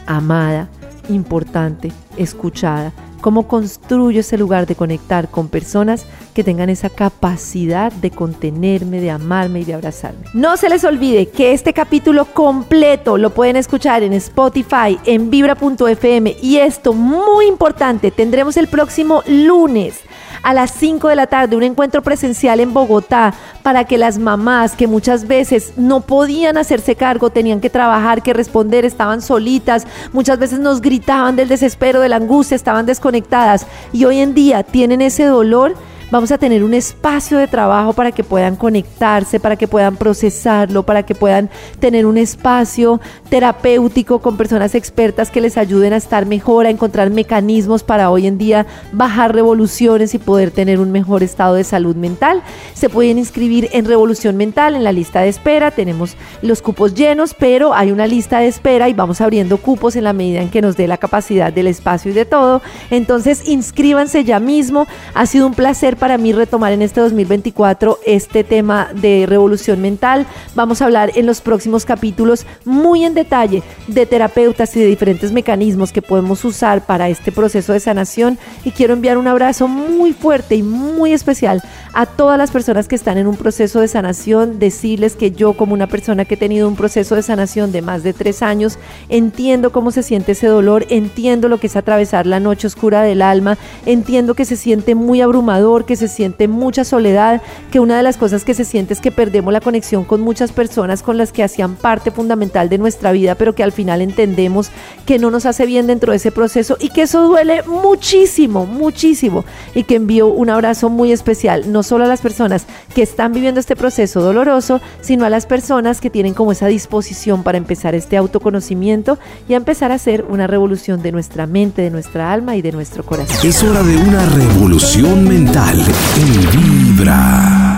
Amada, 0.05 0.69
importante, 1.09 1.91
escuchada, 2.17 2.93
cómo 3.21 3.47
construyo 3.47 4.19
ese 4.19 4.37
lugar 4.37 4.67
de 4.67 4.75
conectar 4.75 5.29
con 5.29 5.47
personas 5.47 6.05
que 6.33 6.43
tengan 6.43 6.69
esa 6.69 6.89
capacidad 6.89 7.91
de 7.91 8.11
contenerme, 8.11 8.99
de 8.99 9.11
amarme 9.11 9.61
y 9.61 9.63
de 9.63 9.73
abrazarme. 9.73 10.25
No 10.33 10.57
se 10.57 10.69
les 10.69 10.83
olvide 10.83 11.29
que 11.29 11.53
este 11.53 11.73
capítulo 11.73 12.25
completo 12.25 13.17
lo 13.17 13.29
pueden 13.29 13.55
escuchar 13.55 14.03
en 14.03 14.13
Spotify, 14.13 14.99
en 15.05 15.29
vibra.fm 15.29 16.35
y 16.41 16.57
esto 16.57 16.93
muy 16.93 17.45
importante, 17.45 18.11
tendremos 18.11 18.57
el 18.57 18.67
próximo 18.67 19.23
lunes 19.27 20.01
a 20.43 20.53
las 20.53 20.71
5 20.71 21.07
de 21.07 21.15
la 21.15 21.27
tarde 21.27 21.55
un 21.55 21.63
encuentro 21.63 22.01
presencial 22.01 22.59
en 22.59 22.73
Bogotá 22.73 23.33
para 23.63 23.85
que 23.85 23.97
las 23.97 24.17
mamás 24.17 24.75
que 24.75 24.87
muchas 24.87 25.27
veces 25.27 25.73
no 25.77 26.01
podían 26.01 26.57
hacerse 26.57 26.95
cargo, 26.95 27.29
tenían 27.29 27.61
que 27.61 27.69
trabajar, 27.69 28.23
que 28.23 28.33
responder, 28.33 28.85
estaban 28.85 29.21
solitas, 29.21 29.85
muchas 30.13 30.39
veces 30.39 30.59
nos 30.59 30.81
gritaban 30.81 31.35
del 31.35 31.47
desespero, 31.47 31.99
de 31.99 32.09
la 32.09 32.17
angustia, 32.17 32.55
estaban 32.55 32.85
desconectadas 32.85 33.67
y 33.93 34.05
hoy 34.05 34.19
en 34.19 34.33
día 34.33 34.63
tienen 34.63 35.01
ese 35.01 35.25
dolor 35.25 35.75
Vamos 36.11 36.29
a 36.33 36.37
tener 36.37 36.61
un 36.65 36.73
espacio 36.73 37.37
de 37.37 37.47
trabajo 37.47 37.93
para 37.93 38.11
que 38.11 38.25
puedan 38.25 38.57
conectarse, 38.57 39.39
para 39.39 39.55
que 39.55 39.69
puedan 39.69 39.95
procesarlo, 39.95 40.83
para 40.83 41.03
que 41.03 41.15
puedan 41.15 41.49
tener 41.79 42.05
un 42.05 42.17
espacio 42.17 42.99
terapéutico 43.29 44.19
con 44.19 44.35
personas 44.35 44.75
expertas 44.75 45.31
que 45.31 45.39
les 45.39 45.57
ayuden 45.57 45.93
a 45.93 45.95
estar 45.95 46.25
mejor, 46.25 46.65
a 46.65 46.69
encontrar 46.69 47.11
mecanismos 47.11 47.83
para 47.83 48.11
hoy 48.11 48.27
en 48.27 48.37
día 48.37 48.65
bajar 48.91 49.33
revoluciones 49.33 50.13
y 50.13 50.17
poder 50.17 50.51
tener 50.51 50.81
un 50.81 50.91
mejor 50.91 51.23
estado 51.23 51.55
de 51.55 51.63
salud 51.63 51.95
mental. 51.95 52.43
Se 52.73 52.89
pueden 52.89 53.17
inscribir 53.17 53.69
en 53.71 53.85
Revolución 53.85 54.35
Mental 54.35 54.75
en 54.75 54.83
la 54.83 54.91
lista 54.91 55.21
de 55.21 55.29
espera. 55.29 55.71
Tenemos 55.71 56.17
los 56.41 56.61
cupos 56.61 56.93
llenos, 56.93 57.33
pero 57.33 57.73
hay 57.73 57.89
una 57.89 58.05
lista 58.05 58.39
de 58.39 58.47
espera 58.47 58.89
y 58.89 58.93
vamos 58.93 59.21
abriendo 59.21 59.55
cupos 59.59 59.95
en 59.95 60.03
la 60.03 60.11
medida 60.11 60.41
en 60.41 60.49
que 60.49 60.61
nos 60.61 60.75
dé 60.75 60.89
la 60.89 60.97
capacidad 60.97 61.53
del 61.53 61.67
espacio 61.67 62.11
y 62.11 62.15
de 62.15 62.25
todo. 62.25 62.61
Entonces, 62.89 63.47
inscríbanse 63.47 64.25
ya 64.25 64.41
mismo. 64.41 64.87
Ha 65.13 65.25
sido 65.25 65.47
un 65.47 65.53
placer 65.53 66.00
para 66.01 66.17
mí 66.17 66.33
retomar 66.33 66.73
en 66.73 66.81
este 66.81 66.99
2024 66.99 67.99
este 68.07 68.43
tema 68.43 68.89
de 68.91 69.27
revolución 69.27 69.81
mental. 69.81 70.25
Vamos 70.55 70.81
a 70.81 70.85
hablar 70.85 71.11
en 71.13 71.27
los 71.27 71.41
próximos 71.41 71.85
capítulos 71.85 72.47
muy 72.65 73.05
en 73.05 73.13
detalle 73.13 73.61
de 73.87 74.07
terapeutas 74.07 74.75
y 74.75 74.79
de 74.79 74.87
diferentes 74.87 75.31
mecanismos 75.31 75.91
que 75.91 76.01
podemos 76.01 76.43
usar 76.43 76.87
para 76.87 77.07
este 77.07 77.31
proceso 77.31 77.73
de 77.73 77.79
sanación 77.79 78.39
y 78.65 78.71
quiero 78.71 78.93
enviar 78.95 79.19
un 79.19 79.27
abrazo 79.27 79.67
muy 79.67 80.11
fuerte 80.13 80.55
y 80.55 80.63
muy 80.63 81.13
especial 81.13 81.61
a 81.93 82.05
todas 82.05 82.37
las 82.37 82.51
personas 82.51 82.87
que 82.87 82.95
están 82.95 83.17
en 83.17 83.27
un 83.27 83.35
proceso 83.35 83.79
de 83.81 83.87
sanación, 83.87 84.59
decirles 84.59 85.15
que 85.15 85.31
yo 85.31 85.53
como 85.53 85.73
una 85.73 85.87
persona 85.87 86.25
que 86.25 86.35
he 86.35 86.37
tenido 86.37 86.67
un 86.67 86.75
proceso 86.75 87.15
de 87.15 87.21
sanación 87.21 87.71
de 87.71 87.81
más 87.81 88.01
de 88.01 88.13
tres 88.13 88.41
años, 88.41 88.79
entiendo 89.09 89.71
cómo 89.71 89.91
se 89.91 90.01
siente 90.01 90.31
ese 90.31 90.47
dolor, 90.47 90.85
entiendo 90.89 91.47
lo 91.47 91.59
que 91.59 91.67
es 91.67 91.75
atravesar 91.75 92.25
la 92.25 92.39
noche 92.39 92.67
oscura 92.67 93.01
del 93.01 93.21
alma, 93.21 93.57
entiendo 93.85 94.33
que 94.33 94.45
se 94.45 94.55
siente 94.55 94.95
muy 94.95 95.21
abrumador, 95.21 95.85
que 95.91 95.97
se 95.97 96.07
siente 96.07 96.47
mucha 96.47 96.85
soledad, 96.85 97.41
que 97.69 97.81
una 97.81 97.97
de 97.97 98.03
las 98.03 98.15
cosas 98.15 98.45
que 98.45 98.53
se 98.53 98.63
siente 98.63 98.93
es 98.93 99.01
que 99.01 99.11
perdemos 99.11 99.51
la 99.51 99.59
conexión 99.59 100.05
con 100.05 100.21
muchas 100.21 100.53
personas 100.53 101.03
con 101.03 101.17
las 101.17 101.33
que 101.33 101.43
hacían 101.43 101.75
parte 101.75 102.11
fundamental 102.11 102.69
de 102.69 102.77
nuestra 102.77 103.11
vida, 103.11 103.35
pero 103.35 103.55
que 103.55 103.61
al 103.61 103.73
final 103.73 104.01
entendemos 104.01 104.71
que 105.05 105.19
no 105.19 105.31
nos 105.31 105.45
hace 105.45 105.65
bien 105.65 105.87
dentro 105.87 106.11
de 106.13 106.15
ese 106.15 106.31
proceso 106.31 106.77
y 106.79 106.91
que 106.91 107.01
eso 107.01 107.23
duele 107.23 107.63
muchísimo, 107.63 108.65
muchísimo 108.65 109.43
y 109.75 109.83
que 109.83 109.95
envío 109.95 110.27
un 110.27 110.49
abrazo 110.49 110.89
muy 110.89 111.11
especial 111.11 111.69
no 111.69 111.83
solo 111.83 112.05
a 112.05 112.07
las 112.07 112.21
personas 112.21 112.67
que 112.95 113.01
están 113.01 113.33
viviendo 113.33 113.59
este 113.59 113.75
proceso 113.75 114.21
doloroso, 114.21 114.79
sino 115.01 115.25
a 115.25 115.29
las 115.29 115.45
personas 115.45 115.99
que 115.99 116.09
tienen 116.09 116.33
como 116.33 116.53
esa 116.53 116.67
disposición 116.67 117.43
para 117.43 117.57
empezar 117.57 117.95
este 117.95 118.15
autoconocimiento 118.15 119.19
y 119.49 119.55
a 119.55 119.57
empezar 119.57 119.91
a 119.91 119.95
hacer 119.95 120.23
una 120.29 120.47
revolución 120.47 121.01
de 121.01 121.11
nuestra 121.11 121.47
mente, 121.47 121.81
de 121.81 121.89
nuestra 121.89 122.31
alma 122.31 122.55
y 122.55 122.61
de 122.61 122.71
nuestro 122.71 123.03
corazón. 123.03 123.35
Es 123.43 123.61
hora 123.61 123.83
de 123.83 123.97
una 123.97 124.25
revolución 124.27 125.27
mental 125.27 125.80
en 126.17 126.51
Vibra. 126.51 127.70